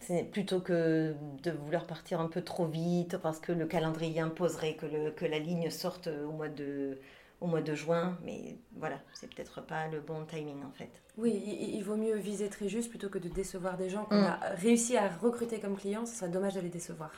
C'est 0.00 0.24
plutôt 0.24 0.60
que 0.60 1.14
de 1.42 1.50
vouloir 1.50 1.86
partir 1.86 2.20
un 2.20 2.28
peu 2.28 2.42
trop 2.42 2.66
vite 2.66 3.16
parce 3.16 3.40
que 3.40 3.52
le 3.52 3.64
calendrier 3.64 4.20
imposerait 4.20 4.74
que, 4.74 5.24
la 5.24 5.38
ligne 5.38 5.70
sorte 5.70 6.08
au 6.08 6.32
mois 6.32 6.50
de, 6.50 6.98
au 7.44 7.46
mois 7.46 7.60
de 7.60 7.74
juin, 7.74 8.16
mais 8.24 8.56
voilà, 8.74 8.98
c'est 9.12 9.32
peut-être 9.32 9.60
pas 9.60 9.86
le 9.88 10.00
bon 10.00 10.24
timing 10.24 10.64
en 10.64 10.72
fait. 10.72 10.88
Oui, 11.18 11.30
il, 11.74 11.82
vaut 11.82 11.96
mieux 11.96 12.16
viser 12.16 12.48
très 12.48 12.68
juste 12.70 12.88
plutôt 12.88 13.10
que 13.10 13.18
de 13.18 13.28
décevoir 13.28 13.76
des 13.76 13.90
gens 13.90 14.04
qu'on 14.06 14.22
mm. 14.22 14.24
a 14.24 14.38
réussi 14.54 14.96
à 14.96 15.08
recruter 15.08 15.60
comme 15.60 15.76
clients, 15.76 16.06
ce 16.06 16.16
serait 16.16 16.30
dommage 16.30 16.54
de 16.54 16.60
les 16.60 16.70
décevoir. 16.70 17.10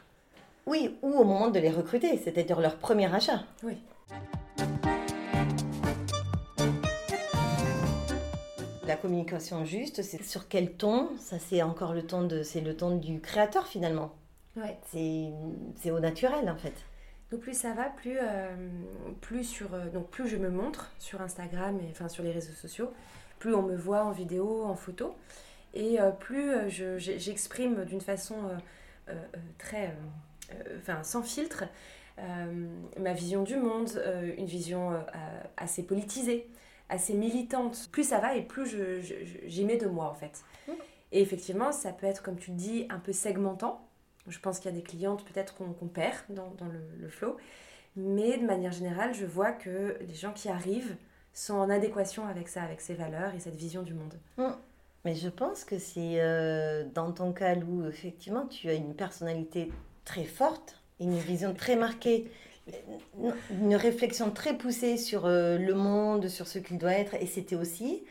Oui, 0.67 0.99
ou 1.03 1.12
au 1.12 1.23
moment 1.25 1.49
de 1.49 1.61
les 1.61 1.71
recruter, 1.71 2.19
c'est-à-dire 2.19 2.61
leur 2.61 2.77
premier 2.77 3.07
achat. 3.15 3.45
Oui. 3.62 3.79
La 8.85 8.97
communication 8.97 9.65
juste, 9.65 10.03
c'est 10.03 10.25
sur 10.25 10.49
quel 10.49 10.73
ton 10.73 11.11
Ça, 11.21 11.39
c'est 11.39 11.62
encore 11.62 11.95
le 11.95 12.05
ton 12.05 12.25
de, 12.25 12.43
c'est 12.43 12.61
le 12.61 12.77
ton 12.77 12.97
du 12.97 13.21
créateur 13.21 13.69
finalement. 13.69 14.12
Ouais. 14.57 14.77
C'est 14.93 15.91
au 15.93 16.01
naturel 16.01 16.51
en 16.51 16.57
fait. 16.57 16.75
Donc 17.31 17.41
plus 17.41 17.55
ça 17.55 17.73
va, 17.73 17.85
plus, 17.85 18.19
euh, 18.21 18.55
plus, 19.21 19.45
sur, 19.45 19.75
euh, 19.75 19.89
donc 19.89 20.11
plus 20.11 20.29
je 20.29 20.37
me 20.37 20.49
montre 20.49 20.93
sur 20.99 21.21
Instagram 21.21 21.79
et 21.81 21.91
enfin 21.91 22.09
sur 22.09 22.23
les 22.23 22.31
réseaux 22.31 22.53
sociaux, 22.53 22.93
plus 23.39 23.55
on 23.55 23.62
me 23.62 23.77
voit 23.77 24.05
en 24.05 24.12
vidéo, 24.12 24.65
en 24.65 24.77
photo, 24.77 25.17
et 25.75 26.01
euh, 26.01 26.11
plus 26.11 26.71
j'exprime 26.99 27.85
d'une 27.85 28.01
façon 28.01 28.37
très, 29.59 29.95
enfin 30.79 31.03
sans 31.03 31.23
filtre, 31.23 31.65
ma 32.99 33.12
vision 33.12 33.43
du 33.43 33.57
monde, 33.57 34.03
une 34.39 34.47
vision 34.47 34.93
assez 35.57 35.83
politisée, 35.83 36.49
assez 36.89 37.15
militante. 37.15 37.89
Plus 37.93 38.05
ça 38.05 38.21
va 38.21 38.37
et 38.37 38.43
plus 38.43 38.75
j'y 39.45 39.65
mets 39.65 39.77
de 39.77 39.87
moi 39.87 40.07
en 40.09 40.15
fait. 40.15 40.43
Mmh. 40.67 40.73
Et 41.12 41.21
effectivement, 41.21 41.73
ça 41.73 41.93
peut 41.93 42.07
être, 42.07 42.23
comme 42.23 42.37
tu 42.37 42.51
le 42.51 42.57
dis, 42.57 42.87
un 42.91 42.99
peu 42.99 43.12
segmentant. 43.12 43.86
Je 44.29 44.39
pense 44.39 44.59
qu'il 44.59 44.71
y 44.71 44.75
a 44.75 44.77
des 44.77 44.83
clientes 44.83 45.25
peut-être 45.25 45.55
qu'on 45.55 45.87
perd 45.87 46.17
dans, 46.31 46.53
le, 47.01 47.09
flow. 47.09 47.37
Mais 47.97 48.37
de 48.39 48.45
manière 48.45 48.73
générale, 48.73 49.15
je 49.15 49.25
vois 49.25 49.53
que 49.53 49.97
les 50.01 50.15
gens 50.15 50.33
qui 50.33 50.49
arrivent 50.49 50.97
sont 51.33 51.55
en 51.55 51.71
adéquation 51.71 52.27
avec 52.27 52.49
ça, 52.49 52.62
avec 52.62 52.81
ces 52.81 52.95
valeurs 52.95 53.35
et 53.35 53.41
cette 53.41 53.57
vision 53.57 53.83
du 53.83 53.95
monde. 53.95 54.15
Mm. 54.39 54.53
Mais 55.05 55.15
je 55.15 55.29
pense 55.29 55.65
que 55.65 55.79
c'est 55.79 56.21
euh, 56.21 56.85
dans 56.95 57.12
ton 57.12 57.33
cas, 57.33 57.55
Lou, 57.55 57.87
effectivement, 57.87 58.47
tu 58.47 58.69
as 58.69 58.75
une 58.75 58.95
personnalité 58.95 59.71
très 60.05 60.25
forte, 60.25 60.83
une 60.99 61.17
vision 61.17 61.55
très 61.55 61.77
marquée, 61.77 62.29
une 63.51 63.77
réflexion 63.77 64.31
très 64.31 64.57
poussée 64.57 64.97
sur 64.97 65.27
euh, 65.27 65.59
le 65.59 65.75
monde, 65.75 66.29
sur 66.29 66.49
ce 66.49 66.59
qu'il 66.59 66.79
doit 66.79 66.95
être. 66.95 67.15
Et 67.15 67.27
c'était 67.27 67.55
aussi 67.55 68.05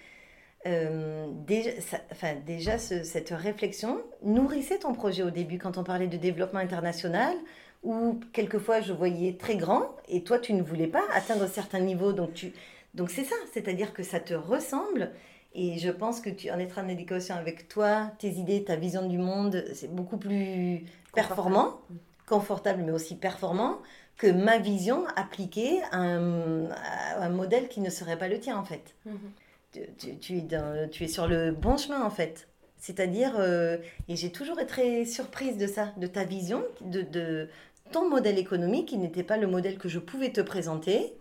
euh, 0.67 1.27
déjà, 1.45 1.69
enfin, 2.11 2.33
déjà 2.45 2.77
cette 2.79 3.29
réflexion 3.29 4.01
nourrissait 4.23 4.79
ton 4.79 4.93
projet 4.93 5.21
au 5.21 5.29
début 5.29 5.59
quand 5.59 5.77
on 5.77 5.83
parlait 5.83 6.07
de 6.07 6.17
développement 6.17 6.59
international, 6.59 7.35
où 7.83 8.19
quelquefois 8.33 8.81
je 8.81 8.91
voyais 8.91 9.37
très 9.37 9.57
grand 9.57 9.95
et 10.07 10.23
toi 10.23 10.39
tu 10.39 10.53
ne 10.53 10.63
voulais 10.63 10.87
pas 10.87 11.03
atteindre 11.13 11.47
certains 11.47 11.81
niveaux. 11.81 12.13
Donc, 12.13 12.33
tu, 12.33 12.51
donc 12.95 13.11
c'est 13.11 13.25
ça, 13.25 13.35
c'est-à-dire 13.53 13.93
que 13.93 14.01
ça 14.01 14.19
te 14.19 14.33
ressemble 14.33 15.11
et 15.53 15.77
je 15.77 15.91
pense 15.91 16.19
que 16.19 16.31
tu 16.31 16.49
en 16.49 16.57
être 16.57 16.79
en 16.79 16.87
éducation 16.87 17.35
avec 17.35 17.67
toi, 17.67 18.11
tes 18.17 18.29
idées, 18.29 18.63
ta 18.63 18.75
vision 18.75 19.07
du 19.07 19.19
monde, 19.19 19.63
c'est 19.73 19.93
beaucoup 19.93 20.17
plus 20.17 20.83
performant, 21.13 21.79
confortable 22.25 22.81
mais 22.83 22.91
aussi 22.91 23.15
performant 23.15 23.77
que 24.17 24.27
ma 24.27 24.57
vision 24.57 25.05
appliquée 25.15 25.79
à 25.91 25.99
un, 25.99 27.29
modèle 27.29 27.67
qui 27.67 27.81
ne 27.81 27.89
serait 27.91 28.17
pas 28.17 28.29
le 28.29 28.39
tien 28.39 28.57
en 28.57 28.63
fait. 28.63 28.95
Mm-hmm 29.07 29.13
tu, 29.71 29.79
es 30.37 30.89
tu 30.91 31.03
es 31.03 31.07
sur 31.07 31.27
le 31.27 31.51
bon 31.51 31.77
chemin 31.77 32.03
en 32.03 32.09
fait. 32.09 32.47
C'est-à-dire, 32.77 33.33
euh, 33.39 33.77
et 34.07 34.15
j'ai 34.15 34.31
toujours 34.31 34.59
été 34.59 34.67
très 34.67 35.05
surprise 35.05 35.57
de 35.57 35.65
ça, 35.65 35.91
de 35.97 36.05
ta 36.05 36.23
vision, 36.23 36.63
de, 36.81 37.01
de 37.01 37.49
ton 37.91 38.09
modèle 38.09 38.37
économique, 38.37 38.89
qui 38.89 38.97
n'était 38.97 39.23
pas 39.23 39.37
le 39.37 39.47
modèle 39.47 39.77
que 39.77 39.89
je 39.89 39.97
pouvais 39.97 40.31
te 40.31 40.41
présenter. 40.41 41.13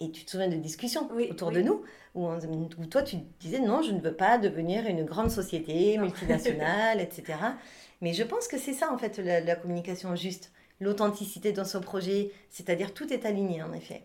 Et 0.00 0.10
tu 0.10 0.24
te 0.24 0.30
souviens 0.30 0.48
de 0.48 0.56
discussions 0.56 1.08
autour 1.30 1.50
de 1.52 1.60
nous, 1.60 1.82
où, 2.14 2.26
toi 2.90 3.02
tu 3.02 3.16
disais 3.38 3.60
non, 3.60 3.82
je 3.82 3.92
ne 3.92 4.00
veux 4.00 4.14
pas 4.14 4.38
devenir 4.38 4.86
une 4.86 5.04
grande 5.04 5.30
société 5.30 5.98
multinationale, 5.98 7.00
etc. 7.02 7.38
Mais 8.00 8.12
je 8.12 8.22
pense 8.22 8.48
que 8.48 8.58
c'est 8.58 8.72
ça 8.72 8.92
en 8.92 8.98
fait 8.98 9.18
la, 9.18 9.40
la 9.40 9.56
communication 9.56 10.16
juste, 10.16 10.52
l'authenticité 10.80 11.52
dans 11.52 11.64
son 11.64 11.80
projet, 11.80 12.32
c'est-à-dire 12.50 12.92
tout 12.92 13.12
est 13.12 13.24
aligné 13.24 13.62
en 13.62 13.72
effet. 13.72 14.04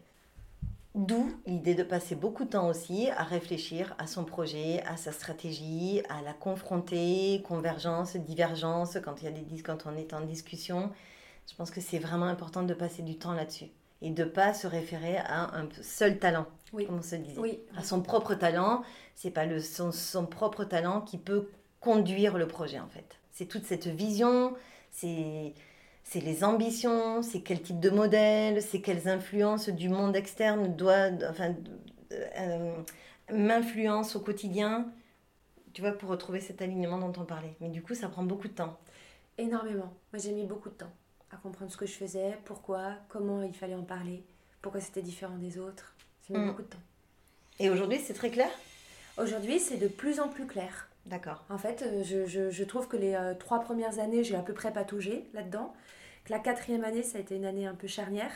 D'où 0.99 1.31
l'idée 1.45 1.75
de 1.75 1.83
passer 1.83 2.13
beaucoup 2.13 2.43
de 2.43 2.49
temps 2.49 2.67
aussi 2.67 3.09
à 3.15 3.23
réfléchir 3.23 3.95
à 3.99 4.05
son 4.05 4.25
projet, 4.25 4.83
à 4.85 4.97
sa 4.97 5.13
stratégie, 5.13 6.01
à 6.09 6.21
la 6.21 6.33
confronter, 6.33 7.41
convergence, 7.47 8.17
divergence, 8.17 8.97
quand, 9.01 9.21
il 9.21 9.23
y 9.23 9.27
a 9.29 9.31
des, 9.31 9.61
quand 9.61 9.85
on 9.85 9.95
est 9.95 10.13
en 10.13 10.19
discussion. 10.19 10.91
Je 11.49 11.55
pense 11.55 11.71
que 11.71 11.79
c'est 11.79 11.99
vraiment 11.99 12.25
important 12.25 12.63
de 12.63 12.73
passer 12.73 13.01
du 13.01 13.17
temps 13.17 13.31
là-dessus 13.31 13.67
et 14.01 14.09
de 14.09 14.25
ne 14.25 14.29
pas 14.29 14.53
se 14.53 14.67
référer 14.67 15.15
à 15.15 15.55
un 15.57 15.69
seul 15.81 16.19
talent, 16.19 16.47
comme 16.69 16.97
on 16.97 17.01
se 17.01 17.15
disait. 17.15 17.61
À 17.77 17.83
son 17.83 18.01
propre 18.01 18.35
talent, 18.35 18.83
c'est 19.15 19.31
pas 19.31 19.45
le, 19.45 19.61
son, 19.61 19.93
son 19.93 20.25
propre 20.25 20.65
talent 20.65 20.99
qui 20.99 21.17
peut 21.17 21.47
conduire 21.79 22.37
le 22.37 22.45
projet 22.45 22.81
en 22.81 22.89
fait. 22.89 23.21
C'est 23.31 23.45
toute 23.45 23.63
cette 23.63 23.87
vision, 23.87 24.53
c'est 24.91 25.53
c'est 26.09 26.21
les 26.21 26.43
ambitions, 26.43 27.21
c'est 27.21 27.41
quel 27.41 27.61
type 27.61 27.79
de 27.79 27.91
modèle, 27.91 28.63
c'est 28.63 28.81
quelles 28.81 29.07
influences 29.07 29.69
du 29.69 29.89
monde 29.89 30.15
externe 30.15 30.75
doit, 30.75 31.09
enfin, 31.29 31.53
euh, 32.11 32.73
m'influence 33.31 34.15
au 34.15 34.19
quotidien, 34.19 34.91
tu 35.71 35.81
vois, 35.81 35.91
pour 35.91 36.09
retrouver 36.09 36.39
cet 36.39 36.63
alignement 36.63 36.97
dont 36.97 37.13
on 37.21 37.25
parlait. 37.25 37.53
Mais 37.61 37.69
du 37.69 37.83
coup, 37.83 37.93
ça 37.93 38.09
prend 38.09 38.23
beaucoup 38.23 38.47
de 38.47 38.53
temps. 38.53 38.79
Énormément. 39.37 39.93
Moi, 40.11 40.19
j'ai 40.19 40.31
mis 40.31 40.47
beaucoup 40.47 40.69
de 40.69 40.73
temps 40.73 40.91
à 41.29 41.37
comprendre 41.37 41.71
ce 41.71 41.77
que 41.77 41.85
je 41.85 41.93
faisais, 41.93 42.39
pourquoi, 42.43 42.95
comment 43.07 43.43
il 43.43 43.53
fallait 43.53 43.75
en 43.75 43.83
parler, 43.83 44.23
pourquoi 44.63 44.81
c'était 44.81 45.03
différent 45.03 45.37
des 45.37 45.59
autres. 45.59 45.93
J'ai 46.27 46.33
mis 46.33 46.39
mm. 46.39 46.47
beaucoup 46.47 46.63
de 46.63 46.69
temps. 46.69 46.83
Et 47.59 47.69
aujourd'hui, 47.69 47.99
c'est 48.03 48.15
très 48.15 48.31
clair? 48.31 48.49
Aujourd'hui, 49.19 49.59
c'est 49.59 49.77
de 49.77 49.87
plus 49.87 50.19
en 50.19 50.27
plus 50.27 50.47
clair 50.47 50.88
D'accord. 51.09 51.43
En 51.49 51.57
fait, 51.57 51.81
euh, 51.81 52.03
je, 52.03 52.25
je, 52.25 52.51
je 52.51 52.63
trouve 52.63 52.87
que 52.87 52.95
les 52.97 53.15
euh, 53.15 53.33
trois 53.33 53.59
premières 53.61 53.99
années, 53.99 54.23
j'ai 54.23 54.35
à 54.35 54.41
peu 54.41 54.53
près 54.53 54.71
pataugé 54.71 55.27
là-dedans. 55.33 55.73
Que 56.25 56.31
la 56.31 56.39
quatrième 56.39 56.83
année, 56.83 57.01
ça 57.03 57.17
a 57.17 57.21
été 57.21 57.35
une 57.35 57.45
année 57.45 57.65
un 57.65 57.73
peu 57.73 57.87
charnière, 57.87 58.31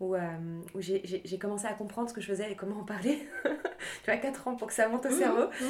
où, 0.00 0.14
euh, 0.14 0.20
où 0.74 0.80
j'ai- 0.80 1.38
commencé 1.40 1.66
à 1.66 1.72
comprendre 1.72 2.10
ce 2.10 2.14
que 2.14 2.20
je 2.20 2.26
faisais 2.26 2.52
et 2.52 2.56
comment 2.56 2.80
en 2.80 2.84
parler. 2.84 3.18
tu 4.04 4.10
vois, 4.10 4.16
quatre 4.18 4.46
ans 4.46 4.56
pour 4.56 4.68
que 4.68 4.74
ça 4.74 4.88
monte 4.88 5.06
au 5.06 5.10
Mmh, 5.10 5.18
cerveau. 5.18 5.46
mmh. 5.46 5.64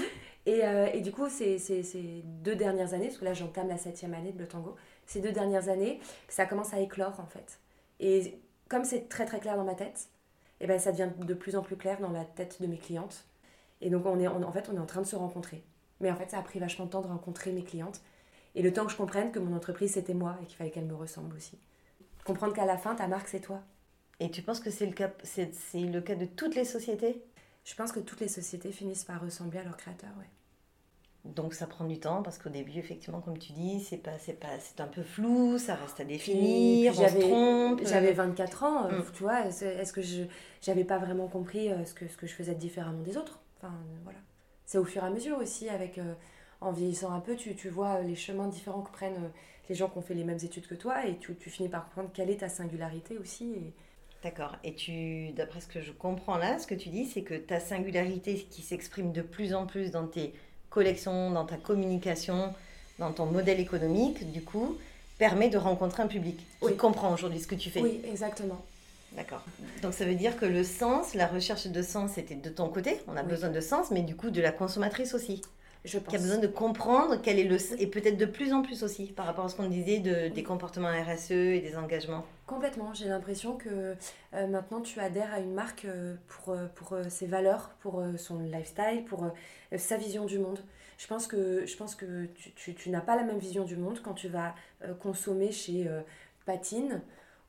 Et, 0.46 0.64
euh, 0.64 0.86
et 0.92 1.00
du 1.00 1.12
coup, 1.12 1.28
ces, 1.28 1.58
ces, 1.58 1.84
ces 1.84 2.22
deux 2.24 2.56
dernières 2.56 2.94
années, 2.94 3.06
parce 3.06 3.18
que 3.18 3.24
là 3.24 3.32
j'entame 3.34 3.68
la 3.68 3.78
septième 3.78 4.12
année 4.14 4.32
de 4.32 4.36
Bleu 4.38 4.48
Tango, 4.48 4.74
ces 5.06 5.20
deux 5.20 5.30
dernières 5.30 5.68
années, 5.68 6.00
ça 6.28 6.46
commence 6.46 6.74
à 6.74 6.80
éclore 6.80 7.20
en 7.20 7.26
fait. 7.26 7.60
Et 8.00 8.40
comme 8.68 8.84
c'est 8.84 9.08
très 9.08 9.24
très 9.26 9.38
clair 9.38 9.56
dans 9.56 9.62
ma 9.64 9.76
tête, 9.76 10.08
et 10.60 10.66
ben 10.66 10.80
ça 10.80 10.90
devient 10.90 11.10
de 11.16 11.34
plus 11.34 11.54
en 11.54 11.62
plus 11.62 11.76
clair 11.76 12.00
dans 12.00 12.10
la 12.10 12.24
tête 12.24 12.60
de 12.60 12.66
mes 12.66 12.78
clientes. 12.78 13.24
Et 13.80 13.90
donc 13.90 14.04
on 14.06 14.18
est, 14.18 14.26
on- 14.26 14.42
en 14.42 14.50
fait, 14.50 14.68
on 14.72 14.74
est 14.76 14.80
en 14.80 14.86
train 14.86 15.02
de 15.02 15.06
se 15.06 15.14
rencontrer. 15.14 15.62
Mais 16.02 16.10
en 16.10 16.16
fait, 16.16 16.30
ça 16.30 16.38
a 16.38 16.42
pris 16.42 16.58
vachement 16.58 16.84
de 16.84 16.90
temps 16.90 17.00
de 17.00 17.06
rencontrer 17.06 17.52
mes 17.52 17.62
clientes. 17.64 18.00
Et 18.54 18.60
le 18.62 18.72
temps 18.72 18.84
que 18.84 18.92
je 18.92 18.96
comprenne 18.98 19.32
que 19.32 19.38
mon 19.38 19.56
entreprise 19.56 19.92
c'était 19.94 20.12
moi 20.14 20.36
et 20.42 20.46
qu'il 20.46 20.56
fallait 20.56 20.70
qu'elle 20.70 20.84
me 20.84 20.94
ressemble 20.94 21.34
aussi. 21.36 21.56
Comprendre 22.24 22.52
qu'à 22.52 22.66
la 22.66 22.76
fin, 22.76 22.94
ta 22.94 23.06
marque 23.08 23.28
c'est 23.28 23.40
toi. 23.40 23.62
Et 24.20 24.30
tu 24.30 24.42
penses 24.42 24.60
que 24.60 24.70
c'est 24.70 24.84
le 24.86 24.92
cas, 24.92 25.10
c'est, 25.22 25.54
c'est 25.54 25.80
le 25.80 26.00
cas 26.02 26.14
de 26.14 26.26
toutes 26.26 26.54
les 26.54 26.64
sociétés? 26.66 27.22
Je 27.64 27.74
pense 27.74 27.92
que 27.92 28.00
toutes 28.00 28.20
les 28.20 28.28
sociétés 28.28 28.70
finissent 28.72 29.04
par 29.04 29.20
ressembler 29.22 29.60
à 29.60 29.64
leur 29.64 29.76
créateur, 29.76 30.10
ouais. 30.18 30.26
Donc 31.24 31.54
ça 31.54 31.66
prend 31.66 31.84
du 31.84 32.00
temps 32.00 32.22
parce 32.22 32.36
qu'au 32.38 32.50
début, 32.50 32.76
effectivement, 32.78 33.20
comme 33.20 33.38
tu 33.38 33.52
dis, 33.52 33.80
c'est 33.80 33.96
pas, 33.96 34.18
c'est 34.18 34.32
pas, 34.38 34.58
c'est 34.58 34.80
un 34.80 34.88
peu 34.88 35.02
flou, 35.04 35.56
ça 35.56 35.76
reste 35.76 36.00
à 36.00 36.04
définir, 36.04 36.92
Puis 36.92 37.00
on 37.00 37.02
se 37.04 37.08
j'avais- 37.08 37.20
trompe. 37.20 37.80
J'avais 37.84 38.12
24 38.12 38.64
ans, 38.64 38.86
euh, 38.88 38.98
Mm. 38.98 39.04
tu 39.14 39.22
vois, 39.22 39.46
est-ce 39.46 39.92
que 39.92 40.02
je 40.02 40.24
j'avais 40.60 40.84
pas 40.84 40.98
vraiment 40.98 41.28
compris 41.28 41.70
euh, 41.70 41.84
ce, 41.84 41.94
que, 41.94 42.08
ce 42.08 42.16
que 42.16 42.26
je 42.26 42.34
faisais 42.34 42.56
différemment 42.56 43.02
des 43.02 43.16
autres? 43.16 43.38
Enfin, 43.58 43.72
euh, 43.72 43.96
voilà. 44.02 44.18
C'est 44.66 44.78
au 44.78 44.84
fur 44.84 45.02
et 45.02 45.06
à 45.06 45.10
mesure 45.10 45.38
aussi, 45.38 45.68
avec, 45.68 45.98
euh, 45.98 46.14
en 46.60 46.72
vieillissant 46.72 47.12
un 47.12 47.20
peu, 47.20 47.36
tu, 47.36 47.54
tu 47.54 47.68
vois 47.68 47.96
euh, 47.96 48.02
les 48.02 48.16
chemins 48.16 48.48
différents 48.48 48.82
que 48.82 48.92
prennent 48.92 49.24
euh, 49.24 49.28
les 49.68 49.74
gens 49.74 49.88
qui 49.88 49.98
ont 49.98 50.02
fait 50.02 50.14
les 50.14 50.24
mêmes 50.24 50.38
études 50.42 50.66
que 50.66 50.74
toi, 50.74 51.06
et 51.06 51.16
tu, 51.18 51.34
tu 51.34 51.50
finis 51.50 51.68
par 51.68 51.84
comprendre 51.86 52.10
quelle 52.12 52.30
est 52.30 52.38
ta 52.38 52.48
singularité 52.48 53.18
aussi. 53.18 53.52
Et... 53.52 53.72
D'accord. 54.22 54.56
Et 54.62 54.74
tu, 54.74 55.32
d'après 55.32 55.60
ce 55.60 55.66
que 55.66 55.80
je 55.80 55.92
comprends 55.92 56.36
là, 56.36 56.58
ce 56.58 56.66
que 56.66 56.74
tu 56.74 56.88
dis, 56.88 57.06
c'est 57.06 57.22
que 57.22 57.34
ta 57.34 57.58
singularité 57.58 58.36
qui 58.50 58.62
s'exprime 58.62 59.12
de 59.12 59.22
plus 59.22 59.54
en 59.54 59.66
plus 59.66 59.90
dans 59.90 60.06
tes 60.06 60.32
collections, 60.70 61.30
dans 61.32 61.44
ta 61.44 61.56
communication, 61.56 62.54
dans 62.98 63.12
ton 63.12 63.26
modèle 63.26 63.60
économique, 63.60 64.30
du 64.30 64.42
coup, 64.42 64.76
permet 65.18 65.48
de 65.48 65.58
rencontrer 65.58 66.02
un 66.02 66.06
public 66.06 66.38
qui 66.60 66.76
comprend 66.76 67.12
aujourd'hui 67.12 67.40
ce 67.40 67.46
que 67.46 67.54
tu 67.54 67.70
fais. 67.70 67.80
Oui, 67.80 68.00
exactement. 68.04 68.64
D'accord. 69.16 69.44
Donc 69.82 69.92
ça 69.94 70.04
veut 70.04 70.14
dire 70.14 70.38
que 70.38 70.46
le 70.46 70.64
sens, 70.64 71.14
la 71.14 71.26
recherche 71.26 71.66
de 71.66 71.82
sens, 71.82 72.12
c'était 72.14 72.34
de 72.34 72.48
ton 72.48 72.68
côté. 72.68 72.98
On 73.08 73.16
a 73.16 73.22
Oui. 73.22 73.28
besoin 73.28 73.50
de 73.50 73.60
sens, 73.60 73.90
mais 73.90 74.02
du 74.02 74.16
coup 74.16 74.30
de 74.30 74.40
la 74.40 74.52
consommatrice 74.52 75.12
aussi, 75.14 75.42
Je 75.84 75.98
pense. 75.98 76.08
qui 76.08 76.16
a 76.16 76.18
besoin 76.18 76.38
de 76.38 76.46
comprendre 76.46 77.16
quel 77.22 77.38
est 77.38 77.44
le 77.44 77.58
et 77.80 77.86
peut-être 77.88 78.16
de 78.16 78.24
plus 78.24 78.54
en 78.54 78.62
plus 78.62 78.82
aussi 78.82 79.06
par 79.12 79.26
rapport 79.26 79.44
à 79.44 79.48
ce 79.50 79.56
qu'on 79.56 79.68
disait 79.68 79.98
de, 79.98 80.28
des 80.28 80.42
comportements 80.42 80.88
RSE 80.88 81.30
et 81.32 81.60
des 81.60 81.76
engagements. 81.76 82.24
Complètement. 82.46 82.94
J'ai 82.94 83.06
l'impression 83.08 83.56
que 83.56 83.94
euh, 84.34 84.46
maintenant 84.46 84.80
tu 84.80 84.98
adhères 84.98 85.32
à 85.34 85.40
une 85.40 85.52
marque 85.52 85.84
euh, 85.84 86.14
pour, 86.28 86.54
euh, 86.54 86.66
pour 86.74 86.94
euh, 86.94 87.04
ses 87.10 87.26
valeurs, 87.26 87.70
pour 87.80 88.02
son 88.16 88.38
lifestyle, 88.40 89.04
pour 89.06 89.30
sa 89.76 89.96
vision 89.98 90.24
du 90.24 90.38
monde. 90.38 90.60
Je 90.96 91.06
pense 91.06 91.26
que, 91.26 91.66
je 91.66 91.76
pense 91.76 91.94
que 91.96 92.26
tu, 92.34 92.52
tu- 92.52 92.74
tu 92.74 92.88
n'as 92.90 93.00
pas 93.00 93.16
la 93.16 93.24
même 93.24 93.38
vision 93.38 93.64
du 93.64 93.76
monde 93.76 94.00
quand 94.02 94.14
tu 94.14 94.28
vas 94.28 94.54
consommer 95.00 95.50
chez 95.50 95.88
Patine 96.46 97.00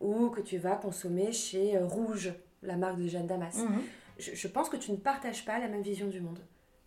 ou 0.04 0.30
que 0.30 0.42
tu 0.42 0.58
vas 0.58 0.76
consommer 0.76 1.32
chez 1.32 1.78
euh, 1.78 1.86
Rouge, 1.86 2.34
la 2.62 2.78
marque 2.78 3.00
de 3.00 3.08
Jeanne 3.08 3.28
Damas. 3.28 3.58
Je, 4.20 4.36
je 4.36 4.48
pense 4.48 4.70
que 4.70 4.78
tu 4.78 4.92
ne 4.92 4.98
partages 4.98 5.46
pas 5.46 5.60
la 5.60 5.68
même 5.68 5.82
vision 5.82 6.08
du 6.08 6.22
monde. 6.22 6.40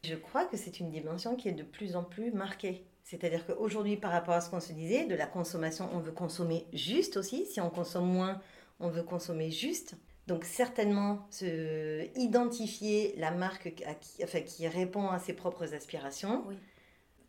Je 0.04 0.14
crois 0.14 0.44
que 0.44 0.56
c'est 0.56 0.78
une 0.78 0.90
dimension 0.90 1.34
qui 1.34 1.48
est 1.48 1.52
de 1.52 1.64
plus 1.64 1.96
en 1.96 2.04
plus 2.04 2.30
marquée. 2.30 2.86
C'est-à-dire 3.02 3.46
qu'aujourd'hui, 3.46 3.96
par 3.96 4.10
rapport 4.10 4.34
à 4.34 4.40
ce 4.40 4.50
qu'on 4.50 4.60
se 4.60 4.72
disait, 4.72 5.06
de 5.06 5.14
la 5.14 5.26
consommation, 5.26 5.88
on 5.92 6.00
veut 6.00 6.12
consommer 6.12 6.66
juste 6.72 7.16
aussi. 7.16 7.46
Si 7.46 7.60
on 7.60 7.70
consomme 7.70 8.08
moins, 8.08 8.40
on 8.80 8.88
veut 8.88 9.02
consommer 9.02 9.50
juste. 9.50 9.94
Donc 10.26 10.44
certainement, 10.44 11.26
se 11.30 12.04
identifier 12.18 13.14
la 13.16 13.30
marque 13.30 13.82
à 13.86 13.94
qui, 13.94 14.24
enfin, 14.24 14.40
qui 14.40 14.66
répond 14.66 15.08
à 15.08 15.20
ses 15.20 15.34
propres 15.34 15.72
aspirations 15.72 16.44
Oui. 16.48 16.56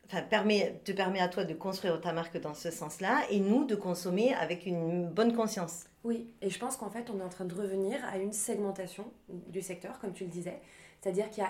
Te 0.07 0.91
permet 0.91 1.19
à 1.19 1.27
toi 1.27 1.43
de 1.43 1.53
construire 1.53 1.99
ta 2.01 2.13
marque 2.13 2.39
dans 2.39 2.53
ce 2.53 2.71
sens-là 2.71 3.23
et 3.29 3.39
nous 3.39 3.65
de 3.65 3.75
consommer 3.75 4.33
avec 4.33 4.65
une 4.65 5.09
bonne 5.09 5.33
conscience. 5.35 5.85
Oui, 6.03 6.29
et 6.41 6.49
je 6.49 6.57
pense 6.59 6.77
qu'en 6.77 6.89
fait, 6.89 7.09
on 7.09 7.19
est 7.19 7.23
en 7.23 7.29
train 7.29 7.45
de 7.45 7.53
revenir 7.53 7.97
à 8.05 8.17
une 8.17 8.31
segmentation 8.31 9.11
du 9.27 9.61
secteur, 9.61 9.99
comme 9.99 10.13
tu 10.13 10.23
le 10.23 10.29
disais. 10.29 10.61
C'est-à-dire 11.01 11.29
qu'il 11.29 11.43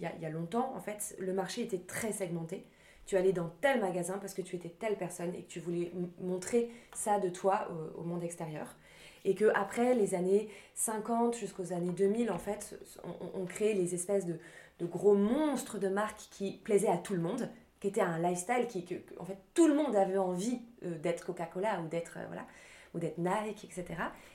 y 0.00 0.06
a, 0.06 0.28
y, 0.28 0.32
longtemps, 0.32 0.72
en 0.74 0.80
fait, 0.80 1.16
le 1.18 1.32
marché 1.32 1.62
était 1.62 1.78
très 1.78 2.12
segmenté. 2.12 2.64
Tu 3.06 3.16
allais 3.16 3.32
dans 3.32 3.50
tel 3.60 3.80
magasin 3.80 4.18
parce 4.18 4.34
que 4.34 4.42
tu 4.42 4.56
étais 4.56 4.68
telle 4.68 4.96
personne 4.96 5.34
et 5.34 5.42
que 5.42 5.48
tu 5.48 5.60
voulais 5.60 5.92
montrer 6.20 6.70
ça 6.94 7.18
de 7.18 7.28
toi 7.28 7.68
au, 7.96 8.02
monde 8.02 8.22
extérieur. 8.22 8.76
Et 9.24 9.34
que 9.34 9.50
après 9.54 9.94
les 9.94 10.14
années 10.14 10.48
50 10.74 11.36
jusqu'aux 11.36 11.72
années 11.72 11.92
2000, 11.92 12.30
en 12.30 12.38
fait, 12.38 12.78
on, 13.04 13.40
on- 13.40 13.46
créait 13.46 13.74
les 13.74 13.94
espèces 13.94 14.26
de, 14.26 14.38
de 14.78 14.86
gros 14.86 15.14
monstres 15.14 15.78
de 15.78 15.88
marques 15.88 16.28
qui 16.30 16.52
plaisaient 16.58 16.88
à 16.88 16.98
tout 16.98 17.14
le 17.14 17.20
monde, 17.20 17.48
qui 17.80 17.88
étaient 17.88 18.00
un 18.00 18.18
lifestyle 18.18 18.66
qui, 18.68 18.84
que, 18.84 18.94
en 19.18 19.24
fait, 19.24 19.38
tout 19.54 19.68
le 19.68 19.74
monde 19.74 19.94
avait 19.94 20.18
envie 20.18 20.60
euh, 20.84 20.98
d'être 20.98 21.24
Coca-Cola 21.26 21.80
ou 21.80 21.88
d'être, 21.88 22.18
euh, 22.18 22.26
voilà 22.26 22.46
ou 22.94 22.98
d'être 22.98 23.18
Nike, 23.18 23.64
etc. 23.64 23.84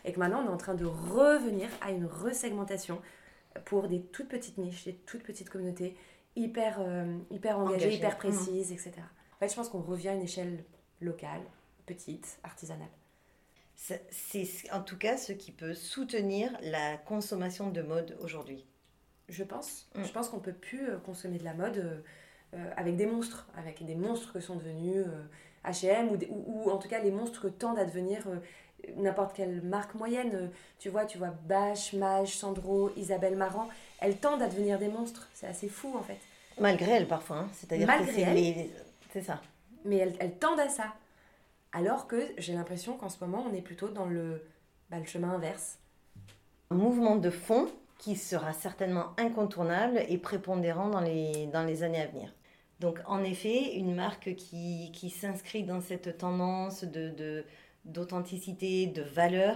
Et 0.05 0.13
que 0.13 0.19
maintenant, 0.19 0.43
on 0.43 0.45
est 0.45 0.53
en 0.53 0.57
train 0.57 0.75
de 0.75 0.85
revenir 0.85 1.69
à 1.81 1.91
une 1.91 2.05
resegmentation 2.05 3.01
pour 3.65 3.87
des 3.87 4.01
toutes 4.01 4.29
petites 4.29 4.57
niches, 4.57 4.85
des 4.85 4.93
toutes 4.93 5.23
petites 5.23 5.49
communautés 5.49 5.95
hyper, 6.35 6.77
euh, 6.79 7.17
hyper 7.31 7.59
engagées, 7.59 7.95
hyper 7.95 8.17
précises, 8.17 8.71
etc. 8.71 8.91
En 9.35 9.39
fait, 9.39 9.49
je 9.49 9.55
pense 9.55 9.69
qu'on 9.69 9.81
revient 9.81 10.09
à 10.09 10.13
une 10.13 10.21
échelle 10.21 10.63
locale, 11.01 11.41
petite, 11.85 12.39
artisanale. 12.43 12.87
C'est 13.75 14.71
en 14.71 14.81
tout 14.81 14.97
cas 14.97 15.17
ce 15.17 15.33
qui 15.33 15.51
peut 15.51 15.73
soutenir 15.73 16.55
la 16.61 16.95
consommation 16.95 17.69
de 17.69 17.81
mode 17.81 18.17
aujourd'hui. 18.21 18.65
Je 19.29 19.43
pense. 19.43 19.87
Mm. 19.95 20.03
Je 20.03 20.11
pense 20.11 20.29
qu'on 20.29 20.39
peut 20.39 20.53
plus 20.53 20.89
euh, 20.89 20.97
consommer 20.97 21.37
de 21.37 21.43
la 21.43 21.53
mode 21.53 21.77
euh, 21.77 22.01
euh, 22.55 22.71
avec 22.77 22.95
des 22.95 23.05
monstres, 23.05 23.47
avec 23.57 23.83
des 23.85 23.95
monstres 23.95 24.33
que 24.33 24.39
sont 24.39 24.55
devenus 24.55 25.05
H&M 25.65 26.09
ou, 26.11 26.17
des- 26.17 26.27
ou, 26.29 26.43
ou 26.65 26.69
en 26.71 26.77
tout 26.77 26.87
cas 26.89 26.99
les 26.99 27.11
monstres 27.11 27.41
que 27.41 27.47
tendent 27.47 27.79
à 27.79 27.85
devenir 27.85 28.27
n'importe 28.97 29.33
quelle 29.35 29.61
marque 29.61 29.95
moyenne. 29.95 30.51
Tu 30.77 30.89
vois, 30.89 31.05
tu 31.05 31.17
vois 31.17 31.29
Bash, 31.47 31.93
Mage, 31.93 32.35
Sandro, 32.37 32.91
Isabelle 32.97 33.37
Marant, 33.37 33.69
elles 34.01 34.17
tendent 34.17 34.41
à 34.41 34.47
devenir 34.47 34.77
des 34.77 34.89
monstres. 34.89 35.29
C'est 35.33 35.47
assez 35.47 35.69
fou 35.69 35.95
en 35.97 36.03
fait. 36.03 36.19
Malgré 36.59 36.91
elle 36.91 37.07
parfois, 37.07 37.37
hein. 37.39 37.49
c'est-à-dire 37.53 37.87
que 37.87 37.91
Malgré 37.91 38.11
c'est 38.13 38.21
elle. 38.21 38.35
les- 38.35 38.71
c'est 39.11 39.21
ça. 39.23 39.41
Mais 39.85 39.97
elles, 39.97 40.15
elles 40.19 40.35
tendent 40.37 40.59
à 40.59 40.69
ça. 40.69 40.93
Alors 41.71 42.07
que 42.07 42.21
j'ai 42.37 42.53
l'impression 42.53 42.97
qu'en 42.97 43.09
ce 43.09 43.23
moment, 43.23 43.45
on 43.49 43.53
est 43.55 43.61
plutôt 43.61 43.87
dans 43.87 44.05
le, 44.05 44.43
bah, 44.91 44.99
le 44.99 45.05
chemin 45.05 45.31
inverse. 45.31 45.79
Un 46.69 46.75
mouvement 46.75 47.15
de 47.15 47.29
fond 47.31 47.67
qui 48.03 48.15
sera 48.17 48.51
certainement 48.51 49.07
incontournable 49.17 50.01
et 50.09 50.17
prépondérant 50.17 50.89
dans 50.89 50.99
les, 50.99 51.47
dans 51.47 51.63
les 51.63 51.83
années 51.83 52.01
à 52.01 52.07
venir. 52.07 52.33
Donc 52.81 52.99
en 53.05 53.23
effet, 53.23 53.75
une 53.75 53.95
marque 53.95 54.35
qui, 54.35 54.91
qui 54.91 55.09
s'inscrit 55.09 55.63
dans 55.63 55.79
cette 55.79 56.17
tendance 56.17 56.83
de, 56.83 57.09
de- 57.11 57.45
d'authenticité, 57.85 58.87
de 58.87 59.01
valeur, 59.03 59.55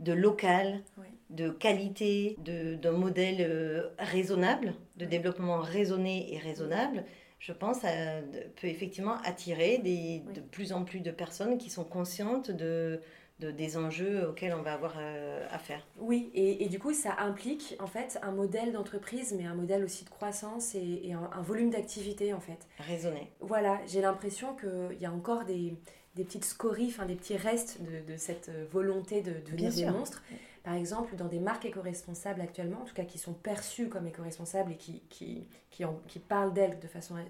de 0.00 0.12
local, 0.12 0.82
Oui. 0.98 1.06
de 1.30 1.48
qualité, 1.48 2.36
de, 2.44 2.74
d'un 2.74 2.92
modèle 2.92 3.38
euh, 3.40 3.88
raisonnable, 3.98 4.74
de 4.96 5.06
développement 5.06 5.58
raisonné 5.60 6.34
et 6.34 6.38
raisonnable, 6.38 7.04
je 7.38 7.52
pense, 7.52 7.84
à- 7.84 8.20
de- 8.20 8.44
peut 8.60 8.66
effectivement 8.66 9.16
attirer 9.24 9.78
des, 9.78 10.22
Oui. 10.26 10.32
de 10.34 10.40
plus 10.40 10.74
en 10.74 10.84
plus 10.84 11.00
de 11.00 11.10
personnes 11.10 11.56
qui 11.56 11.70
sont 11.70 11.84
conscientes 11.84 12.50
de, 12.50 13.00
de- 13.38 13.50
des 13.50 13.76
enjeux 13.76 14.28
auxquels 14.28 14.54
on 14.54 14.62
va 14.62 14.72
avoir 14.74 14.94
euh, 14.98 15.46
affaire. 15.50 15.86
Oui, 15.98 16.30
et, 16.34 16.64
et 16.64 16.68
du 16.68 16.78
coup, 16.78 16.94
ça 16.94 17.16
implique 17.18 17.76
en 17.80 17.86
fait 17.86 18.18
un 18.22 18.32
modèle 18.32 18.72
d'entreprise, 18.72 19.34
mais 19.36 19.44
un 19.44 19.54
modèle 19.54 19.84
aussi 19.84 20.04
de 20.04 20.10
croissance 20.10 20.74
et, 20.74 21.00
et 21.04 21.12
un, 21.12 21.28
un 21.32 21.42
volume 21.42 21.70
d'activité 21.70 22.32
en 22.32 22.40
fait. 22.40 22.66
Raisonné. 22.78 23.30
Voilà, 23.40 23.78
j'ai 23.86 24.00
l'impression 24.00 24.54
qu'il 24.56 24.98
y 25.00 25.04
a 25.06 25.12
encore 25.12 25.44
des, 25.44 25.74
des 26.14 26.24
petites 26.24 26.44
scories, 26.46 26.86
enfin 26.88 27.04
des 27.06 27.14
petits 27.16 27.36
restes 27.36 27.78
de, 27.82 28.10
de 28.12 28.16
cette 28.16 28.50
volonté 28.72 29.20
de 29.20 29.32
devenir 29.40 29.70
Bien 29.70 29.92
des 29.92 29.98
monstres. 29.98 30.22
Par 30.64 30.74
exemple, 30.74 31.14
dans 31.14 31.28
des 31.28 31.38
marques 31.38 31.64
éco-responsables 31.64 32.40
actuellement, 32.40 32.80
en 32.82 32.84
tout 32.84 32.94
cas 32.94 33.04
qui 33.04 33.18
sont 33.18 33.34
perçues 33.34 33.88
comme 33.88 34.06
éco-responsables 34.08 34.72
et 34.72 34.76
qui, 34.76 35.00
qui, 35.10 35.46
qui, 35.70 35.84
en- 35.84 36.00
qui 36.08 36.18
parlent 36.18 36.52
d'elles 36.54 36.80
de 36.80 36.88
façon 36.88 37.16
euh, 37.16 37.20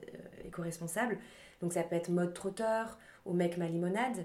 éco-responsable, 0.47 1.19
donc 1.61 1.73
ça 1.75 1.83
peut 1.83 1.97
être 1.97 2.09
Mode 2.09 2.33
Trotteur 2.33 2.97
ou 3.27 3.35
Mec 3.35 3.59
Ma 3.59 3.67
Limonade 3.67 4.25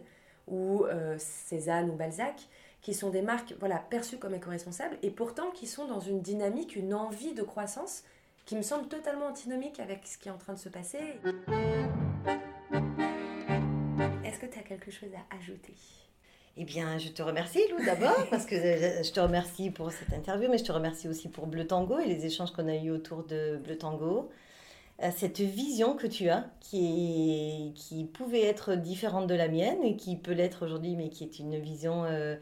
ou 0.52 0.86
euh, 0.86 1.16
Cézanne 1.18 1.90
ou 1.90 1.94
Balzac, 1.94 2.48
qui 2.82 2.94
sont 2.94 3.10
des 3.10 3.22
marques 3.22 3.56
voilà, 3.60 3.78
perçues 3.78 4.18
comme 4.18 4.36
éco-responsables 4.36 4.98
et 5.02 5.10
pourtant 5.10 5.50
qui 5.52 5.66
sont 5.66 5.88
dans 5.88 6.00
une 6.00 6.22
dynamique, 6.22 6.76
une 6.76 6.94
envie 6.94 7.34
de 7.34 7.42
croissance 7.42 8.04
qui 8.46 8.56
me 8.56 8.62
semble 8.62 8.88
totalement 8.88 9.28
antinomique 9.28 9.80
avec 9.80 10.06
ce 10.06 10.18
qui 10.18 10.28
est 10.28 10.32
en 10.32 10.38
train 10.38 10.54
de 10.54 10.60
se 10.60 10.70
passer. 10.70 11.00
Est-ce 14.26 14.40
que 14.40 14.46
tu 14.46 14.60
as 14.60 14.64
quelque 14.64 14.92
chose 14.92 15.10
à 15.16 15.36
ajouter? 15.36 15.74
Eh 16.58 16.66
bien, 16.66 16.98
je 16.98 17.10
te 17.10 17.22
remercie, 17.22 17.62
Lou, 17.70 17.86
d'abord, 17.86 18.28
parce 18.30 18.46
que 18.46 18.56
euh, 18.56 19.04
je 19.04 19.12
te 19.12 19.20
remercie 19.22 19.70
pour 19.70 19.92
cette 19.92 20.12
interview, 20.12 20.50
mais 20.50 20.58
je 20.58 20.66
te 20.66 20.72
remercie 20.72 21.08
aussi 21.08 21.30
pour 21.30 21.48
Bleu 21.48 21.66
Tango 21.66 21.98
et 22.00 22.06
les 22.06 22.26
échanges 22.26 22.52
qu'on 22.52 22.68
a 22.68 22.76
eus 22.76 22.92
autour 22.92 23.24
de 23.24 23.58
Bleu 23.64 23.78
Tango. 23.78 24.30
À 25.02 25.12
cette 25.12 25.40
vision 25.42 25.96
que 25.96 26.08
tu 26.08 26.30
as, 26.30 26.46
qui, 26.60 26.86
est, 26.86 27.74
qui 27.74 28.06
pouvait 28.06 28.44
être 28.44 28.76
différente 28.76 29.28
de 29.28 29.36
la 29.36 29.48
mienne 29.48 29.84
et 29.84 29.96
qui 29.98 30.16
peut 30.16 30.34
l'être 30.34 30.66
aujourd'hui, 30.66 30.96
mais 30.96 31.10
qui 31.10 31.24
est 31.24 31.40
une 31.40 31.58
vision 31.58 32.06
euh, 32.06 32.36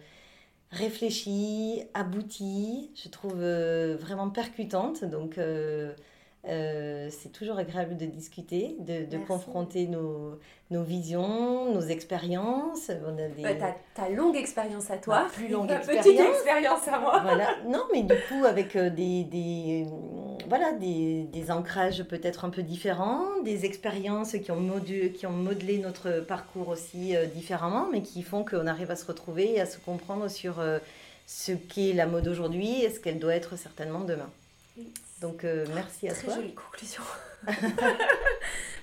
réfléchie, 0.72 1.84
aboutie, 1.94 2.92
je 2.96 3.10
trouve 3.10 3.38
euh, 3.38 3.98
vraiment 4.00 4.30
percutante. 4.30 5.04
Donc, 5.04 5.38
euh, 5.38 5.94
euh, 6.48 7.10
c'est 7.12 7.32
toujours 7.32 7.58
agréable 7.58 7.98
de 7.98 8.06
discuter, 8.06 8.78
de, 8.80 9.06
de 9.06 9.18
confronter 9.18 9.88
nos, 9.88 10.40
nos, 10.70 10.84
visions, 10.84 11.74
nos 11.74 11.82
expériences. 11.82 12.92
On 13.06 13.18
a 13.18 13.28
des... 13.28 13.58
ta, 13.58 13.76
ta, 13.96 14.10
longue 14.10 14.36
expérience 14.36 14.90
à 14.92 14.98
toi, 14.98 15.28
plus 15.34 15.50
longue 15.50 15.72
expérience. 15.72 16.06
petite 16.06 16.20
expérience 16.20 16.88
à 16.88 17.00
moi. 17.00 17.20
Voilà. 17.22 17.48
Non, 17.68 17.86
mais 17.92 18.04
du 18.04 18.16
coup, 18.30 18.46
avec 18.46 18.78
des, 18.78 19.24
des, 19.24 19.88
voilà, 20.50 20.74
des, 20.74 21.24
des 21.24 21.52
ancrages 21.52 22.04
peut-être 22.04 22.44
un 22.44 22.50
peu 22.50 22.64
différents, 22.64 23.42
des 23.44 23.66
expériences 23.66 24.34
qui 24.34 24.52
ont, 24.52 24.60
modu, 24.60 25.14
qui 25.14 25.26
ont 25.26 25.32
modelé 25.32 25.78
notre 25.78 26.20
parcours 26.20 26.68
aussi 26.68 27.16
différemment, 27.34 27.88
mais 27.92 28.02
qui 28.02 28.24
font 28.24 28.44
qu'on 28.44 28.68
arrive 28.68 28.92
à 28.92 28.98
se 28.98 29.06
retrouver 29.06 29.54
et 29.54 29.62
à 29.62 29.66
se 29.66 29.78
comprendre 29.78 30.28
sur 30.28 30.62
ce 31.30 31.52
qu'est 31.52 31.94
la 31.94 32.08
mode 32.08 32.28
aujourd'hui 32.28 32.82
et 32.82 32.90
ce 32.90 33.00
qu'elle 33.00 33.20
doit 33.20 33.36
être 33.36 33.56
certainement 33.56 34.02
demain. 34.02 34.30
Donc 35.22 35.44
euh, 35.44 35.66
merci 35.76 36.08
à 36.08 36.14
toi. 36.14 36.34
Très 36.34 36.42
jolie 36.42 36.56
conclusion. 36.56 37.04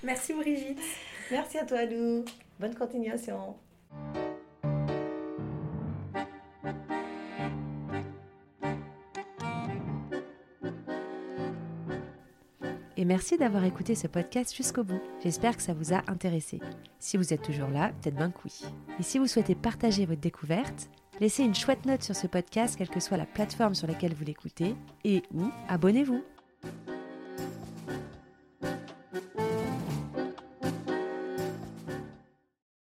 merci 0.03 0.33
Brigitte. 0.33 0.79
Merci 1.29 1.57
à 1.57 1.65
toi 1.65 1.83
Lou. 1.85 2.23
Bonne 2.59 2.75
continuation. 2.75 3.55
Merci 13.07 13.37
d'avoir 13.37 13.63
écouté 13.63 13.95
ce 13.95 14.05
podcast 14.05 14.55
jusqu'au 14.55 14.83
bout. 14.83 15.01
J'espère 15.23 15.57
que 15.57 15.63
ça 15.63 15.73
vous 15.73 15.93
a 15.93 16.03
intéressé. 16.07 16.59
Si 16.99 17.17
vous 17.17 17.33
êtes 17.33 17.41
toujours 17.41 17.69
là, 17.69 17.91
peut-être 18.01 18.15
bien 18.15 18.31
oui. 18.45 18.63
Et 18.99 19.03
si 19.03 19.17
vous 19.17 19.27
souhaitez 19.27 19.55
partager 19.55 20.05
votre 20.05 20.21
découverte, 20.21 20.89
Laissez 21.19 21.43
une 21.43 21.55
chouette 21.55 21.87
note 21.87 22.03
sur 22.03 22.15
ce 22.15 22.27
podcast, 22.27 22.75
quelle 22.77 22.89
que 22.89 22.99
soit 22.99 23.17
la 23.17 23.25
plateforme 23.25 23.73
sur 23.73 23.87
laquelle 23.87 24.13
vous 24.13 24.23
l'écoutez, 24.23 24.75
et 25.03 25.23
ou 25.33 25.49
abonnez-vous. 25.67 26.23